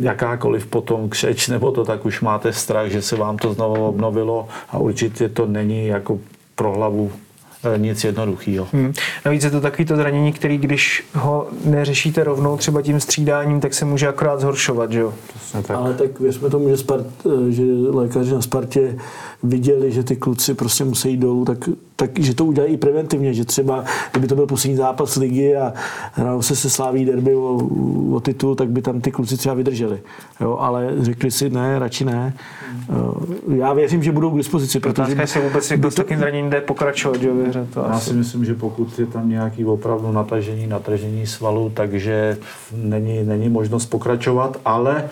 jakákoliv 0.00 0.66
potom 0.66 1.08
křeč 1.08 1.48
nebo 1.48 1.70
to, 1.72 1.84
tak 1.84 2.06
už 2.06 2.20
máte 2.20 2.52
strach, 2.52 2.88
že 2.88 3.02
se 3.02 3.16
vám 3.16 3.36
to 3.36 3.54
znovu 3.54 3.86
obnovilo 3.86 4.48
a 4.70 4.78
určitě 4.78 5.28
to 5.28 5.46
není 5.46 5.86
jako 5.86 6.18
pro 6.54 6.72
hlavu 6.72 7.12
eh, 7.74 7.78
nic 7.78 8.04
jednoduchého. 8.04 8.68
Hmm. 8.72 8.92
Navíc 9.24 9.44
je 9.44 9.50
to 9.50 9.60
takový 9.60 9.84
to 9.84 9.96
zranění, 9.96 10.32
který 10.32 10.58
když 10.58 11.04
ho 11.14 11.46
neřešíte 11.64 12.24
rovnou 12.24 12.56
třeba 12.56 12.82
tím 12.82 13.00
střídáním, 13.00 13.60
tak 13.60 13.74
se 13.74 13.84
může 13.84 14.08
akorát 14.08 14.40
zhoršovat, 14.40 14.92
že 14.92 15.00
jo? 15.00 15.14
tak. 15.52 15.70
Ale 15.70 15.94
tak 15.94 16.20
věřme 16.20 16.50
tomu, 16.50 16.68
že, 16.68 16.76
Spart, 16.76 17.06
eh, 17.26 17.52
že 17.52 17.62
lékaři 17.90 18.34
na 18.34 18.42
Spartě 18.42 18.96
viděli, 19.42 19.92
že 19.92 20.02
ty 20.02 20.16
kluci 20.16 20.54
prostě 20.54 20.84
musí 20.84 21.10
jít 21.10 21.16
dolů, 21.16 21.44
tak, 21.44 21.58
tak 21.96 22.18
že 22.18 22.34
to 22.34 22.44
udělají 22.44 22.74
i 22.74 22.76
preventivně, 22.76 23.34
že 23.34 23.44
třeba, 23.44 23.84
kdyby 24.12 24.26
to 24.26 24.34
byl 24.34 24.46
poslední 24.46 24.76
zápas 24.76 25.16
ligy 25.16 25.56
a 25.56 25.72
hrál 26.12 26.42
se 26.42 26.56
se 26.56 26.70
sláví 26.70 27.04
derby 27.04 27.34
o, 27.34 27.68
o 28.12 28.20
titul, 28.20 28.54
tak 28.54 28.68
by 28.68 28.82
tam 28.82 29.00
ty 29.00 29.10
kluci 29.10 29.36
třeba 29.36 29.54
vydrželi. 29.54 30.00
Jo, 30.40 30.56
ale 30.60 30.94
řekli 30.98 31.30
si 31.30 31.50
ne, 31.50 31.78
radši 31.78 32.04
ne. 32.04 32.34
Eh, 32.90 33.56
já 33.56 33.72
věřím, 33.72 34.02
že 34.02 34.12
budou 34.12 34.30
k 34.30 34.36
dispozici. 34.36 34.80
Protože 34.80 35.16
je 35.20 35.26
se 35.26 35.40
vůbec 35.40 35.70
jako 35.70 35.82
to... 35.82 35.90
s 35.90 35.94
takým 35.94 36.18
zraněním 36.18 36.50
jde 36.50 36.60
pokračovat, 36.60 37.20
že 37.20 37.32
věře 37.32 37.66
to 37.74 37.80
Já 37.80 37.86
asi. 37.86 38.10
si 38.10 38.14
myslím, 38.14 38.44
že 38.44 38.54
pokud 38.54 38.98
je 38.98 39.06
tam 39.06 39.28
nějaký 39.28 39.64
opravdu 39.64 40.12
natažení, 40.12 40.66
natržení 40.66 41.26
svalu, 41.26 41.70
takže 41.74 42.38
není, 42.76 43.24
není 43.24 43.48
možnost 43.48 43.86
pokračovat, 43.86 44.60
ale 44.64 45.08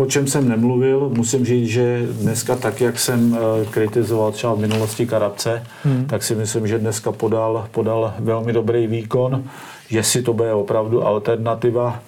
o 0.00 0.06
čem 0.06 0.26
jsem 0.26 0.48
nemluvil, 0.48 1.10
musím 1.14 1.44
říct, 1.44 1.68
že 1.68 2.06
dneska 2.20 2.56
tak 2.56 2.72
tak 2.72 2.80
jak 2.80 2.98
jsem 2.98 3.36
eh, 3.36 3.66
kritizoval 3.70 4.32
třeba 4.32 4.54
v 4.54 4.58
minulosti 4.58 5.06
Karabce, 5.06 5.62
hmm. 5.84 6.06
tak 6.06 6.22
si 6.22 6.34
myslím, 6.34 6.66
že 6.66 6.78
dneska 6.78 7.12
podal, 7.12 7.68
podal 7.70 8.14
velmi 8.18 8.52
dobrý 8.52 8.86
výkon. 8.86 9.44
Jestli 9.90 10.22
to 10.22 10.32
bude 10.32 10.52
opravdu 10.52 11.06
alternativa, 11.06 12.00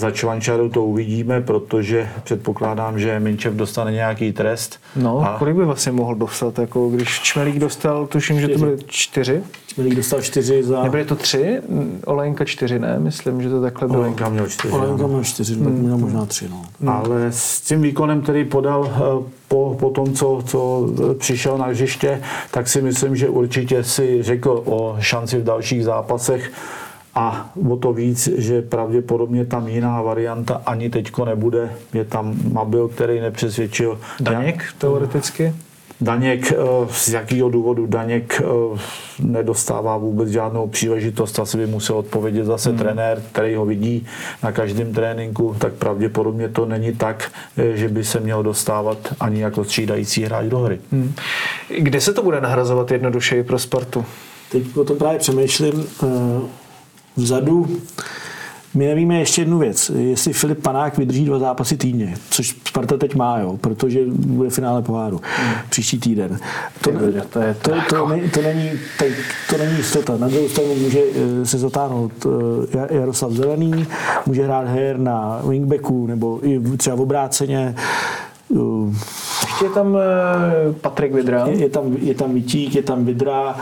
za 0.00 0.10
Čvančaru 0.10 0.68
to 0.68 0.84
uvidíme, 0.84 1.40
protože 1.40 2.08
předpokládám, 2.24 2.98
že 2.98 3.20
Minčev 3.20 3.54
dostane 3.54 3.92
nějaký 3.92 4.32
trest. 4.32 4.80
No, 4.96 5.18
a... 5.18 5.38
kolik 5.38 5.56
by 5.56 5.64
vlastně 5.64 5.92
mohl 5.92 6.14
dostat? 6.14 6.58
Jako 6.58 6.88
když 6.88 7.20
Čmelík 7.20 7.58
dostal, 7.58 8.06
tuším, 8.06 8.36
čtyři. 8.36 8.52
že 8.52 8.58
to 8.58 8.64
byly 8.64 8.76
čtyři. 8.86 9.42
Čmelík 9.66 9.94
dostal 9.94 10.20
čtyři 10.20 10.62
za... 10.62 10.82
Nebyly 10.82 11.04
to 11.04 11.16
tři? 11.16 11.60
Olejnka 12.04 12.44
čtyři, 12.44 12.78
ne? 12.78 12.98
Myslím, 12.98 13.42
že 13.42 13.50
to 13.50 13.60
takhle 13.60 13.88
bylo. 13.88 14.00
Olejka 14.00 14.28
měl 14.28 14.46
čtyři. 14.48 14.74
Olejka 14.74 15.06
měl 15.06 15.24
čtyři, 15.24 15.54
hmm. 15.54 15.64
tak 15.64 15.72
měl 15.72 15.98
možná 15.98 16.26
tři, 16.26 16.48
no. 16.48 16.62
Hmm. 16.80 16.88
Ale 16.88 17.26
s 17.30 17.60
tím 17.60 17.82
výkonem, 17.82 18.22
který 18.22 18.44
podal 18.44 18.90
eh, 18.94 19.30
po, 19.48 19.76
po 19.80 19.90
tom, 19.90 20.12
co, 20.12 20.42
co 20.46 20.88
přišel 21.18 21.58
na 21.58 21.66
hřiště, 21.66 22.22
tak 22.50 22.68
si 22.68 22.82
myslím, 22.82 23.16
že 23.16 23.28
určitě 23.28 23.84
si 23.84 24.22
řekl 24.22 24.62
o 24.64 24.96
šanci 25.00 25.38
v 25.38 25.44
dalších 25.44 25.84
zápasech 25.84 26.52
a 27.14 27.52
o 27.70 27.76
to 27.76 27.92
víc, 27.92 28.28
že 28.36 28.62
pravděpodobně 28.62 29.44
tam 29.44 29.68
jiná 29.68 30.02
varianta 30.02 30.62
ani 30.66 30.90
teďko 30.90 31.24
nebude. 31.24 31.72
Je 31.94 32.04
tam 32.04 32.34
Mabil, 32.52 32.88
který 32.88 33.20
nepřesvědčil. 33.20 34.00
Daněk 34.20 34.64
teoreticky? 34.78 35.54
Daněk, 36.00 36.52
eh, 36.52 36.56
z 36.90 37.08
jakého 37.08 37.50
důvodu 37.50 37.86
Daněk 37.86 38.42
eh, 38.44 38.78
nedostává 39.18 39.96
vůbec 39.96 40.28
žádnou 40.28 40.66
příležitost, 40.66 41.38
asi 41.38 41.56
by 41.56 41.66
musel 41.66 41.96
odpovědět 41.96 42.44
zase 42.44 42.68
hmm. 42.68 42.78
trenér, 42.78 43.22
který 43.32 43.54
ho 43.54 43.66
vidí 43.66 44.06
na 44.42 44.52
každém 44.52 44.92
tréninku, 44.94 45.56
tak 45.58 45.72
pravděpodobně 45.72 46.48
to 46.48 46.66
není 46.66 46.92
tak, 46.92 47.32
eh, 47.56 47.76
že 47.76 47.88
by 47.88 48.04
se 48.04 48.20
měl 48.20 48.42
dostávat 48.42 48.98
ani 49.20 49.42
jako 49.42 49.64
střídající 49.64 50.22
hráč 50.24 50.46
do 50.46 50.58
hry. 50.58 50.78
Hmm. 50.92 51.14
Kde 51.78 52.00
se 52.00 52.12
to 52.12 52.22
bude 52.22 52.40
nahrazovat 52.40 52.90
jednodušeji 52.90 53.42
pro 53.42 53.58
Spartu? 53.58 54.04
Teď 54.52 54.76
o 54.76 54.84
tom 54.84 54.98
právě 54.98 55.18
přemýšlím. 55.18 55.86
Vzadu 57.16 57.80
my 58.74 58.86
nevíme 58.86 59.18
ještě 59.18 59.40
jednu 59.40 59.58
věc, 59.58 59.90
jestli 59.98 60.32
Filip 60.32 60.62
Panák 60.62 60.98
vydrží 60.98 61.24
dva 61.24 61.38
zápasy 61.38 61.76
týdně, 61.76 62.14
což 62.30 62.56
Sparta 62.68 62.96
teď 62.96 63.14
má, 63.14 63.38
jo, 63.38 63.56
protože 63.60 64.00
bude 64.06 64.50
finále 64.50 64.82
poháru 64.82 65.20
hmm. 65.38 65.54
příští 65.70 65.98
týden. 65.98 66.38
To, 66.80 66.90
to, 66.90 67.04
je, 67.04 67.12
to, 67.12 67.40
to, 67.62 67.74
to, 67.88 68.08
ne, 68.08 68.28
to, 68.34 68.42
není, 68.42 68.70
teď, 68.98 69.12
to 69.50 69.58
není 69.58 69.76
jistota. 69.76 70.16
Na 70.16 70.28
druhou 70.28 70.48
stranu 70.48 70.74
může 70.74 71.00
eh, 71.00 71.46
se 71.46 71.58
zatáhnout 71.58 72.12
eh, 72.90 72.94
Jaroslav 72.94 73.32
Zelený, 73.32 73.86
může 74.26 74.44
hrát 74.44 74.68
her 74.68 74.98
na 74.98 75.40
wingbacku 75.44 76.06
nebo 76.06 76.46
i 76.46 76.60
třeba 76.76 76.96
v 76.96 77.00
obráceně. 77.00 77.74
Ještě 79.42 79.64
je 79.64 79.70
tam 79.70 79.96
eh, 79.96 80.72
Patrik 80.72 81.14
Vidra. 81.14 81.46
Je, 81.46 81.56
je, 81.56 81.68
tam, 81.68 81.96
je 82.00 82.14
tam 82.14 82.34
Vitík, 82.34 82.74
je 82.74 82.82
tam 82.82 83.04
Vidra. 83.04 83.56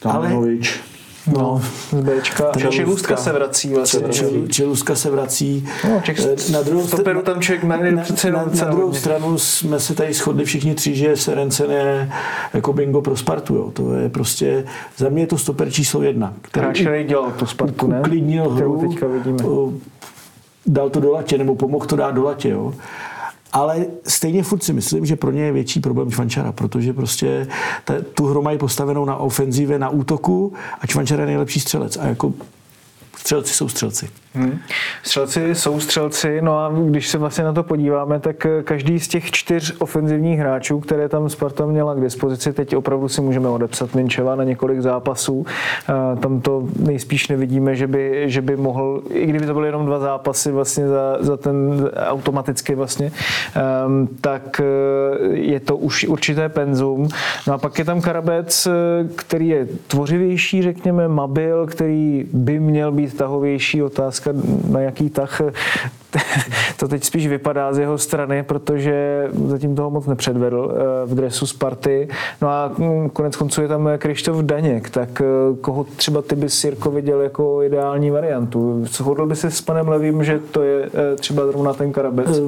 Kamenovič. 0.00 0.76
Ale, 0.76 0.97
No, 1.32 1.60
z 1.90 1.94
Bčka. 1.94 2.52
Čelůstka 2.70 3.16
se 3.16 3.32
vrací 3.32 3.74
vlastně. 3.74 4.00
Čelůstka 4.48 4.94
se 4.94 5.10
vrací. 5.10 5.68
No, 5.88 6.02
eh, 6.08 6.52
na 6.52 6.62
druhou, 6.62 6.86
stoperu 6.86 7.22
tam 7.22 7.40
člověk 7.40 7.64
jmenuje 7.64 7.92
na, 7.92 8.02
na, 8.24 8.30
na, 8.30 8.44
na 8.64 8.70
druhou 8.70 8.92
stranu 8.92 9.38
jsme 9.38 9.80
se 9.80 9.94
tady 9.94 10.12
shodli 10.12 10.44
všichni 10.44 10.74
tři, 10.74 10.94
že 10.94 11.16
Serencen 11.16 11.70
je 11.70 12.12
jako 12.54 12.72
bingo 12.72 13.02
pro 13.02 13.16
Spartu. 13.16 13.54
Jo. 13.54 13.70
To 13.70 13.94
je 13.94 14.08
prostě, 14.08 14.64
za 14.96 15.08
mě 15.08 15.22
je 15.22 15.26
to 15.26 15.38
stoper 15.38 15.70
číslo 15.70 16.02
jedna. 16.02 16.34
Který, 16.42 17.04
dělal 17.04 17.32
to 17.38 17.46
Spartu, 17.46 17.86
ne? 17.86 18.00
Uklidnil 18.00 18.50
hru, 18.50 18.88
teďka 18.88 19.06
vidíme. 19.06 19.44
dal 20.66 20.90
to 20.90 21.00
do 21.00 21.12
latě, 21.12 21.38
nebo 21.38 21.54
pomohl 21.54 21.86
to 21.86 21.96
dát 21.96 22.10
do 22.10 22.24
latě. 22.24 22.48
Jo. 22.48 22.74
Ale 23.58 23.86
stejně 24.06 24.42
furt 24.42 24.62
si 24.62 24.72
myslím, 24.72 25.06
že 25.06 25.16
pro 25.16 25.30
ně 25.30 25.42
je 25.42 25.52
větší 25.52 25.80
problém 25.80 26.10
Čvančara, 26.10 26.52
protože 26.52 26.92
prostě 26.92 27.46
ta, 27.84 27.94
tu 28.14 28.26
hru 28.26 28.42
mají 28.42 28.58
postavenou 28.58 29.04
na 29.04 29.16
ofenzivě, 29.16 29.78
na 29.78 29.88
útoku 29.88 30.52
a 30.80 30.86
Čvančara 30.86 31.22
je 31.22 31.26
nejlepší 31.26 31.60
střelec. 31.60 31.96
A 31.96 32.06
jako 32.06 32.32
střelci 33.16 33.54
jsou 33.54 33.68
střelci. 33.68 34.08
Hmm. 34.34 34.58
Střelci 35.02 35.54
jsou 35.54 35.80
střelci, 35.80 36.42
no 36.42 36.58
a 36.58 36.72
když 36.88 37.08
se 37.08 37.18
vlastně 37.18 37.44
na 37.44 37.52
to 37.52 37.62
podíváme, 37.62 38.20
tak 38.20 38.46
každý 38.64 39.00
z 39.00 39.08
těch 39.08 39.30
čtyř 39.30 39.76
ofenzivních 39.78 40.38
hráčů, 40.38 40.80
které 40.80 41.08
tam 41.08 41.28
Sparta 41.28 41.66
měla 41.66 41.94
k 41.94 42.00
dispozici, 42.00 42.52
teď 42.52 42.76
opravdu 42.76 43.08
si 43.08 43.20
můžeme 43.20 43.48
odepsat 43.48 43.94
Minčeva 43.94 44.36
na 44.36 44.44
několik 44.44 44.80
zápasů. 44.80 45.46
Tam 46.20 46.40
to 46.40 46.68
nejspíš 46.78 47.28
nevidíme, 47.28 47.76
že 47.76 47.86
by, 47.86 48.24
že 48.26 48.42
by 48.42 48.56
mohl, 48.56 49.02
i 49.10 49.26
kdyby 49.26 49.46
to 49.46 49.54
byly 49.54 49.68
jenom 49.68 49.86
dva 49.86 49.98
zápasy 49.98 50.52
vlastně 50.52 50.88
za, 50.88 51.16
za 51.20 51.36
ten 51.36 51.90
automaticky 51.96 52.74
vlastně, 52.74 53.12
um, 53.86 54.08
tak 54.20 54.60
eh, 54.60 55.26
je 55.36 55.60
to 55.60 55.76
už 55.76 56.04
určité 56.04 56.48
penzum. 56.48 57.08
No 57.46 57.54
a 57.54 57.58
pak 57.58 57.78
je 57.78 57.84
tam 57.84 58.00
Karabec, 58.00 58.66
eh, 58.66 59.08
který 59.16 59.48
je 59.48 59.66
tvořivější, 59.86 60.62
řekněme, 60.62 61.08
Mabil, 61.08 61.66
který 61.66 62.24
by 62.32 62.60
měl 62.60 62.92
být 62.92 63.07
tahovější 63.14 63.82
otázka 63.82 64.30
na 64.68 64.80
jaký 64.80 65.10
tah 65.10 65.40
to 66.76 66.88
teď 66.88 67.04
spíš 67.04 67.26
vypadá 67.26 67.72
z 67.72 67.78
jeho 67.78 67.98
strany, 67.98 68.42
protože 68.42 69.28
zatím 69.46 69.76
toho 69.76 69.90
moc 69.90 70.06
nepředvedl 70.06 70.72
eh, 70.72 71.06
v 71.06 71.14
dresu 71.14 71.46
Sparty. 71.46 72.08
No 72.42 72.48
a 72.48 72.72
hm, 72.78 73.10
konec 73.12 73.36
konců 73.36 73.62
je 73.62 73.68
tam 73.68 73.88
Krištof 73.98 74.36
Daněk, 74.36 74.90
tak 74.90 75.20
eh, 75.20 75.24
koho 75.60 75.84
třeba 75.84 76.22
ty 76.22 76.36
bys 76.36 76.64
Jirko 76.64 76.90
viděl 76.90 77.20
jako 77.20 77.62
ideální 77.62 78.10
variantu? 78.10 78.84
Shodl 78.86 79.26
by 79.26 79.36
se 79.36 79.50
s 79.50 79.60
panem 79.60 79.88
Levým, 79.88 80.24
že 80.24 80.38
to 80.38 80.62
je 80.62 80.84
eh, 80.86 81.16
třeba 81.16 81.46
zrovna 81.46 81.72
ten 81.72 81.92
Karabec? 81.92 82.40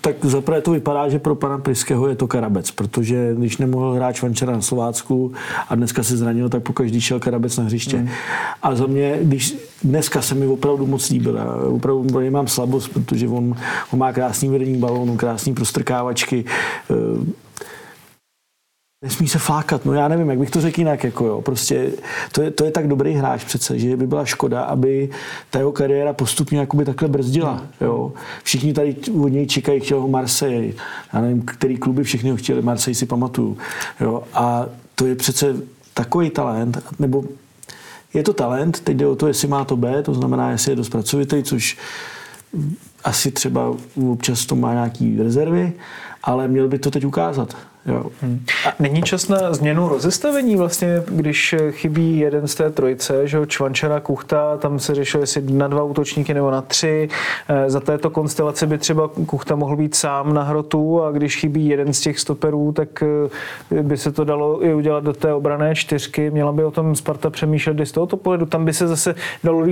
Tak 0.00 0.24
zaprvé 0.24 0.60
to 0.60 0.70
vypadá, 0.70 1.08
že 1.08 1.18
pro 1.18 1.34
pana 1.34 1.58
Priského 1.58 2.08
je 2.08 2.16
to 2.16 2.26
Karabec, 2.26 2.70
protože 2.70 3.34
když 3.34 3.58
nemohl 3.58 3.92
hrát 3.92 4.16
Švančara 4.16 4.52
na 4.52 4.60
Slovácku 4.60 5.32
a 5.68 5.74
dneska 5.74 6.02
se 6.02 6.16
zranil, 6.16 6.48
tak 6.48 6.62
po 6.62 6.72
každý 6.72 7.00
šel 7.00 7.20
Karabec 7.20 7.56
na 7.56 7.64
hřiště. 7.64 7.96
Mm. 7.96 8.08
A 8.62 8.74
za 8.74 8.86
mě, 8.86 9.18
když 9.22 9.56
dneska 9.84 10.22
se 10.22 10.34
mi 10.34 10.46
opravdu 10.46 10.86
moc 10.86 11.10
líbil, 11.10 11.38
opravdu 11.66 12.04
pro 12.04 12.20
něj 12.20 12.30
mám 12.30 12.48
slabost, 12.48 12.88
protože 12.88 13.28
on, 13.28 13.54
on 13.92 13.98
má 13.98 14.12
krásný 14.12 14.48
vedení 14.48 14.78
balónu, 14.78 15.16
krásný 15.16 15.54
prostrkávačky, 15.54 16.44
Nesmí 19.02 19.28
se 19.28 19.38
flákat, 19.38 19.84
no 19.84 19.92
já 19.92 20.08
nevím, 20.08 20.30
jak 20.30 20.38
bych 20.38 20.50
to 20.50 20.60
řekl 20.60 20.80
jinak, 20.80 21.04
jako 21.04 21.26
jo, 21.26 21.42
prostě 21.42 21.92
to 22.32 22.42
je, 22.42 22.50
to 22.50 22.64
je 22.64 22.70
tak 22.70 22.88
dobrý 22.88 23.12
hráč 23.12 23.44
přece, 23.44 23.78
že 23.78 23.96
by 23.96 24.06
byla 24.06 24.24
škoda, 24.24 24.62
aby 24.62 25.10
ta 25.50 25.58
jeho 25.58 25.72
kariéra 25.72 26.12
postupně 26.12 26.58
jakoby 26.58 26.84
takhle 26.84 27.08
brzdila, 27.08 27.52
hmm. 27.52 27.68
jo. 27.80 28.12
Všichni 28.42 28.72
tady 28.72 28.96
od 29.22 29.28
něj 29.28 29.46
čekají, 29.46 29.80
chtěl 29.80 30.00
ho 30.00 30.08
Marseille, 30.08 30.72
já 31.12 31.20
nevím, 31.20 31.42
který 31.42 31.76
kluby 31.76 32.04
všechny 32.04 32.30
ho 32.30 32.36
chtěli, 32.36 32.62
Marseille 32.62 32.94
si 32.94 33.06
pamatuju, 33.06 33.58
jo, 34.00 34.22
a 34.34 34.66
to 34.94 35.06
je 35.06 35.14
přece 35.14 35.56
takový 35.94 36.30
talent, 36.30 36.78
nebo 36.98 37.24
je 38.14 38.22
to 38.22 38.32
talent, 38.32 38.80
teď 38.80 38.96
jde 38.96 39.06
o 39.06 39.16
to, 39.16 39.26
jestli 39.26 39.48
má 39.48 39.64
to 39.64 39.76
B, 39.76 40.02
to 40.02 40.14
znamená, 40.14 40.50
jestli 40.50 40.72
je 40.72 40.76
dost 40.76 40.88
pracovitý, 40.88 41.42
což 41.42 41.78
asi 43.04 43.30
třeba 43.30 43.76
občas 44.10 44.46
to 44.46 44.56
má 44.56 44.72
nějaký 44.72 45.18
rezervy, 45.22 45.72
ale 46.22 46.48
měl 46.48 46.68
by 46.68 46.78
to 46.78 46.90
teď 46.90 47.04
ukázat. 47.04 47.56
Jo. 47.86 48.06
Hmm. 48.20 48.44
A 48.68 48.72
není 48.78 49.02
čas 49.02 49.28
na 49.28 49.52
změnu 49.52 49.88
rozestavení 49.88 50.56
vlastně, 50.56 51.02
když 51.08 51.54
chybí 51.70 52.18
jeden 52.18 52.48
z 52.48 52.54
té 52.54 52.70
trojice, 52.70 53.28
že 53.28 53.46
Čvančara, 53.46 54.00
Kuchta, 54.00 54.56
tam 54.56 54.78
se 54.78 54.94
řešilo, 54.94 55.22
jestli 55.22 55.42
na 55.42 55.68
dva 55.68 55.82
útočníky 55.82 56.34
nebo 56.34 56.50
na 56.50 56.62
tři. 56.62 57.08
E, 57.48 57.70
za 57.70 57.80
této 57.80 58.10
konstelace 58.10 58.66
by 58.66 58.78
třeba 58.78 59.08
Kuchta 59.26 59.56
mohl 59.56 59.76
být 59.76 59.94
sám 59.94 60.34
na 60.34 60.42
hrotu 60.42 61.02
a 61.02 61.10
když 61.10 61.36
chybí 61.36 61.68
jeden 61.68 61.92
z 61.92 62.00
těch 62.00 62.18
stoperů, 62.18 62.72
tak 62.72 63.02
e, 63.02 63.82
by 63.82 63.96
se 63.96 64.12
to 64.12 64.24
dalo 64.24 64.64
i 64.64 64.74
udělat 64.74 65.04
do 65.04 65.12
té 65.12 65.34
obrané 65.34 65.74
čtyřky. 65.74 66.30
Měla 66.30 66.52
by 66.52 66.64
o 66.64 66.70
tom 66.70 66.96
Sparta 66.96 67.30
přemýšlet 67.30 67.76
z 67.84 67.92
tohoto 67.92 68.16
pohledu. 68.16 68.46
Tam 68.46 68.64
by 68.64 68.72
se 68.72 68.88
zase 68.88 69.14
dalo 69.44 69.66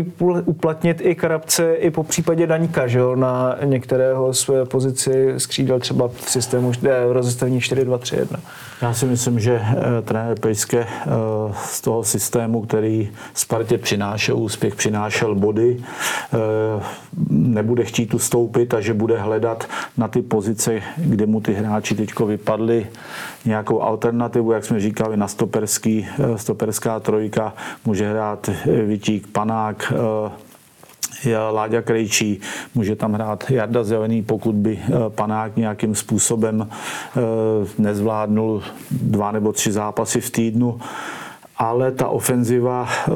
uplatnit 0.44 1.00
i 1.00 1.14
Karabce, 1.14 1.74
i 1.74 1.90
po 1.90 2.04
případě 2.04 2.46
Daňka, 2.46 2.86
že 2.86 2.98
jo, 2.98 3.16
na 3.16 3.56
některého 3.64 4.34
své 4.34 4.64
pozici 4.64 5.34
skřídel 5.36 5.80
třeba 5.80 6.09
v 6.09 6.30
systému 6.30 6.72
e, 6.88 7.12
rozestavení 7.12 7.61
4 7.61 7.84
2 7.84 7.97
3 7.99 8.16
1 8.16 8.40
Já 8.82 8.94
si 8.94 9.07
myslím, 9.07 9.40
že 9.40 9.61
eh, 9.62 10.03
trenér 10.03 10.40
Pejske 10.40 10.78
eh, 10.78 11.07
z 11.64 11.80
toho 11.80 12.05
systému, 12.05 12.62
který 12.62 13.11
Spartě 13.34 13.78
přinášel 13.78 14.36
úspěch, 14.36 14.74
přinášel 14.74 15.34
body, 15.34 15.76
eh, 15.80 16.82
nebude 17.30 17.84
chtít 17.84 18.14
ustoupit 18.14 18.74
a 18.74 18.80
že 18.80 18.94
bude 18.94 19.18
hledat 19.18 19.68
na 19.96 20.09
ty 20.09 20.22
pozice, 20.22 20.82
kde 20.96 21.26
mu 21.26 21.40
ty 21.40 21.53
hráči 21.53 21.94
teď 21.94 22.20
vypadli, 22.26 22.86
nějakou 23.44 23.82
alternativu, 23.82 24.53
jak 24.53 24.64
jsme 24.64 24.80
říkali, 24.80 25.16
na 25.16 25.28
stoperský, 25.28 26.07
stoperská 26.36 27.01
trojka, 27.01 27.55
může 27.84 28.11
hrát 28.11 28.51
Vitík, 28.86 29.26
Panák, 29.26 29.92
Láďa 31.50 31.82
Krejčí, 31.82 32.40
může 32.74 32.96
tam 32.96 33.12
hrát 33.12 33.50
Jarda 33.50 33.84
Zelený, 33.84 34.22
pokud 34.22 34.54
by 34.54 34.78
eh, 34.78 34.90
Panák 35.08 35.56
nějakým 35.56 35.94
způsobem 35.94 36.68
eh, 36.70 37.20
nezvládnul 37.78 38.62
dva 38.90 39.32
nebo 39.32 39.52
tři 39.52 39.72
zápasy 39.72 40.20
v 40.20 40.30
týdnu. 40.30 40.80
Ale 41.56 41.92
ta 41.92 42.08
ofenziva, 42.08 42.88
eh, 43.08 43.12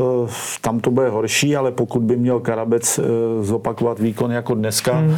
tam 0.60 0.80
to 0.80 0.90
bude 0.90 1.08
horší, 1.08 1.56
ale 1.56 1.72
pokud 1.72 2.02
by 2.02 2.16
měl 2.16 2.40
Karabec 2.40 3.00
zopakovat 3.40 3.98
výkon 3.98 4.32
jako 4.32 4.54
dneska, 4.54 4.92
hmm 4.92 5.16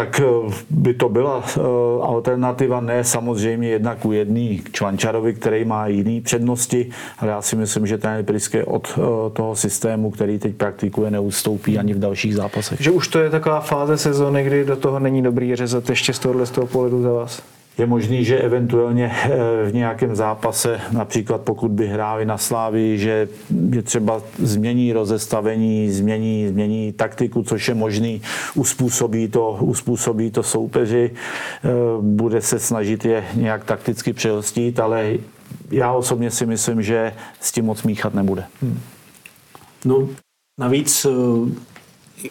tak 0.00 0.20
eh, 0.20 0.54
by 0.70 0.94
to 0.94 1.08
byla 1.08 1.44
eh, 1.56 1.60
alternativa, 2.02 2.80
ne 2.80 3.04
samozřejmě 3.04 3.68
jedna 3.68 3.94
ku 3.94 4.12
jedný 4.12 4.58
k 4.58 4.72
Čvančarovi, 4.72 5.34
který 5.34 5.64
má 5.64 5.86
jiný 5.86 6.20
přednosti, 6.20 6.90
ale 7.18 7.30
já 7.30 7.42
si 7.42 7.56
myslím, 7.56 7.86
že 7.86 7.98
ten 7.98 8.24
Priske 8.24 8.64
od 8.64 8.98
eh, 8.98 9.30
toho 9.32 9.56
systému, 9.56 10.10
který 10.10 10.38
teď 10.38 10.54
praktikuje, 10.54 11.10
neustoupí 11.10 11.78
ani 11.78 11.94
v 11.94 11.98
dalších 11.98 12.34
zápasech. 12.34 12.80
Že 12.80 12.90
už 12.90 13.08
to 13.08 13.18
je 13.18 13.30
taková 13.30 13.60
fáze 13.60 13.98
sezóny, 13.98 14.44
kdy 14.44 14.64
do 14.64 14.76
toho 14.76 14.98
není 14.98 15.22
dobrý 15.22 15.56
řezat 15.56 15.90
ještě 15.90 16.12
z 16.12 16.18
tohohle 16.18 16.46
z 16.46 16.50
toho 16.50 16.66
pohledu 16.66 17.02
za 17.02 17.12
vás? 17.12 17.42
Je 17.78 17.86
možný, 17.86 18.24
že 18.24 18.38
eventuálně 18.38 19.12
eh, 19.12 19.30
v 19.70 19.74
nějakém 19.74 20.16
zápase, 20.16 20.80
například 20.92 21.40
pokud 21.40 21.70
by 21.70 21.86
hráli 21.86 22.24
na 22.26 22.38
Slávii, 22.38 22.98
že 22.98 23.28
je 23.72 23.82
třeba 23.82 24.22
změní 24.38 24.92
rozestavení, 24.92 25.90
změní, 25.90 26.48
změní 26.48 26.92
taktiku, 26.92 27.42
což 27.42 27.68
je 27.68 27.74
možný, 27.74 28.22
uspůsobí 28.54 29.28
to, 29.28 29.58
uspůsobí 29.60 30.30
to 30.30 30.42
soupeři, 30.42 31.10
eh, 31.10 31.68
bude 32.00 32.40
se 32.40 32.58
snažit 32.58 33.04
je 33.04 33.24
nějak 33.34 33.64
takticky 33.64 34.12
přehostit, 34.12 34.80
ale 34.80 35.14
já 35.70 35.92
osobně 35.92 36.30
si 36.30 36.46
myslím, 36.46 36.82
že 36.82 37.12
s 37.40 37.52
tím 37.52 37.64
moc 37.64 37.82
míchat 37.82 38.14
nebude. 38.14 38.44
Hmm. 38.62 38.80
No, 39.84 40.08
navíc 40.58 41.06
eh, 41.06 41.70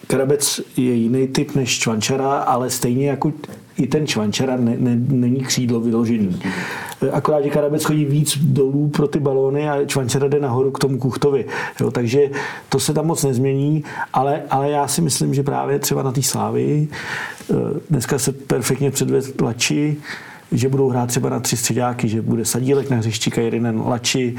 Karabec 0.06 0.60
je 0.76 0.94
jiný 0.94 1.28
typ 1.28 1.54
než 1.54 1.78
Čvančara, 1.78 2.38
ale 2.38 2.70
stejně 2.70 3.08
jako 3.08 3.32
i 3.80 3.86
ten 3.86 4.06
Čvančara 4.06 4.56
ne, 4.56 4.76
ne, 4.78 4.96
není 5.08 5.40
křídlo 5.40 5.80
vyložený. 5.80 6.40
Akorát, 7.12 7.44
že 7.44 7.50
Karabec 7.50 7.84
chodí 7.84 8.04
víc 8.04 8.38
dolů 8.38 8.88
pro 8.88 9.08
ty 9.08 9.20
balóny 9.20 9.68
a 9.68 9.84
Čvančara 9.84 10.28
jde 10.28 10.40
nahoru 10.40 10.70
k 10.70 10.78
tomu 10.78 10.98
Kuchtovi. 10.98 11.44
Jo, 11.80 11.90
takže 11.90 12.30
to 12.68 12.80
se 12.80 12.94
tam 12.94 13.06
moc 13.06 13.24
nezmění, 13.24 13.84
ale, 14.12 14.42
ale 14.50 14.70
já 14.70 14.88
si 14.88 15.02
myslím, 15.02 15.34
že 15.34 15.42
právě 15.42 15.78
třeba 15.78 16.02
na 16.02 16.12
té 16.12 16.22
slávy 16.22 16.88
eh, 17.50 17.54
dneska 17.90 18.18
se 18.18 18.32
perfektně 18.32 18.90
předved 18.90 19.40
Lači, 19.40 19.96
že 20.52 20.68
budou 20.68 20.88
hrát 20.88 21.06
třeba 21.06 21.28
na 21.28 21.40
tři 21.40 21.56
středáky, 21.56 22.08
že 22.08 22.22
bude 22.22 22.44
Sadílek 22.44 22.90
na 22.90 22.96
hřišti, 22.96 23.30
Kajrinen, 23.30 23.82
Lači, 23.86 24.34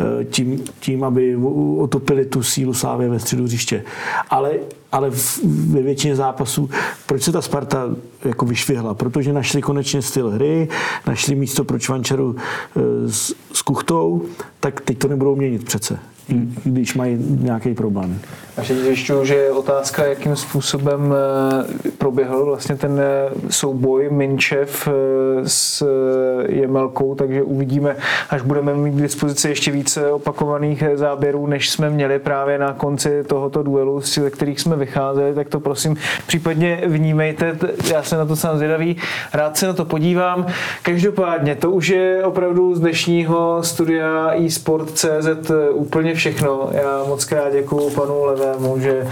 eh, 0.00 0.24
tím, 0.24 0.64
tím, 0.80 1.04
aby 1.04 1.36
otopili 1.78 2.24
tu 2.24 2.42
sílu 2.42 2.74
Slávy 2.74 3.08
ve 3.08 3.20
středu 3.20 3.44
hřiště. 3.44 3.84
Ale, 4.30 4.52
ale 4.92 5.10
ve 5.44 5.82
většině 5.82 6.16
zápasů, 6.16 6.70
proč 7.06 7.22
se 7.22 7.32
ta 7.32 7.42
Sparta 7.42 7.88
jako 8.24 8.46
vyšvihla? 8.46 8.94
Protože 8.94 9.32
našli 9.32 9.62
konečně 9.62 10.02
styl 10.02 10.30
hry, 10.30 10.68
našli 11.06 11.34
místo 11.34 11.64
pro 11.64 11.78
Čvančaru 11.78 12.36
eh, 12.36 12.80
s, 13.08 13.34
s 13.52 13.62
Kuchtou, 13.62 14.22
tak 14.60 14.80
teď 14.80 14.98
to 14.98 15.08
nebudou 15.08 15.36
měnit 15.36 15.64
přece 15.64 15.98
když 16.64 16.94
mají 16.94 17.16
nějaký 17.40 17.74
problém. 17.74 18.18
A 18.56 18.60
ještě 18.60 18.74
zjišťuju, 18.74 19.24
že 19.24 19.34
je 19.34 19.50
otázka, 19.50 20.04
jakým 20.04 20.36
způsobem 20.36 21.14
eh, 21.14 21.90
proběhl 21.98 22.44
vlastně 22.44 22.76
ten 22.76 23.00
eh, 23.00 23.30
souboj 23.50 24.08
Minčev 24.10 24.88
eh, 24.88 24.92
s 25.48 25.86
Jemelkou, 26.48 27.14
takže 27.14 27.42
uvidíme, 27.42 27.96
až 28.30 28.42
budeme 28.42 28.74
mít 28.74 28.90
k 28.90 29.02
dispozici 29.02 29.48
ještě 29.48 29.70
více 29.70 30.10
opakovaných 30.10 30.84
záběrů, 30.94 31.46
než 31.46 31.70
jsme 31.70 31.90
měli 31.90 32.18
právě 32.18 32.58
na 32.58 32.72
konci 32.72 33.24
tohoto 33.24 33.62
duelu, 33.62 34.00
z 34.00 34.18
kterých 34.30 34.60
jsme 34.60 34.76
vycházeli, 34.76 35.34
tak 35.34 35.48
to 35.48 35.60
prosím 35.60 35.96
případně 36.26 36.82
vnímejte. 36.86 37.58
Já 37.92 38.02
jsem 38.02 38.18
na 38.18 38.26
to 38.26 38.36
sám 38.36 38.56
zvědavý, 38.56 38.96
rád 39.32 39.56
se 39.56 39.66
na 39.66 39.72
to 39.72 39.84
podívám. 39.84 40.46
Každopádně, 40.82 41.54
to 41.54 41.70
už 41.70 41.88
je 41.88 42.24
opravdu 42.24 42.74
z 42.74 42.80
dnešního 42.80 43.62
studia 43.62 44.30
eSport.cz 44.46 45.50
úplně 45.72 46.15
všechno. 46.16 46.68
Já 46.72 47.04
moc 47.08 47.24
krát 47.24 47.52
děkuju 47.52 47.90
panu 47.90 48.24
Levému, 48.24 48.80
že 48.80 49.06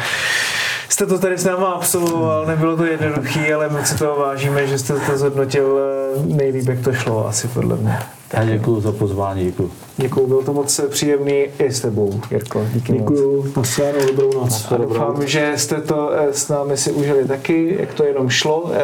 jste 0.95 1.07
to 1.07 1.19
tady 1.19 1.39
s 1.39 1.45
náma 1.45 1.67
absolvoval, 1.67 2.47
nebylo 2.47 2.77
to 2.77 2.85
jednoduché, 2.85 3.55
ale 3.55 3.69
moc 3.69 3.87
si 3.87 3.99
toho 3.99 4.21
vážíme, 4.21 4.67
že 4.67 4.79
jste 4.79 4.95
to 4.95 5.19
zhodnotil 5.19 5.79
eh, 5.79 6.23
nejlíp, 6.27 6.69
jak 6.69 6.81
to 6.81 6.93
šlo, 6.93 7.29
asi 7.29 7.49
podle 7.49 7.77
mě. 7.77 7.99
Já 8.33 8.45
děkuji 8.45 8.81
za 8.81 8.93
pozvání, 8.93 9.45
děkuji. 9.45 9.71
Děkuji, 9.97 10.27
bylo 10.27 10.43
to 10.43 10.53
moc 10.53 10.81
příjemný 10.91 11.47
i 11.59 11.73
s 11.73 11.81
tebou, 11.81 12.21
Jirko. 12.31 12.67
Díky 12.73 12.93
děkuji, 12.93 13.53
naschledanou, 13.57 14.07
dobrou 14.07 14.41
noc. 14.41 14.67
A 14.73 14.77
doufám, 14.77 15.27
že 15.27 15.53
jste 15.57 15.81
to 15.81 16.11
eh, 16.13 16.33
s 16.33 16.49
námi 16.49 16.77
si 16.77 16.93
užili 16.93 17.29
taky, 17.29 17.77
jak 17.81 17.95
to 17.95 18.05
jenom 18.05 18.29
šlo. 18.29 18.71
Eh, 18.75 18.81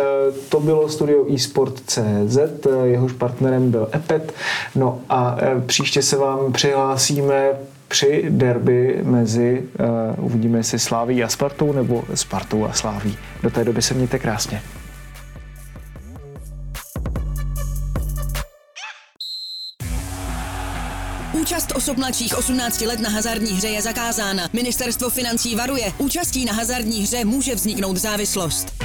to 0.49 0.61
bylo 0.61 0.89
studio 0.89 1.25
eSport.cz, 1.35 2.39
jehož 2.85 3.13
partnerem 3.13 3.71
byl 3.71 3.89
Epet. 3.95 4.33
No 4.75 4.99
a 5.09 5.37
příště 5.67 6.03
se 6.03 6.17
vám 6.17 6.53
přihlásíme 6.53 7.51
při 7.91 8.25
derby 8.29 9.01
mezi, 9.03 9.63
uh, 10.19 10.25
uvidíme 10.25 10.59
jestli 10.59 10.79
Sláví 10.79 11.25
a 11.25 11.29
Spartou 11.29 11.73
nebo 11.73 12.05
Spartou 12.15 12.65
a 12.65 12.73
Sláví. 12.73 13.19
Do 13.43 13.51
té 13.51 13.65
doby 13.65 13.83
se 13.83 13.95
mějte 13.95 14.19
krásně. 14.19 14.63
Účast 21.33 21.73
osob 21.77 21.97
mladších 21.97 22.39
18 22.39 22.81
let 22.81 23.01
na 23.01 23.11
hazardní 23.11 23.51
hře 23.51 23.69
je 23.69 23.83
zakázána. 23.83 24.49
Ministerstvo 24.53 25.11
financí 25.11 25.57
varuje. 25.57 25.93
Účastí 25.99 26.45
na 26.45 26.53
hazardní 26.53 27.03
hře 27.03 27.25
může 27.25 27.55
vzniknout 27.55 27.97
závislost. 27.97 28.85